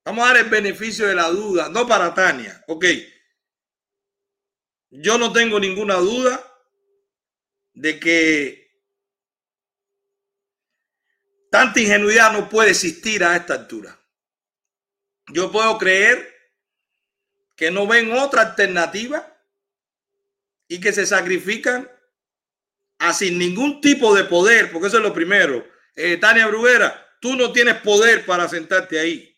[0.05, 2.63] Vamos a dar el beneficio de la duda, no para Tania.
[2.67, 2.85] Ok.
[4.89, 6.43] Yo no tengo ninguna duda
[7.73, 8.65] de que
[11.49, 13.99] tanta ingenuidad no puede existir a esta altura.
[15.27, 16.34] Yo puedo creer
[17.56, 19.35] que no ven otra alternativa
[20.68, 21.89] y que se sacrifican
[22.99, 25.65] a sin ningún tipo de poder, porque eso es lo primero.
[25.95, 29.35] Eh, Tania Bruguera, tú no tienes poder para sentarte ahí.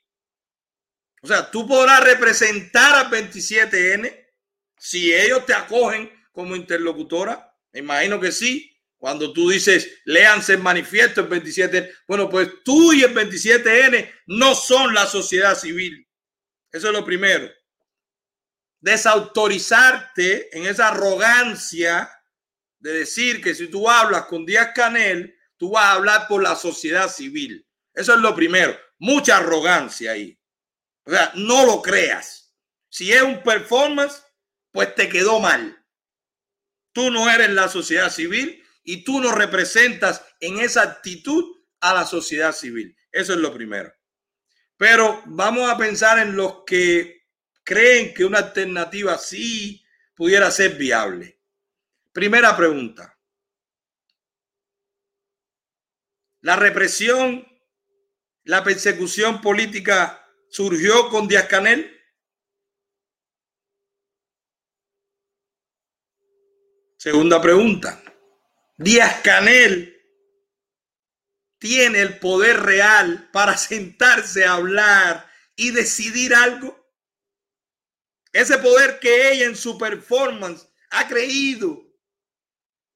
[1.22, 4.26] O sea, tú podrás representar al 27N
[4.77, 7.55] si ellos te acogen como interlocutora.
[7.73, 8.76] Me imagino que sí.
[8.97, 11.91] Cuando tú dices, léanse el manifiesto el 27N.
[12.07, 16.07] Bueno, pues tú y el 27N no son la sociedad civil.
[16.71, 17.49] Eso es lo primero.
[18.79, 22.09] Desautorizarte en esa arrogancia
[22.79, 26.55] de decir que si tú hablas con Díaz Canel, tú vas a hablar por la
[26.55, 27.67] sociedad civil.
[27.93, 28.77] Eso es lo primero.
[28.99, 30.39] Mucha arrogancia ahí.
[31.03, 32.53] O sea, no lo creas.
[32.89, 34.23] Si es un performance,
[34.71, 35.83] pues te quedó mal.
[36.93, 42.05] Tú no eres la sociedad civil y tú no representas en esa actitud a la
[42.05, 42.97] sociedad civil.
[43.11, 43.93] Eso es lo primero.
[44.77, 47.26] Pero vamos a pensar en los que
[47.65, 49.84] creen que una alternativa sí
[50.15, 51.41] pudiera ser viable.
[52.14, 53.19] Primera pregunta.
[56.39, 57.45] La represión,
[58.45, 61.93] la persecución política surgió con Díaz Canel.
[66.95, 68.01] Segunda pregunta.
[68.77, 69.93] Díaz Canel
[71.59, 76.77] tiene el poder real para sentarse a hablar y decidir algo.
[78.31, 81.83] Ese poder que ella en su performance ha creído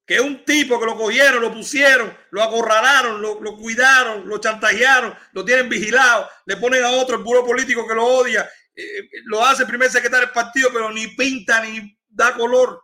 [0.06, 5.44] que un tipo que lo cogieron, lo pusieron, lo acorralaron, lo, cuidaron, lo chantajearon, lo
[5.44, 9.64] tienen vigilado, le ponen a otro el puro político que lo odia, eh, lo hace
[9.64, 12.84] el primer secretario del partido, pero ni pinta ni da color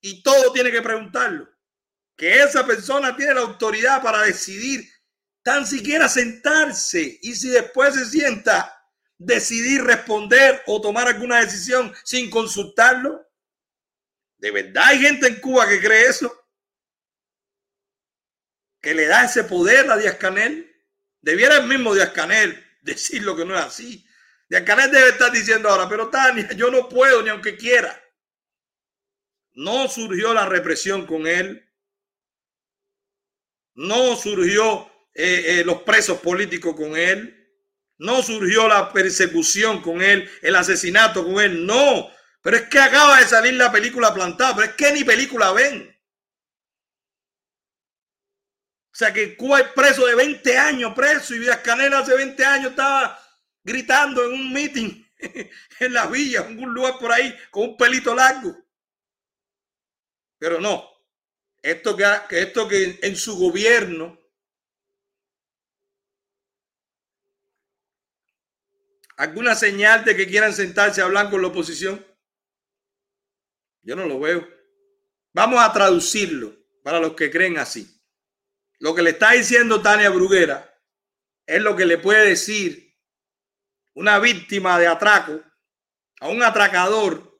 [0.00, 1.53] y todo tiene que preguntarlo.
[2.16, 4.88] Que esa persona tiene la autoridad para decidir
[5.42, 8.82] tan siquiera sentarse y si después se sienta,
[9.18, 13.26] decidir responder o tomar alguna decisión sin consultarlo.
[14.38, 16.44] ¿De verdad hay gente en Cuba que cree eso?
[18.84, 20.70] que le da ese poder a Díaz Canel.
[21.22, 24.06] Debiera el mismo Díaz Canel decir lo que no es así.
[24.46, 27.98] Díaz Canel debe estar diciendo ahora, pero Tania, yo no puedo ni aunque quiera.
[29.54, 31.63] No surgió la represión con él.
[33.74, 37.40] No surgió eh, eh, los presos políticos con él.
[37.98, 41.64] No surgió la persecución con él, el asesinato con él.
[41.64, 42.10] No.
[42.42, 44.54] Pero es que acaba de salir la película plantada.
[44.56, 45.94] Pero es que ni película ven.
[48.94, 52.44] O sea que Cuba es preso de 20 años, preso, y Díaz Canel hace 20
[52.44, 53.18] años estaba
[53.64, 55.04] gritando en un meeting
[55.80, 58.56] en la villa, en un lugar por ahí, con un pelito largo.
[60.38, 60.93] Pero no,
[61.64, 62.04] esto que,
[62.42, 64.20] esto que en su gobierno
[69.16, 72.04] alguna señal de que quieran sentarse a hablar con la oposición.
[73.80, 74.46] Yo no lo veo.
[75.32, 77.98] Vamos a traducirlo para los que creen así.
[78.78, 80.78] Lo que le está diciendo Tania Bruguera
[81.46, 82.94] es lo que le puede decir
[83.94, 85.42] una víctima de atraco
[86.20, 87.33] a un atracador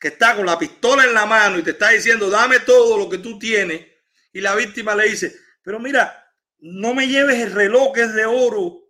[0.00, 3.08] que está con la pistola en la mano y te está diciendo, dame todo lo
[3.10, 3.86] que tú tienes.
[4.32, 8.24] Y la víctima le dice, pero mira, no me lleves el reloj que es de
[8.24, 8.80] oro.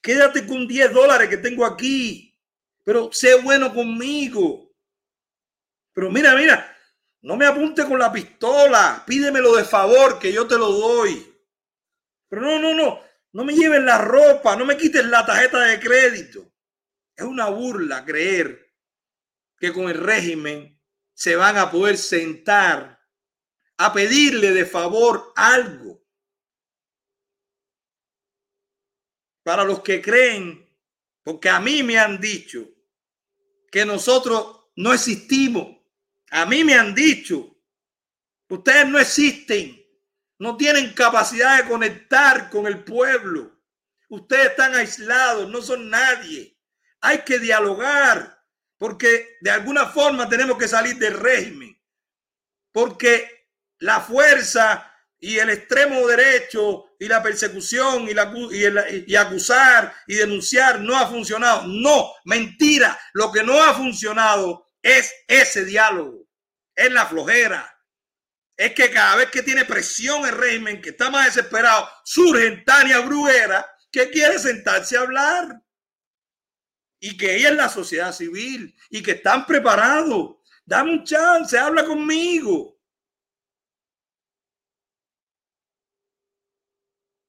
[0.00, 2.38] Quédate con 10 dólares que tengo aquí.
[2.84, 4.72] Pero sé bueno conmigo.
[5.92, 6.76] Pero mira, mira,
[7.22, 11.34] no me apunte con la pistola, pídemelo de favor que yo te lo doy.
[12.28, 13.00] Pero no, no, no,
[13.32, 16.52] no me lleven la ropa, no me quites la tarjeta de crédito.
[17.16, 18.61] Es una burla creer
[19.62, 20.76] que con el régimen
[21.14, 23.00] se van a poder sentar
[23.76, 26.04] a pedirle de favor algo.
[29.44, 30.68] Para los que creen,
[31.22, 32.68] porque a mí me han dicho
[33.70, 35.76] que nosotros no existimos
[36.32, 37.56] a mí me han dicho,
[38.48, 39.80] ustedes no existen,
[40.38, 43.62] no tienen capacidad de conectar con el pueblo.
[44.08, 46.58] Ustedes están aislados, no son nadie.
[47.00, 48.41] Hay que dialogar
[48.82, 51.80] porque de alguna forma tenemos que salir del régimen.
[52.72, 53.46] Porque
[53.78, 61.06] la fuerza y el extremo derecho y la persecución y, acusar y denunciar no ha
[61.06, 61.68] funcionado.
[61.68, 62.98] No, mentira.
[63.12, 66.26] Lo que no ha funcionado es ese diálogo,
[66.74, 67.78] es la flojera.
[68.56, 72.98] Es que cada vez que tiene presión el régimen, que está más desesperado, surge Tania
[72.98, 75.62] Bruguera que quiere sentarse a hablar.
[77.04, 80.36] Y que ella es la sociedad civil y que están preparados.
[80.64, 82.80] Dame un chance, habla conmigo.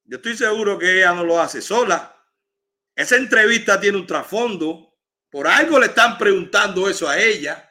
[0.03, 2.15] Yo estoy seguro que ella no lo hace sola.
[2.95, 4.95] Esa entrevista tiene un trasfondo
[5.31, 7.67] Por algo le están preguntando eso a ella.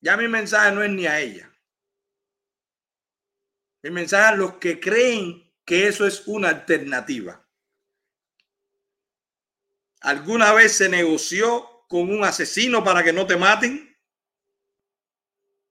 [0.00, 1.48] Ya mi mensaje no es ni a ella.
[3.84, 7.44] Mi mensaje a los que creen que eso es una alternativa.
[10.00, 13.94] ¿Alguna vez se negoció con un asesino para que no te maten?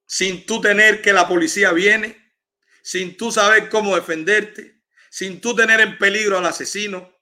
[0.05, 2.35] Sin tú tener que la policía viene,
[2.83, 7.15] sin tú saber cómo defenderte, sin tú tener en peligro al asesino,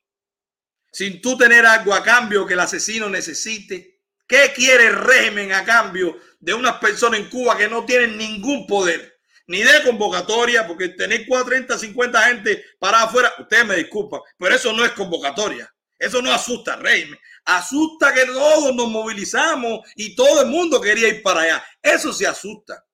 [0.91, 4.01] sin tú tener algo a cambio que el asesino necesite.
[4.27, 8.65] ¿Qué quiere el régimen a cambio de unas personas en Cuba que no tienen ningún
[8.65, 9.12] poder?
[9.47, 14.71] Ni de convocatoria, porque tener 30, 50 gente para afuera, ustedes me disculpan, pero eso
[14.71, 15.73] no es convocatoria.
[15.99, 17.19] Eso no asusta régimen.
[17.45, 21.65] Asusta que todos nos movilizamos y todo el mundo quería ir para allá.
[21.81, 22.85] Eso se asusta.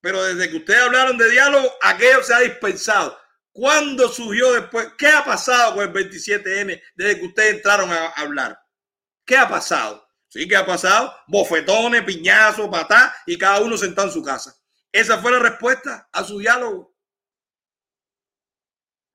[0.00, 3.18] Pero desde que ustedes hablaron de diálogo, aquello se ha dispensado.
[3.50, 4.88] ¿Cuándo surgió después?
[4.98, 8.56] ¿Qué ha pasado con el 27N desde que ustedes entraron a hablar?
[9.24, 10.06] ¿Qué ha pasado?
[10.28, 11.12] Sí, ¿qué ha pasado?
[11.26, 14.54] Bofetones, piñazos, patá y cada uno sentado en su casa.
[14.92, 16.96] Esa fue la respuesta a su diálogo.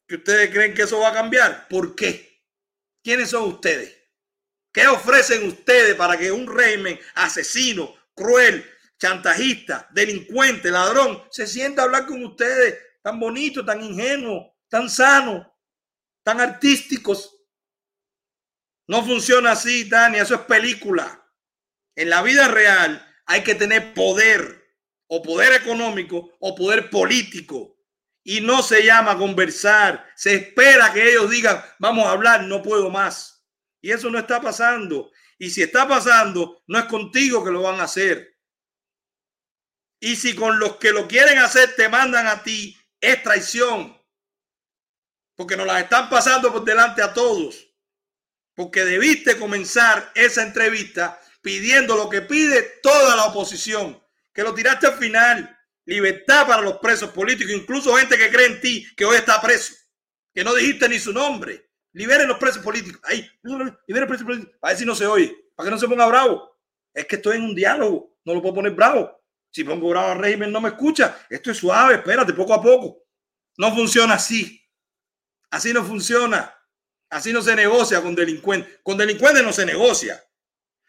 [0.08, 1.68] ¿Que ustedes creen que eso va a cambiar?
[1.68, 2.44] ¿Por qué?
[3.04, 3.98] ¿Quiénes son ustedes?
[4.74, 8.70] ¿Qué ofrecen ustedes para que un régimen asesino, cruel,
[9.00, 15.58] chantajista, delincuente, ladrón, se sienta a hablar con ustedes tan bonito, tan ingenuo, tan sano,
[16.24, 17.38] tan artísticos?
[18.88, 21.18] No funciona así, Tania, eso es película.
[21.96, 24.61] En la vida real hay que tener poder,
[25.14, 27.76] o poder económico, o poder político
[28.24, 30.10] y no se llama conversar.
[30.16, 33.46] Se espera que ellos digan, vamos a hablar, no puedo más.
[33.82, 35.12] Y eso no está pasando.
[35.38, 38.40] Y si está pasando, no es contigo que lo van a hacer.
[40.00, 44.02] Y si con los que lo quieren hacer te mandan a ti, es traición.
[45.36, 47.68] Porque nos las están pasando por delante a todos.
[48.56, 54.01] Porque debiste comenzar esa entrevista pidiendo lo que pide toda la oposición.
[54.34, 58.62] Que lo tiraste al final libertad para los presos políticos, incluso gente que cree en
[58.62, 59.74] ti, que hoy está preso,
[60.34, 61.70] que no dijiste ni su nombre.
[61.94, 63.02] Liberen los presos políticos.
[63.04, 64.56] Ahí, liberen presos políticos.
[64.62, 66.58] A ver si no se oye, para que no se ponga bravo.
[66.94, 69.22] Es que estoy en un diálogo, no lo puedo poner bravo.
[69.50, 71.26] Si pongo bravo al régimen, no me escucha.
[71.30, 73.06] Esto es suave, espérate, poco a poco.
[73.58, 74.66] No funciona así.
[75.50, 76.56] Así no funciona.
[77.10, 78.80] Así no se negocia con delincuentes.
[78.82, 80.24] Con delincuentes no se negocia.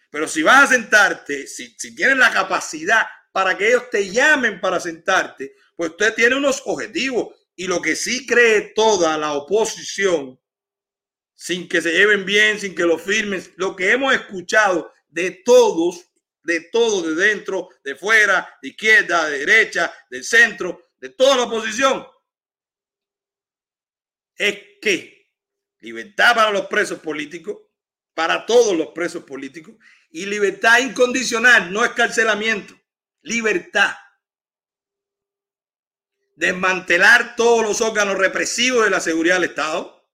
[0.08, 4.60] Pero si vas a sentarte, si, si tienes la capacidad para que ellos te llamen
[4.60, 7.34] para sentarte, pues usted tiene unos objetivos.
[7.56, 10.38] Y lo que sí cree toda la oposición,
[11.34, 16.06] sin que se lleven bien, sin que lo firmen, lo que hemos escuchado de todos,
[16.44, 21.42] de todos, de dentro, de fuera, de izquierda, de derecha, del centro, de toda la
[21.44, 22.06] oposición,
[24.36, 25.30] es que
[25.80, 27.58] libertad para los presos políticos,
[28.14, 29.74] para todos los presos políticos,
[30.10, 32.81] y libertad incondicional, no escarcelamiento
[33.22, 33.94] libertad.
[36.34, 40.10] Desmantelar todos los órganos represivos de la seguridad del Estado.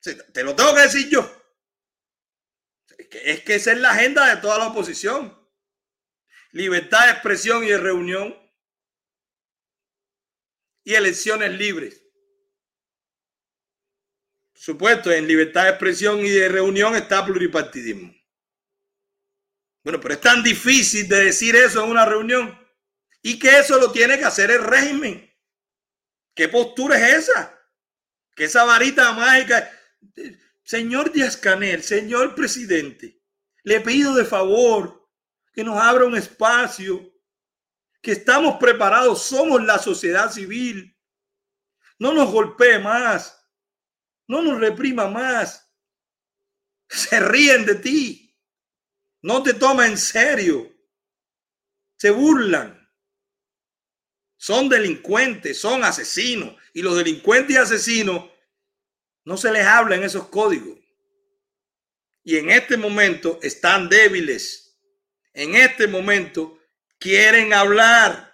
[0.00, 1.22] Te lo tengo que decir yo.
[2.98, 5.40] Es que, es que esa es la agenda de toda la oposición.
[6.52, 8.36] Libertad de expresión y de reunión.
[10.84, 12.02] Y elecciones libres.
[14.52, 18.14] supuesto, en libertad de expresión y de reunión está pluripartidismo.
[19.84, 22.58] Bueno, pero es tan difícil de decir eso en una reunión
[23.20, 25.30] y que eso lo tiene que hacer el régimen.
[26.34, 27.54] ¿Qué postura es esa?
[28.34, 29.70] Que esa varita mágica.
[30.64, 33.20] Señor Díaz Canel, señor presidente,
[33.62, 35.06] le pido de favor
[35.52, 37.12] que nos abra un espacio,
[38.00, 40.98] que estamos preparados, somos la sociedad civil.
[41.98, 43.38] No nos golpee más,
[44.26, 45.70] no nos reprima más.
[46.88, 48.23] Se ríen de ti
[49.24, 50.70] no te toma en serio.
[51.96, 52.78] Se burlan.
[54.36, 56.54] Son delincuentes, son asesinos.
[56.74, 58.30] Y los delincuentes y asesinos
[59.24, 60.78] no se les habla en esos códigos.
[62.22, 64.78] Y en este momento están débiles.
[65.32, 66.58] En este momento
[66.98, 68.30] quieren hablar.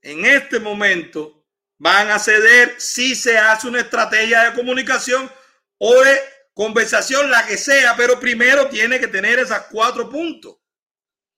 [0.00, 5.30] En este momento van a ceder si se hace una estrategia de comunicación
[5.76, 10.58] o de conversación, la que sea, pero primero tiene que tener esos cuatro puntos.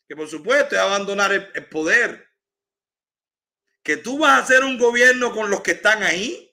[0.08, 2.28] Que por supuesto es abandonar el, poder.
[3.84, 6.52] Que tú vas a hacer un gobierno con los que están ahí.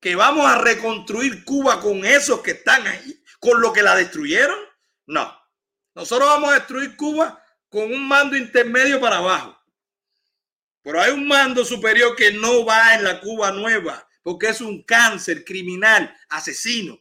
[0.00, 4.58] Que vamos a reconstruir Cuba con esos que están ahí, con lo que la destruyeron.
[5.06, 5.32] No.
[5.94, 9.56] Nosotros vamos a destruir Cuba con un mando intermedio para abajo.
[10.82, 14.82] Pero hay un mando superior que no va en la Cuba nueva porque es un
[14.82, 17.00] cáncer criminal, asesino.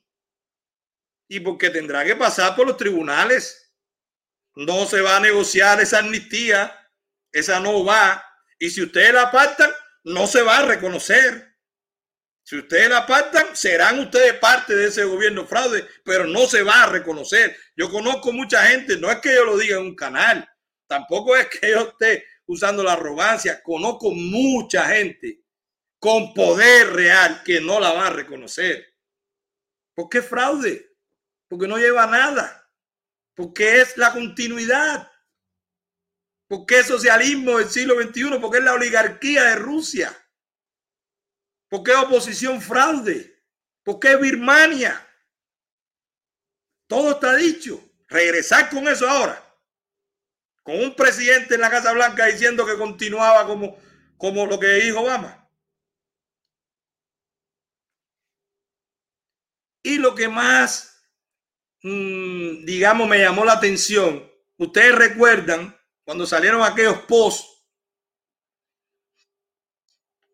[1.28, 3.74] Y porque tendrá que pasar por los tribunales.
[4.56, 6.74] No se va a negociar esa amnistía,
[7.32, 8.24] esa no va.
[8.60, 9.72] Y si ustedes la apartan,
[10.04, 11.56] no se va a reconocer.
[12.44, 16.84] Si ustedes la apartan, serán ustedes parte de ese gobierno fraude, pero no se va
[16.84, 17.58] a reconocer.
[17.76, 20.48] Yo conozco mucha gente, no es que yo lo diga en un canal,
[20.88, 25.42] tampoco es que yo esté usando la arrogancia, conozco mucha gente
[25.98, 28.94] con poder real que no la va a reconocer.
[29.96, 30.95] ¿Por qué fraude?
[31.48, 32.70] Porque no lleva nada.
[33.36, 35.12] Porque es la continuidad.
[36.48, 38.40] Porque es socialismo del siglo XXI.
[38.40, 40.16] Porque es la oligarquía de Rusia.
[41.70, 43.44] ¿Por qué oposición fraude?
[43.84, 45.06] ¿Por qué Birmania?
[46.88, 47.82] Todo está dicho.
[48.08, 49.42] Regresar con eso ahora.
[50.64, 53.78] Con un presidente en la Casa Blanca diciendo que continuaba como,
[54.18, 55.48] como lo que dijo Obama.
[59.84, 60.95] Y lo que más,
[61.88, 67.56] mm, digamos, me llamó la atención, ustedes recuerdan cuando salieron aquellos posts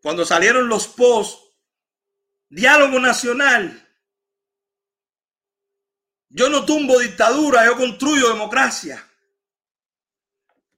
[0.01, 1.43] cuando salieron los posts,
[2.49, 3.87] diálogo nacional.
[6.29, 9.07] Yo no tumbo dictadura, yo construyo democracia.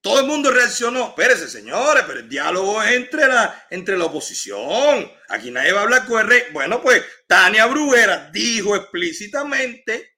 [0.02, 1.10] Todo el mundo reaccionó.
[1.10, 5.10] Espérese, señores, pero el diálogo es entre la, entre la oposición.
[5.30, 6.44] Aquí nadie va a hablar con el rey.
[6.52, 10.13] Bueno, pues Tania Bruguera dijo explícitamente,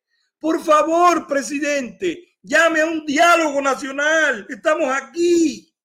[0.46, 4.46] por favor, presidente, llame a un diálogo nacional.
[4.48, 5.76] Estamos aquí.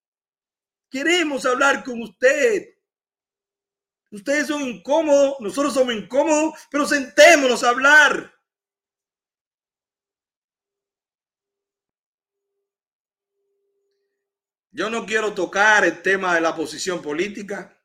[0.91, 2.69] Queremos hablar con usted.
[4.11, 8.35] Ustedes son incómodos, nosotros somos incómodos, pero sentémonos a hablar.
[14.73, 17.83] Yo no quiero tocar el tema de la posición política.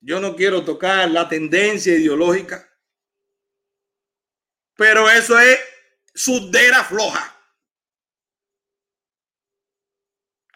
[0.00, 2.67] Yo no quiero tocar la tendencia ideológica.
[4.78, 5.58] Pero eso es
[6.14, 7.36] sudera floja.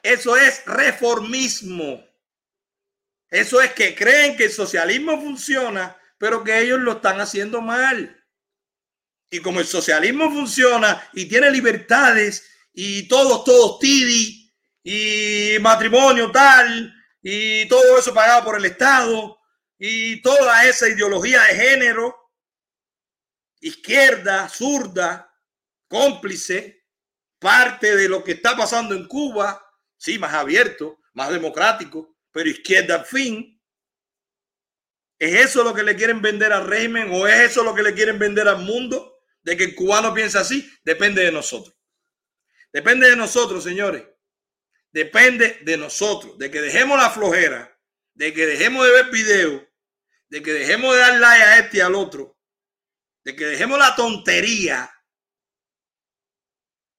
[0.00, 2.06] Eso es reformismo.
[3.28, 8.24] Eso es que creen que el socialismo funciona, pero que ellos lo están haciendo mal.
[9.28, 14.54] Y como el socialismo funciona y tiene libertades y todos, todos, TIDI
[14.84, 19.36] y matrimonio tal y todo eso pagado por el Estado
[19.78, 22.21] y toda esa ideología de género,
[23.62, 25.32] izquierda, zurda,
[25.88, 26.84] cómplice,
[27.38, 29.64] parte de lo que está pasando en Cuba,
[29.96, 33.60] sí, más abierto, más democrático, pero izquierda al fin.
[35.18, 37.94] ¿Es eso lo que le quieren vender al régimen o es eso lo que le
[37.94, 39.20] quieren vender al mundo?
[39.42, 41.76] De que el cubano piensa así, depende de nosotros.
[42.72, 44.04] Depende de nosotros, señores.
[44.90, 47.78] Depende de nosotros, de que dejemos la flojera,
[48.14, 49.62] de que dejemos de ver videos,
[50.28, 52.38] de que dejemos de dar like a este y al otro,
[53.24, 54.90] de que dejemos la tontería,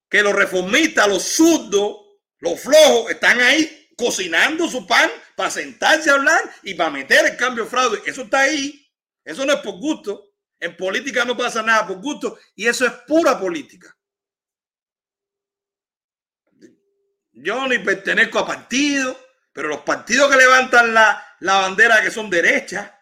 [0.08, 1.96] que los reformistas, los surdos,
[2.38, 7.36] los flojos están ahí cocinando su pan para sentarse a hablar y para meter el
[7.36, 8.02] cambio fraude.
[8.06, 8.80] Eso está ahí.
[9.24, 10.34] Eso no es por gusto.
[10.60, 13.94] En política no pasa nada por gusto y eso es pura política.
[17.32, 19.16] Yo ni pertenezco a partidos,
[19.52, 22.92] pero los partidos que levantan la, la bandera que son derechas,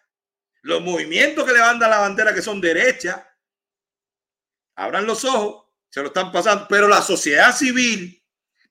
[0.63, 3.21] los movimientos que levantan la bandera que son derechas,
[4.75, 8.23] abran los ojos, se lo están pasando, pero la sociedad civil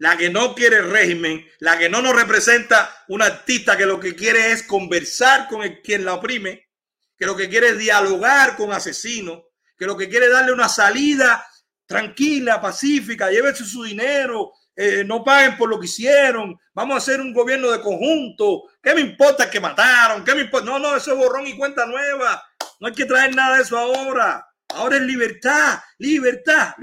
[0.02, 4.16] la que no quiere régimen, la que no nos representa una artista que lo que
[4.16, 6.70] quiere es conversar con el, quien la oprime,
[7.16, 9.44] que lo que quiere es dialogar con asesinos,
[9.78, 11.46] que lo que quiere es darle una salida
[11.86, 17.20] tranquila, pacífica, llévese su dinero, eh, no paguen por lo que hicieron, vamos a hacer
[17.20, 20.24] un gobierno de conjunto, ¿qué me importa que mataron?
[20.24, 20.66] ¿Qué me importa?
[20.66, 22.42] No, no, eso es borrón y cuenta nueva,
[22.80, 26.74] no hay que traer nada de eso ahora, ahora es libertad, libertad,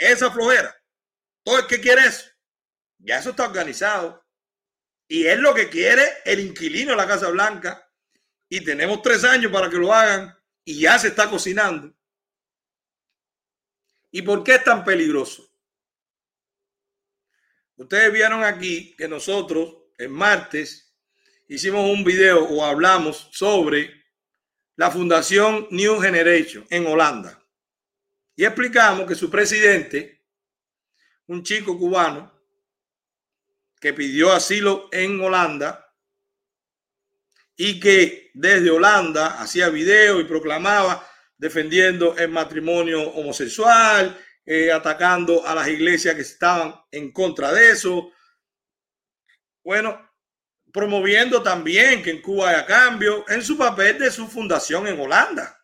[0.00, 0.74] esa flojera,
[1.44, 2.26] todo el que quiere eso.
[2.98, 4.24] Ya eso está organizado.
[5.08, 7.88] Y es lo que quiere el inquilino de la Casa Blanca.
[8.48, 10.36] Y tenemos tres años para que lo hagan.
[10.64, 11.94] Y ya se está cocinando.
[14.10, 15.45] ¿Y por qué es tan peligroso?
[17.76, 20.94] Ustedes vieron aquí que nosotros el martes
[21.46, 24.04] hicimos un video o hablamos sobre
[24.76, 27.42] la Fundación New Generation en Holanda.
[28.34, 30.24] Y explicamos que su presidente,
[31.26, 32.32] un chico cubano,
[33.78, 35.86] que pidió asilo en Holanda
[37.56, 45.54] y que desde Holanda hacía video y proclamaba defendiendo el matrimonio homosexual, eh, atacando a
[45.54, 48.12] las iglesias que estaban en contra de eso.
[49.64, 50.08] Bueno,
[50.72, 55.60] promoviendo también que en Cuba haya cambio en su papel de su fundación en Holanda.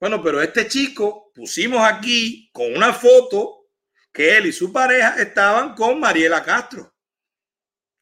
[0.00, 3.68] Bueno, pero este chico pusimos aquí con una foto
[4.12, 6.92] que él y su pareja estaban con Mariela Castro.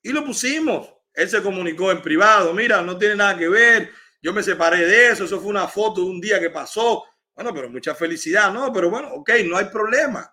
[0.02, 0.88] Y lo pusimos.
[1.12, 5.08] Él se comunicó en privado, mira, no tiene nada que ver, yo me separé de
[5.08, 7.04] eso, eso fue una foto de un día que pasó.
[7.40, 8.70] Bueno, pero mucha felicidad, ¿no?
[8.70, 10.30] Pero bueno, ok, no hay problema.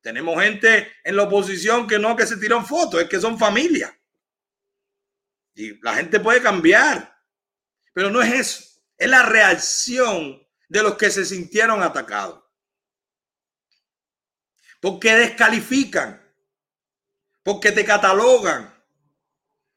[0.00, 3.98] Tenemos gente en la oposición que no que se tiran fotos, es que son familia.
[5.56, 7.20] Y la gente puede cambiar,
[7.92, 12.44] pero no es eso, es la reacción de los que se sintieron atacados.
[14.80, 16.24] Porque descalifican,
[17.42, 18.72] porque te catalogan.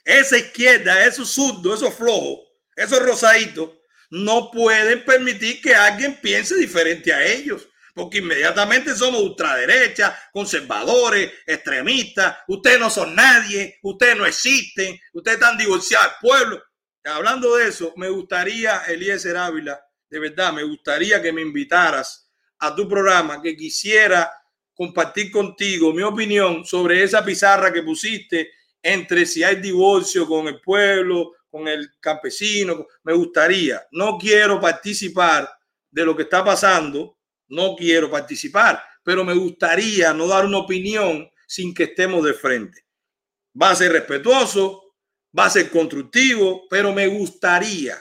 [0.04, 3.72] Esa izquierda, esos zurdos, esos flojos, esos rosaditos,
[4.10, 12.38] no pueden permitir que alguien piense diferente a ellos, porque inmediatamente somos ultraderecha, conservadores, extremistas,
[12.48, 16.64] ustedes no son nadie, ustedes no existen, ustedes están divorciados del pueblo.
[17.04, 19.80] Hablando de eso, me gustaría, Eliezer Ávila,
[20.10, 22.30] de verdad, me gustaría que me invitaras
[22.60, 24.32] a tu programa, que quisiera
[24.74, 28.52] compartir contigo mi opinión sobre esa pizarra que pusiste
[28.82, 32.88] entre si hay divorcio con el pueblo, con el campesino.
[33.04, 35.50] Me gustaría, no quiero participar
[35.90, 37.18] de lo que está pasando,
[37.50, 42.86] no quiero participar, pero me gustaría no dar una opinión sin que estemos de frente.
[43.60, 44.96] Va a ser respetuoso,
[45.38, 47.98] va a ser constructivo, pero me gustaría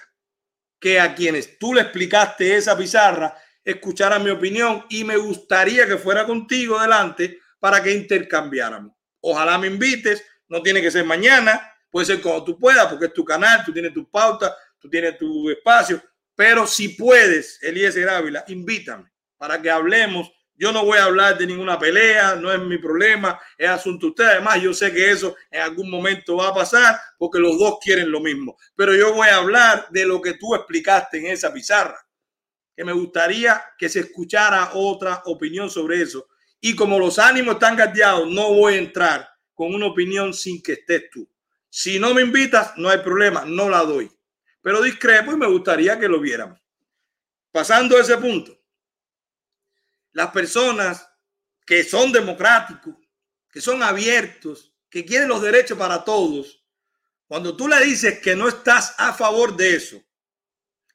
[0.79, 5.97] que a quienes tú le explicaste esa pizarra escucharan mi opinión y me gustaría que
[5.97, 8.93] fuera contigo delante para que intercambiáramos.
[9.21, 13.13] Ojalá me invites, no tiene que ser mañana, puede ser cuando tú puedas, porque es
[13.13, 16.03] tu canal, tú tienes tu pauta, tú tienes tu espacio,
[16.37, 20.31] pero si puedes, Eliezer Ávila, invítame para que hablemos.
[20.55, 24.11] Yo no voy a hablar de ninguna pelea, no es mi problema, es asunto de
[24.11, 24.25] usted.
[24.25, 28.11] Además, yo sé que eso en algún momento va a pasar porque los dos quieren
[28.11, 28.57] lo mismo.
[28.75, 31.99] Pero yo voy a hablar de lo que tú explicaste en esa pizarra,
[32.75, 36.27] que me gustaría que se escuchara otra opinión sobre eso.
[36.61, 40.73] Y como los ánimos están gateados, no voy a entrar con una opinión sin que
[40.73, 41.29] estés tú.
[41.79, 44.11] Si no me invitas, no hay problema, no la doy.
[44.63, 46.59] Pero discrepo y me gustaría que lo viéramos.
[47.53, 48.59] Pasando a ese punto,
[50.13, 51.07] las personas
[51.67, 52.95] que son democráticos,
[53.51, 56.65] que son abiertos, que quieren los derechos para todos,
[57.27, 60.03] cuando tú le dices que no estás a favor de eso,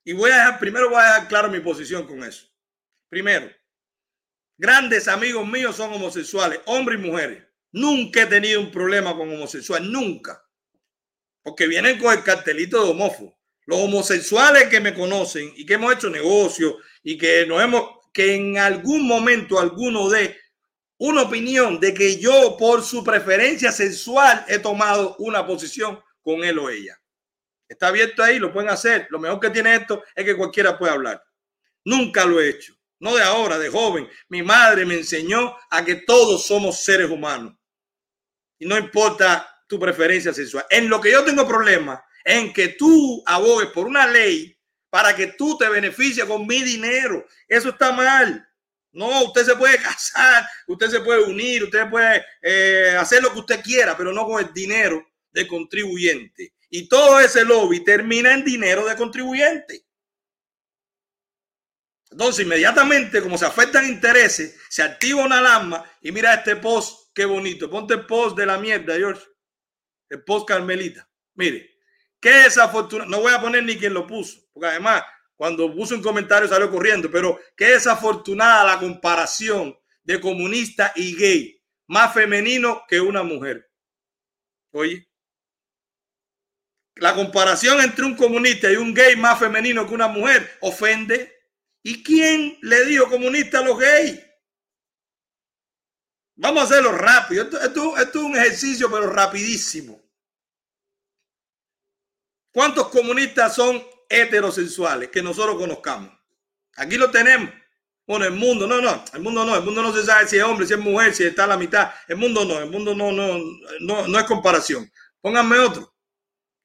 [0.03, 2.47] y voy a dejar, primero voy a dejar claro mi posición con eso.
[3.07, 3.51] Primero,
[4.57, 7.43] grandes amigos míos son homosexuales, hombres y mujeres.
[7.71, 10.43] Nunca he tenido un problema con homosexuales, nunca
[11.43, 13.37] porque vienen con el cartelito de homófobo.
[13.65, 18.35] Los homosexuales que me conocen y que hemos hecho negocios y que nos hemos, que
[18.35, 20.37] en algún momento alguno de
[20.97, 26.59] una opinión de que yo por su preferencia sexual he tomado una posición con él
[26.59, 26.99] o ella.
[27.67, 29.07] Está abierto ahí, lo pueden hacer.
[29.09, 31.23] Lo mejor que tiene esto es que cualquiera puede hablar.
[31.85, 32.75] Nunca lo he hecho.
[32.99, 34.07] No de ahora, de joven.
[34.29, 37.55] Mi madre me enseñó a que todos somos seres humanos.
[38.59, 40.65] Y no importa tu preferencia sexual.
[40.69, 44.53] En lo que yo tengo problema, en que tú abogues por una ley
[44.89, 47.25] para que tú te beneficies con mi dinero.
[47.47, 48.45] Eso está mal.
[48.91, 53.39] No, usted se puede casar, usted se puede unir, usted puede eh, hacer lo que
[53.39, 56.53] usted quiera, pero no con el dinero de contribuyente.
[56.69, 59.85] Y todo ese lobby termina en dinero de contribuyente.
[62.09, 67.23] Entonces, inmediatamente, como se afectan intereses, se activa una alarma y mira este post, qué
[67.23, 67.69] bonito.
[67.69, 69.30] Ponte el post de la mierda, George
[70.11, 71.09] el post Carmelita.
[71.35, 71.71] Mire,
[72.19, 73.09] qué desafortunado.
[73.09, 75.03] No voy a poner ni quien lo puso, porque además,
[75.35, 81.63] cuando puso un comentario salió corriendo, pero qué desafortunada la comparación de comunista y gay,
[81.87, 83.71] más femenino que una mujer.
[84.73, 85.07] Oye,
[86.95, 91.39] la comparación entre un comunista y un gay más femenino que una mujer ofende.
[91.83, 94.19] ¿Y quién le dio comunista a los gays?
[96.35, 97.43] Vamos a hacerlo rápido.
[97.43, 100.00] esto, es un ejercicio, pero rapidísimo.
[102.51, 106.11] ¿Cuántos comunistas son heterosexuales que nosotros conozcamos?
[106.75, 107.51] Aquí lo tenemos.
[108.05, 110.43] Bueno, el mundo, no, no, el mundo no, el mundo no se sabe si es
[110.43, 111.91] hombre, si es mujer, si está a la mitad.
[112.07, 113.39] El mundo no, el mundo no, no,
[113.79, 114.91] no, no es comparación.
[115.21, 115.95] Pónganme otro.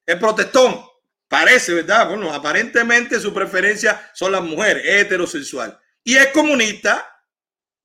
[0.05, 0.83] El protestón,
[1.27, 2.09] parece, ¿verdad?
[2.09, 5.79] Bueno, aparentemente su preferencia son las mujeres, heterosexual.
[6.03, 7.05] Y es comunista,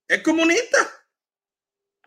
[0.08, 0.78] es comunista.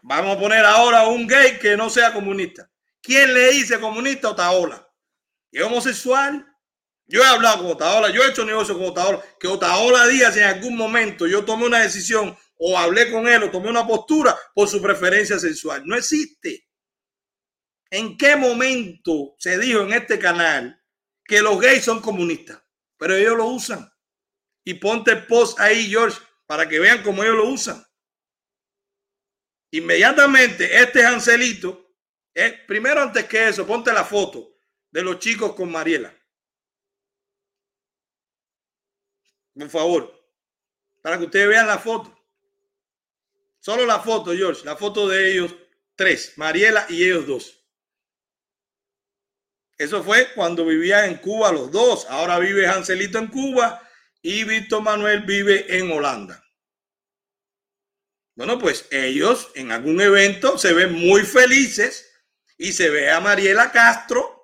[0.01, 2.69] Vamos a poner ahora un gay que no sea comunista.
[3.01, 4.84] ¿Quién le dice comunista o taola?
[5.55, 6.45] Es homosexual.
[7.07, 10.43] Yo he hablado con Otaola, yo he hecho negocio con Otaola, que Otaola Díaz en
[10.43, 14.67] algún momento yo tomé una decisión o hablé con él o tomé una postura por
[14.67, 15.83] su preferencia sexual.
[15.85, 16.67] No existe.
[17.91, 20.81] ¿En qué momento se dijo en este canal
[21.23, 22.61] que los gays son comunistas?
[22.97, 23.89] Pero ellos lo usan.
[24.63, 27.85] Y ponte el post ahí, George, para que vean cómo ellos lo usan.
[29.71, 31.93] Inmediatamente, este Ancelito,
[32.33, 34.54] eh, primero antes que eso, ponte la foto
[34.95, 36.15] de los chicos con Mariela.
[39.53, 40.25] Por favor,
[41.01, 42.17] para que ustedes vean la foto.
[43.59, 45.53] Solo la foto, George, la foto de ellos
[45.97, 47.61] tres, Mariela y ellos dos.
[49.77, 52.05] Eso fue cuando vivían en Cuba los dos.
[52.05, 53.85] Ahora vive Ancelito en Cuba
[54.21, 56.41] y Víctor Manuel vive en Holanda.
[58.33, 62.09] Bueno, pues ellos en algún evento se ven muy felices
[62.57, 64.34] y se ve a Mariela Castro,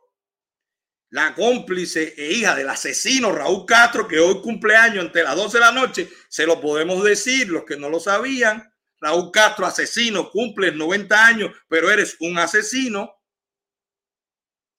[1.12, 5.64] la cómplice e hija del asesino Raúl Castro, que hoy cumpleaños entre las 12 de
[5.64, 8.74] la noche, se lo podemos decir, los que no lo sabían.
[9.00, 13.14] Raúl Castro, asesino, cumple 90 años, pero eres un asesino.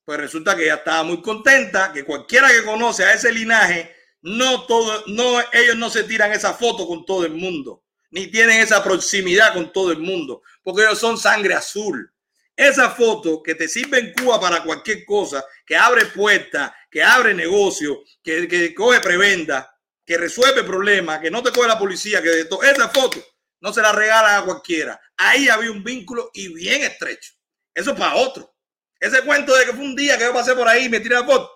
[0.05, 4.65] Pues resulta que ella estaba muy contenta, que cualquiera que conoce a ese linaje no
[4.65, 8.83] todo, no, ellos no se tiran esa foto con todo el mundo, ni tienen esa
[8.83, 12.11] proximidad con todo el mundo, porque ellos son sangre azul.
[12.55, 17.33] Esa foto que te sirve en Cuba para cualquier cosa, que abre puertas, que abre
[17.33, 19.75] negocio, que, que coge prebenda,
[20.05, 22.61] que resuelve problemas, que no te coge la policía, que de todo.
[22.61, 23.23] Esa foto
[23.61, 25.01] no se la regalan a cualquiera.
[25.17, 27.33] Ahí había un vínculo y bien estrecho.
[27.73, 28.53] Eso es para otro.
[28.99, 31.15] Ese cuento de que fue un día que yo pasé por ahí y me tiré
[31.15, 31.49] la foto.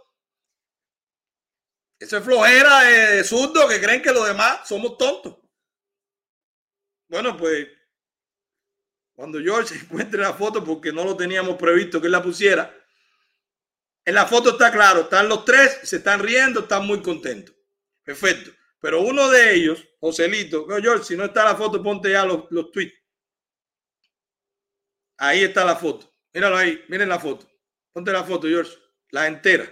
[1.99, 5.37] Eso es flojera de zurdo que creen que los demás somos tontos.
[7.07, 7.67] Bueno, pues
[9.17, 12.71] cuando George encuentre la foto, porque no lo teníamos previsto que la pusiera,
[14.05, 17.53] en la foto está claro, están los tres, se están riendo, están muy contentos.
[18.03, 18.51] Perfecto.
[18.79, 22.71] Pero uno de ellos, Joselito, George, si no está la foto, ponte ya los, los
[22.71, 22.93] tweets.
[25.17, 26.13] Ahí está la foto.
[26.31, 27.49] Míralo ahí, miren la foto.
[27.91, 28.77] Ponte la foto, George,
[29.09, 29.69] la entera.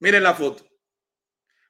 [0.00, 0.66] Miren la foto.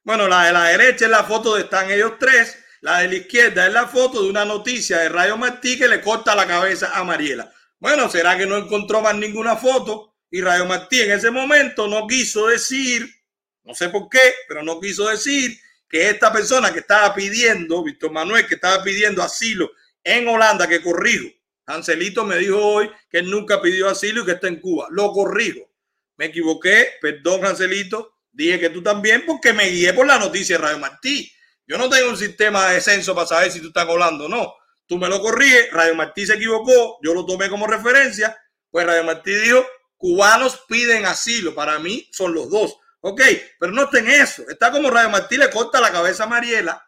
[0.05, 2.64] Bueno, la de la derecha es la foto de están ellos tres.
[2.85, 6.03] La de la izquierda es la foto de una noticia de Rayo Martí que le
[6.03, 7.51] corta la cabeza a Mariela.
[7.79, 10.17] Bueno, ¿será que no encontró más ninguna foto?
[10.31, 13.09] Y Rayo Martí en ese momento no quiso decir,
[13.63, 15.59] no sé por qué, pero no quiso decir
[15.89, 19.71] que esta persona que estaba pidiendo, Víctor Manuel, que estaba pidiendo asilo
[20.03, 21.31] en Holanda, que corrijo.
[21.65, 24.89] Ancelito me dijo hoy que él nunca pidió asilo y que está en Cuba.
[24.91, 25.71] Lo corrijo.
[26.19, 30.63] Me equivoqué, perdón, Ancelito Dije que tú también porque me guié por la noticia de
[30.65, 31.33] Radio Martí.
[31.67, 34.55] Yo no tengo un sistema de censo para saber si tú estás hablando o no.
[34.87, 38.37] Tú me lo corriges, Radio Martí se equivocó, yo lo tomé como referencia,
[38.71, 39.65] pues Radio Martí dijo,
[39.97, 42.77] cubanos piden asilo, para mí son los dos.
[43.01, 43.21] Ok,
[43.59, 44.43] pero no está en eso.
[44.49, 46.83] Está como Radio Martí le corta la cabeza a Mariela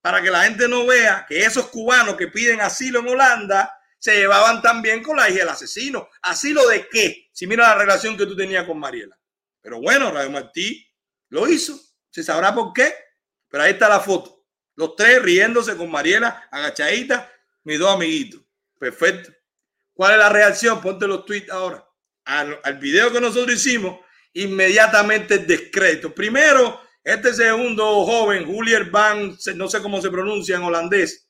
[0.00, 4.14] para que la gente no vea que esos cubanos que piden asilo en Holanda se
[4.14, 6.08] llevaban también con la hija del asesino.
[6.22, 7.28] ¿Asilo de qué?
[7.32, 9.18] Si mira la relación que tú tenías con Mariela.
[9.60, 10.86] Pero bueno, Radio Martí
[11.30, 11.76] lo hizo.
[12.10, 12.94] Se sabrá por qué.
[13.56, 14.44] Pero ahí está la foto.
[14.74, 17.32] Los tres riéndose con Mariela, agachadita,
[17.64, 18.42] mis dos amiguitos.
[18.78, 19.32] Perfecto.
[19.94, 20.78] ¿Cuál es la reacción?
[20.82, 21.82] Ponte los tweets ahora.
[22.26, 23.98] Al, video que nosotros hicimos,
[24.34, 26.14] inmediatamente descrédito.
[26.14, 31.26] Primero, este segundo joven, Julier Van, no sé cómo se pronuncia en holandés.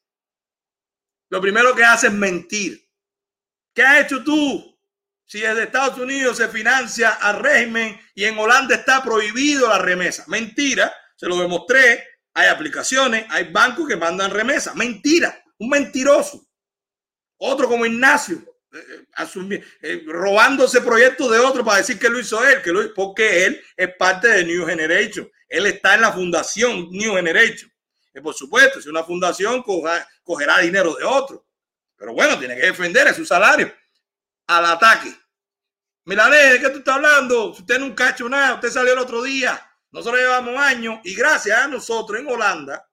[1.28, 2.90] Lo primero que hace es mentir.
[3.72, 4.76] ¿Qué has hecho tú?
[5.28, 10.24] si desde Estados Unidos se financia al régimen y en Holanda está prohibido la remesa.
[10.26, 12.15] Mentira, se lo demostré.
[12.36, 14.74] Hay aplicaciones, hay bancos que mandan remesa.
[14.74, 16.46] Mentira, un mentiroso.
[17.38, 18.36] Otro como Ignacio,
[18.74, 22.92] eh, eh, eh, robándose proyectos de otro para decir que lo hizo él, que lo,
[22.92, 25.30] porque él es parte de New Generation.
[25.48, 27.72] Él está en la fundación New Generation.
[28.14, 29.64] Y por supuesto, si una fundación
[30.22, 31.46] cogerá dinero de otro.
[31.96, 33.72] Pero bueno, tiene que defender su salario
[34.46, 35.10] al ataque.
[36.04, 37.46] Milanés, ¿de qué tú estás hablando?
[37.46, 39.65] Usted nunca ha hecho nada, usted salió el otro día.
[39.96, 42.86] Nosotros llevamos años y gracias a nosotros en Holanda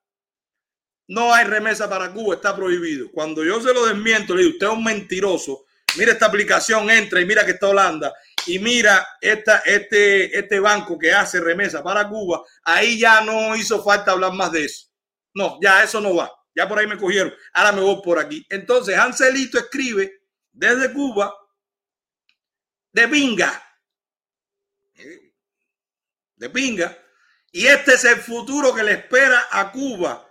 [1.10, 3.12] no hay remesa para Cuba, está prohibido.
[3.12, 5.66] Cuando yo se lo desmiento, le digo, usted es un mentiroso.
[5.98, 8.14] Mira esta aplicación, entra y mira que está Holanda
[8.48, 12.42] y mira esta, este, este banco que hace remesa para Cuba.
[12.64, 14.88] Ahí ya no hizo falta hablar más de eso.
[15.34, 16.32] No, ya eso no va.
[16.56, 17.34] Ya por ahí me cogieron.
[17.52, 18.48] Ahora me voy por aquí.
[18.50, 20.22] Entonces, Ancelito escribe
[20.54, 21.36] desde Cuba
[22.94, 23.62] de pinga.
[26.50, 26.98] Pinga.
[27.52, 30.30] Y este es el futuro que le espera a Cuba.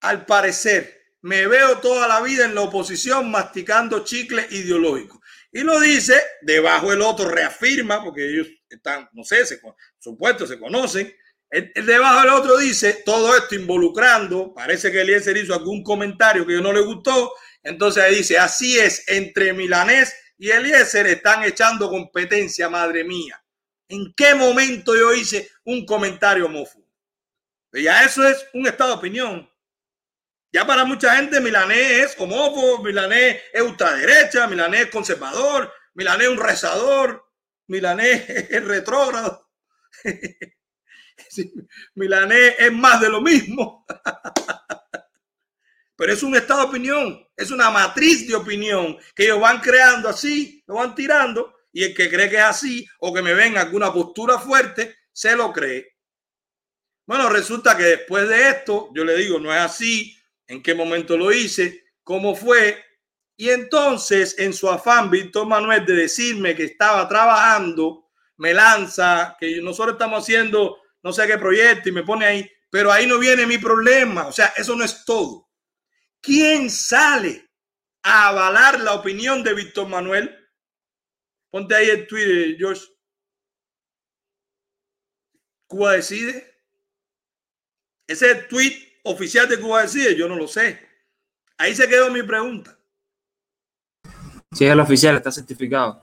[0.00, 5.20] Al parecer, me veo toda la vida en la oposición masticando chicle ideológico.
[5.50, 9.60] Y lo dice, debajo el otro reafirma, porque ellos están, no sé, se,
[9.98, 11.14] supuesto, se conocen.
[11.48, 16.60] El, debajo del otro dice, todo esto involucrando, parece que Eliezer hizo algún comentario que
[16.60, 23.04] no le gustó, entonces dice, así es, entre Milanés y Eliezer están echando competencia, madre
[23.04, 23.43] mía.
[23.88, 26.50] ¿En qué momento yo hice un comentario?
[27.70, 29.50] Pues ya eso es un estado de opinión.
[30.52, 36.32] Ya para mucha gente Milanés es homófobo, Milanés es ultraderecha, Milanés es conservador, Milanés es
[36.32, 37.24] un rezador,
[37.66, 39.50] Milanés es retrógrado.
[41.94, 43.84] Milanés es más de lo mismo.
[45.96, 50.08] Pero es un estado de opinión, es una matriz de opinión que ellos van creando
[50.08, 53.58] así, lo van tirando, y el que cree que es así o que me ven
[53.58, 55.96] alguna postura fuerte, se lo cree.
[57.04, 61.18] Bueno, resulta que después de esto, yo le digo, no es así, en qué momento
[61.18, 62.82] lo hice, cómo fue,
[63.36, 69.60] y entonces en su afán, Víctor Manuel, de decirme que estaba trabajando, me lanza, que
[69.60, 73.46] nosotros estamos haciendo no sé qué proyecto y me pone ahí, pero ahí no viene
[73.46, 75.50] mi problema, o sea, eso no es todo.
[76.20, 77.50] ¿Quién sale
[78.04, 80.43] a avalar la opinión de Víctor Manuel?
[81.54, 82.82] Ponte ahí el tweet, George.
[85.68, 86.52] Cuba decide.
[88.08, 90.84] Ese es el tweet oficial de Cuba decide, yo no lo sé.
[91.56, 92.76] Ahí se quedó mi pregunta.
[94.50, 96.02] Si es el oficial, está certificado.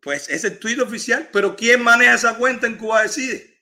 [0.00, 3.60] Pues ese es el tweet oficial, pero ¿quién maneja esa cuenta en Cuba decide?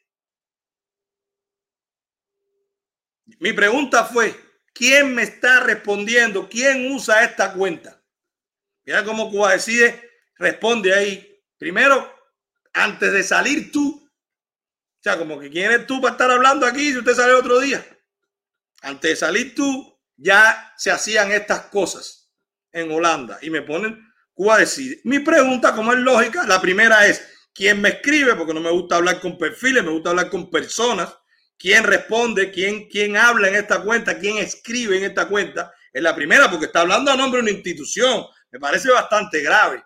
[3.38, 4.38] Mi pregunta fue,
[4.74, 6.50] ¿Quién me está respondiendo?
[6.50, 7.98] ¿Quién usa esta cuenta?
[8.84, 10.11] Mira cómo Cuba decide,
[10.42, 11.42] responde ahí.
[11.56, 12.12] Primero,
[12.72, 16.92] antes de salir tú, o sea, como que quién eres tú para estar hablando aquí
[16.92, 17.84] si usted sale otro día.
[18.82, 22.30] Antes de salir tú, ya se hacían estas cosas
[22.72, 25.00] en Holanda y me ponen Cuba decide.
[25.04, 28.34] Mi pregunta, como es lógica, la primera es, ¿quién me escribe?
[28.34, 31.14] Porque no me gusta hablar con perfiles, me gusta hablar con personas
[31.62, 35.72] quién responde, quién, quién habla en esta cuenta, quién escribe en esta cuenta.
[35.92, 38.24] Es la primera, porque está hablando a nombre de una institución.
[38.50, 39.80] Me parece bastante grave.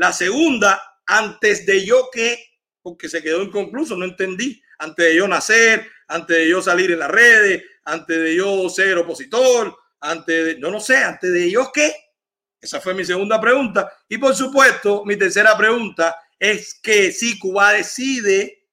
[0.00, 2.42] La segunda, antes de yo que,
[2.80, 4.58] porque se quedó inconcluso, no entendí.
[4.78, 8.96] Antes de yo nacer, antes de yo salir en las redes, antes de yo ser
[8.96, 11.94] opositor, antes de, no, no sé, antes de yo qué.
[12.58, 13.92] Esa fue mi segunda pregunta.
[14.08, 18.68] Y por supuesto, mi tercera pregunta es que si Cuba decide,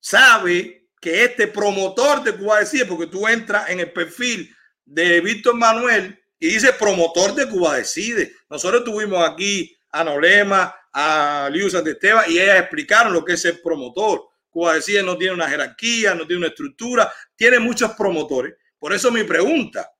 [0.00, 4.52] sabe que este promotor de Cuba Decide, porque tú entras en el perfil
[4.84, 8.34] de Víctor Manuel y dice promotor de Cuba Decide.
[8.50, 13.60] Nosotros tuvimos aquí a Nolema, a Liu Esteban y ellas explicaron lo que es el
[13.60, 14.28] promotor.
[14.50, 18.54] Cuba Decide no tiene una jerarquía, no tiene una estructura, tiene muchos promotores.
[18.78, 19.90] Por eso mi pregunta,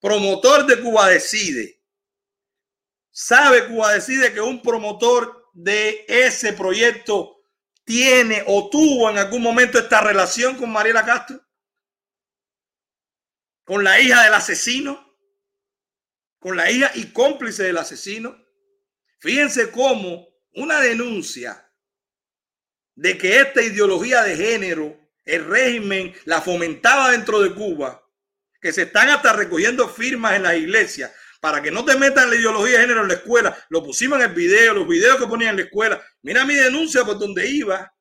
[0.00, 1.82] promotor de Cuba Decide,
[3.10, 7.42] ¿sabe Cuba Decide que un promotor de ese proyecto
[7.84, 11.40] tiene o tuvo en algún momento esta relación con Mariela Castro?
[13.64, 15.14] ¿Con la hija del asesino?
[16.38, 18.45] ¿Con la hija y cómplice del asesino?
[19.26, 21.68] Fíjense cómo una denuncia
[22.94, 28.00] de que esta ideología de género, el régimen la fomentaba dentro de Cuba,
[28.60, 32.36] que se están hasta recogiendo firmas en las iglesias para que no te metan la
[32.36, 33.66] ideología de género en la escuela.
[33.68, 36.06] Lo pusimos en el video, los videos que ponían en la escuela.
[36.22, 37.92] Mira mi denuncia por donde iba.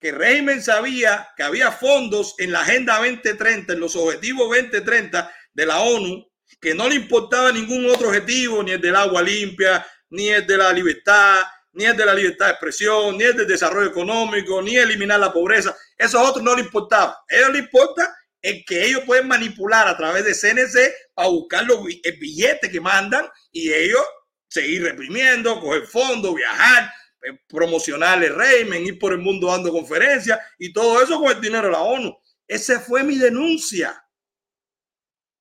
[0.00, 5.32] Que el régimen sabía que había fondos en la Agenda 2030, en los Objetivos 2030
[5.52, 6.28] de la ONU,
[6.60, 10.56] que no le importaba ningún otro objetivo, ni el del agua limpia, ni el de
[10.56, 14.76] la libertad, ni el de la libertad de expresión, ni el del desarrollo económico, ni
[14.76, 15.76] eliminar la pobreza.
[15.96, 17.24] Esos otros no le importaba.
[17.28, 21.64] A ellos les importa el que ellos pueden manipular a través de CNC a buscar
[21.64, 24.02] los, el billete que mandan y ellos
[24.48, 30.38] seguir reprimiendo, coger fondos, viajar, eh, promocionar el régimen, ir por el mundo dando conferencias
[30.58, 32.14] y todo eso con el dinero de la ONU.
[32.46, 34.03] Esa fue mi denuncia.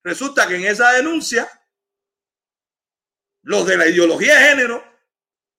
[0.04, 1.50] Resulta que en esa denuncia,
[3.44, 4.84] los de la ideología de género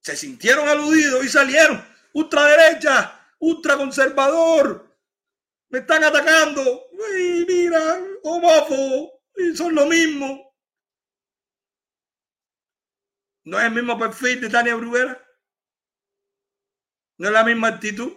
[0.00, 4.94] se sintieron aludidos y salieron ultraderecha, ultraconservador,
[5.68, 6.88] me están atacando.
[7.18, 10.54] Y mira, homófobo, y son lo mismo.
[13.44, 15.20] No es el mismo perfil de Tania Bruguera.
[17.18, 18.12] No es la misma actitud.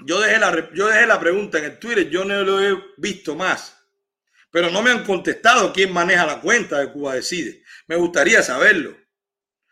[0.00, 3.34] Yo dejé, la, yo dejé la pregunta en el Twitter, yo no lo he visto
[3.34, 3.77] más.
[4.50, 7.62] Pero no me han contestado quién maneja la cuenta de Cuba Decide.
[7.86, 8.96] Me gustaría saberlo.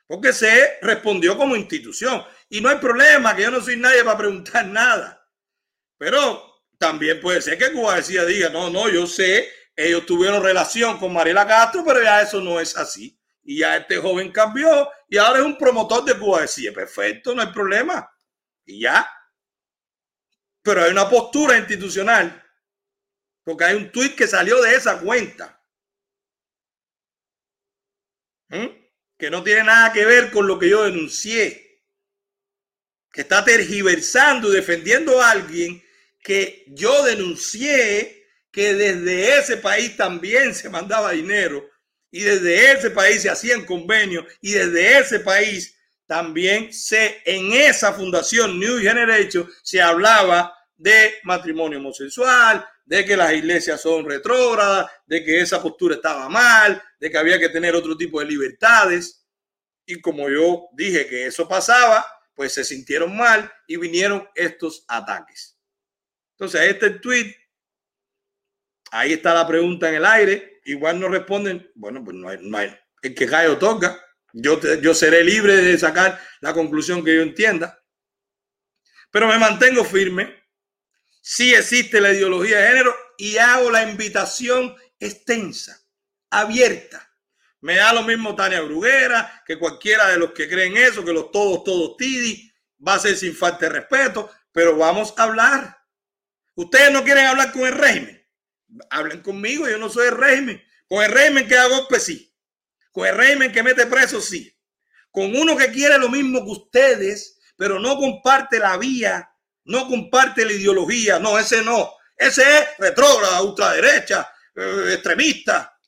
[0.06, 2.22] Porque se respondió como institución.
[2.48, 5.26] Y no hay problema, que yo no soy nadie para preguntar nada.
[5.98, 10.98] Pero también puede ser que Cuba decía, diga, no, no, yo sé, ellos tuvieron relación
[10.98, 13.18] con Mariela Castro, pero ya eso no es así.
[13.42, 17.42] Y ya este joven cambió y ahora es un promotor de Cuba decía, perfecto, no
[17.42, 18.10] hay problema.
[18.64, 19.08] Y ya.
[20.62, 22.42] Pero hay una postura institucional,
[23.46, 25.58] porque hay un tuit que salió de esa cuenta.
[28.48, 28.86] ¿Mm?
[29.18, 31.82] que no tiene nada que ver con lo que yo denuncié,
[33.12, 35.82] que está tergiversando y defendiendo a alguien
[36.22, 41.66] que yo denuncié que desde ese país también se mandaba dinero
[42.10, 45.74] y desde ese país se hacían convenios y desde ese país
[46.06, 53.32] también se en esa fundación New Generation se hablaba de matrimonio homosexual, de que las
[53.32, 57.96] iglesias son retrógradas, de que esa postura estaba mal, de que había que tener otro
[57.96, 59.26] tipo de libertades.
[59.84, 65.58] Y como yo dije que eso pasaba, pues se sintieron mal y vinieron estos ataques.
[66.32, 67.34] Entonces, este tweet,
[68.92, 70.60] ahí está la pregunta en el aire.
[70.64, 71.70] Igual no responden.
[71.74, 72.76] Bueno, pues no hay.
[73.02, 74.00] El que cae o toca.
[74.32, 77.82] Yo, yo seré libre de sacar la conclusión que yo entienda.
[79.10, 80.45] Pero me mantengo firme
[81.28, 85.76] sí existe la ideología de género y hago la invitación extensa,
[86.30, 87.10] abierta.
[87.62, 91.32] Me da lo mismo Tania Bruguera que cualquiera de los que creen eso, que los
[91.32, 92.52] todos, todos Tidi,
[92.86, 95.76] va a ser sin falta de respeto, pero vamos a hablar.
[96.54, 98.24] Ustedes no quieren hablar con el régimen.
[98.88, 100.62] Hablen conmigo, yo no soy el régimen.
[100.86, 102.32] Con el régimen que da golpe, sí.
[102.92, 104.56] Con el régimen que mete preso, sí.
[105.10, 109.28] Con uno que quiere lo mismo que ustedes, pero no comparte la vía
[109.66, 115.78] no comparte la ideología, no, ese no, ese es retrógrada, ultraderecha, eh, extremista,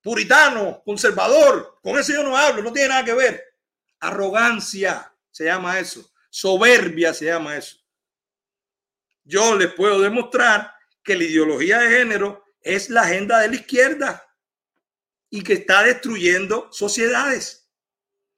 [0.00, 3.44] puritano, conservador, con ese yo no hablo, no tiene nada que ver.
[4.00, 7.76] Arrogancia se llama eso, soberbia se llama eso.
[9.24, 10.72] Yo les puedo demostrar
[11.02, 14.22] que la ideología de género es la agenda de la izquierda
[15.30, 17.68] y que está destruyendo sociedades.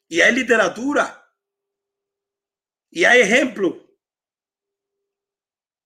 [0.08, 1.14] Y hay literatura.
[2.90, 3.74] Y hay ejemplos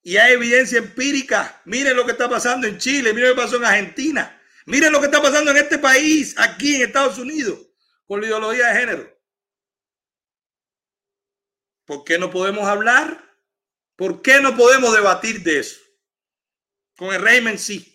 [0.03, 1.63] y hay evidencia empírica.
[1.65, 4.41] Miren lo que está pasando en Chile, miren lo que pasó en Argentina.
[4.67, 7.59] Miren lo que está pasando en este país, aquí en Estados Unidos,
[8.07, 9.23] con la ideología de género.
[11.85, 13.23] ¿Por qué no podemos hablar?
[13.97, 15.81] ¿Por qué no podemos debatir de eso?
[16.97, 17.89] Con el régimen sí.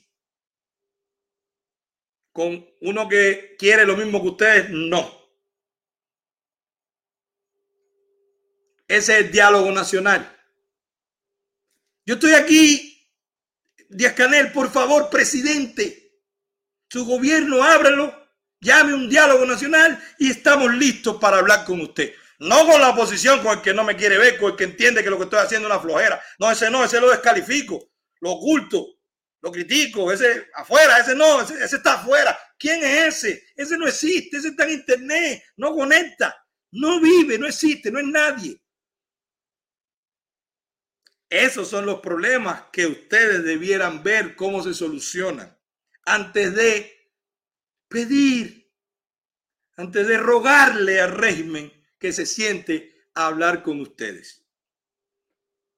[2.31, 5.17] Con uno que quiere lo mismo que ustedes, no.
[8.87, 10.36] Ese es el diálogo nacional.
[12.07, 13.05] Yo estoy aquí,
[13.89, 16.21] Díaz Canel, por favor, presidente,
[16.89, 18.15] su gobierno, ábrelo,
[18.61, 22.13] llame un diálogo nacional y estamos listos para hablar con usted.
[22.39, 25.03] No con la oposición, con el que no me quiere ver, con el que entiende
[25.03, 26.23] que lo que estoy haciendo es una flojera.
[26.39, 28.87] No, ese no, ese lo descalifico, lo oculto,
[29.41, 32.39] lo critico, ese afuera, ese no, ese está afuera.
[32.57, 33.47] ¿Quién es ese?
[33.53, 36.33] Ese no existe, ese está en internet, no conecta,
[36.71, 38.57] no vive, no existe, no es nadie.
[41.29, 45.57] Esos son los problemas que ustedes debieran ver cómo se solucionan
[46.05, 47.11] antes de
[47.89, 48.71] pedir,
[49.75, 54.45] antes de rogarle al régimen que se siente a hablar con ustedes.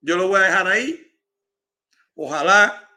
[0.01, 1.19] Yo lo voy a dejar ahí.
[2.13, 2.87] Ojalá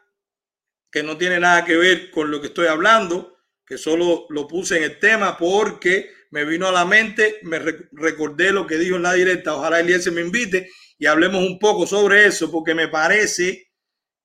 [0.91, 4.77] que no tiene nada que ver con lo que estoy hablando, que solo lo puse
[4.77, 9.03] en el tema porque me vino a la mente, me recordé lo que dijo en
[9.03, 9.55] la directa.
[9.55, 13.71] Ojalá se me invite y hablemos un poco sobre eso, porque me parece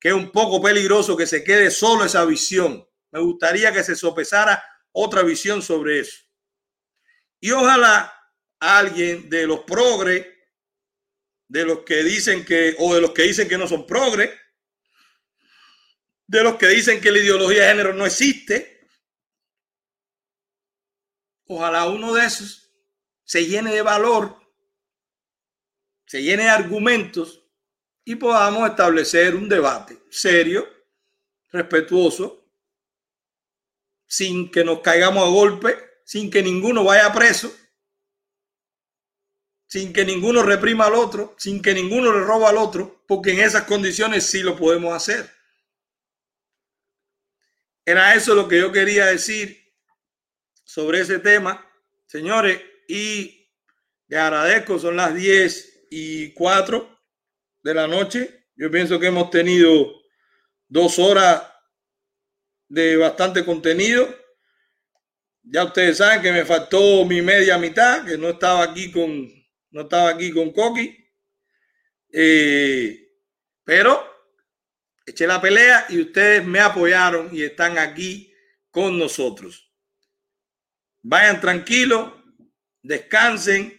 [0.01, 2.87] que es un poco peligroso que se quede solo esa visión.
[3.11, 4.63] Me gustaría que se sopesara
[4.93, 6.25] otra visión sobre eso.
[7.41, 8.13] Y ojalá
[8.61, 10.27] alguien de los progres,
[11.49, 14.31] de los que dicen que, o de los que dicen que no son progres,
[16.27, 18.87] de los que dicen que la ideología de género no existe,
[21.47, 22.71] ojalá uno de esos
[23.25, 24.39] se llene de valor
[26.09, 27.45] se llene de argumentos
[28.03, 30.67] y podamos establecer un debate serio,
[31.53, 32.51] respetuoso,
[34.07, 35.77] sin que nos caigamos a golpe,
[36.07, 37.55] sin que ninguno vaya preso,
[39.67, 43.41] sin que ninguno reprima al otro, sin que ninguno le roba al otro, porque en
[43.41, 45.31] esas condiciones sí lo podemos hacer.
[47.85, 49.63] Era eso lo que yo quería decir
[50.65, 51.71] sobre ese tema,
[52.07, 53.47] señores, y
[54.07, 56.99] le agradezco, son las 10 y 4
[57.63, 58.47] de la noche.
[58.57, 59.93] Yo pienso que hemos tenido
[60.69, 61.43] dos horas
[62.69, 64.09] de bastante contenido.
[65.43, 69.29] Ya ustedes saben que me faltó mi media mitad, que no estaba aquí con,
[69.71, 70.95] no estaba aquí con Coqui.
[72.13, 73.09] Eh,
[73.65, 74.05] pero
[75.07, 78.35] eché la pelea y ustedes me apoyaron y están aquí
[78.71, 79.73] con nosotros.
[81.03, 82.13] Vayan tranquilos,
[82.83, 83.78] descansen,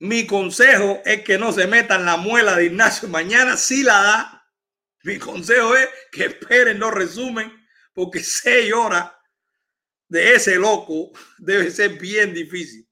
[0.00, 3.08] mi consejo es que no se metan la muela de Ignacio.
[3.08, 4.50] Mañana sí la da.
[5.02, 7.52] Mi consejo es que esperen los resumen,
[7.92, 9.12] porque seis horas
[10.08, 12.88] de ese loco debe ser bien difícil.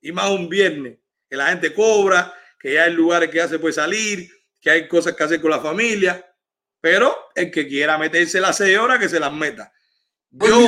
[0.00, 0.98] Y más un viernes,
[1.28, 4.30] que la gente cobra, que ya hay lugares que ya se puede salir,
[4.60, 6.24] que hay cosas que hacer con la familia.
[6.80, 9.72] Pero el que quiera meterse las seis horas, que se las meta.
[10.30, 10.60] Yo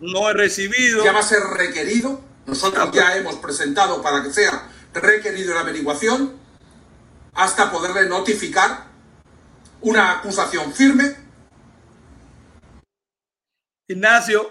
[0.00, 1.04] no he recibido.
[1.04, 2.27] ya va a ser requerido.
[2.48, 6.40] Nosotros ya hemos presentado para que sea requerido la averiguación
[7.34, 8.86] hasta poderle notificar
[9.82, 11.14] una acusación firme.
[13.86, 14.50] Ignacio,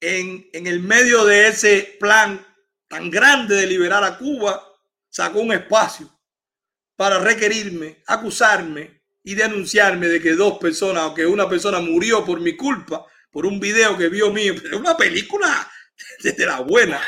[0.00, 2.46] en, en el medio de ese plan
[2.86, 4.64] tan grande de liberar a Cuba,
[5.10, 6.08] sacó un espacio
[6.94, 12.40] para requerirme, acusarme y denunciarme de que dos personas o que una persona murió por
[12.40, 15.68] mi culpa, por un video que vio mío, una película
[16.22, 17.00] desde la buena.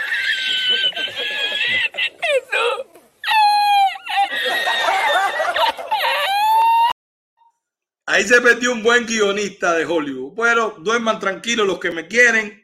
[8.07, 10.35] Ahí se perdió un buen guionista de Hollywood.
[10.37, 12.63] Pero duerman tranquilos los que me quieren.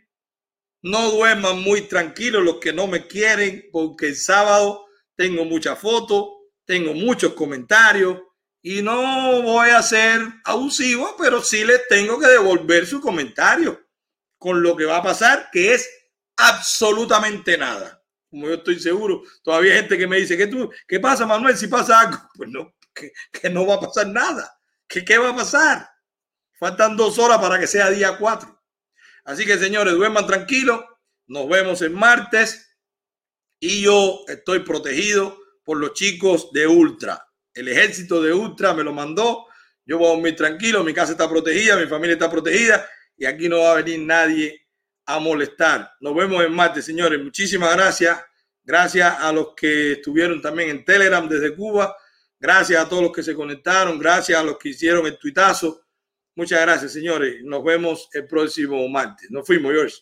[0.83, 6.27] No duerman muy tranquilos los que no me quieren, porque el sábado tengo muchas fotos,
[6.65, 8.19] tengo muchos comentarios
[8.63, 13.79] y no voy a ser abusivo, pero sí les tengo que devolver su comentario
[14.39, 15.87] con lo que va a pasar, que es
[16.49, 18.03] absolutamente nada.
[18.31, 21.57] Como yo estoy seguro, todavía hay gente que me dice, ¿qué, tú, ¿qué pasa, Manuel?
[21.57, 24.57] Si pasa algo, pues no, que, que no va a pasar nada.
[24.87, 25.89] ¿Qué, ¿Qué va a pasar?
[26.59, 28.63] Faltan dos horas para que sea día 4.
[29.25, 30.85] Así que, señores, duerman tranquilos.
[31.27, 32.77] Nos vemos el martes.
[33.59, 37.27] Y yo estoy protegido por los chicos de Ultra.
[37.55, 39.47] El ejército de Ultra me lo mandó.
[39.85, 40.85] Yo voy a dormir tranquilo.
[40.85, 42.87] Mi casa está protegida, mi familia está protegida.
[43.17, 44.60] Y aquí no va a venir nadie
[45.15, 45.93] a molestar.
[46.01, 47.23] Nos vemos el martes, señores.
[47.23, 48.19] Muchísimas gracias.
[48.63, 51.97] Gracias a los que estuvieron también en Telegram desde Cuba.
[52.39, 53.99] Gracias a todos los que se conectaron.
[53.99, 55.83] Gracias a los que hicieron el tuitazo.
[56.35, 57.43] Muchas gracias, señores.
[57.43, 59.31] Nos vemos el próximo martes.
[59.31, 59.97] Nos fuimos, George.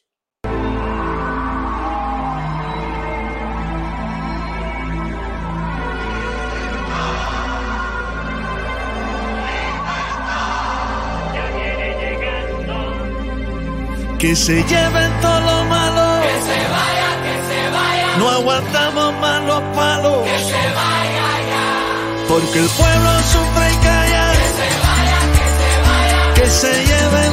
[14.19, 16.20] Que se lleven todo lo malo.
[16.23, 18.16] Que se vaya, que se vaya.
[18.19, 20.24] No aguantamos más los palos.
[20.24, 22.27] Que se vaya ya.
[22.27, 24.32] Porque el pueblo sufre y calla.
[24.32, 26.35] Que se vaya, que se vaya.
[26.35, 27.31] Que se lleve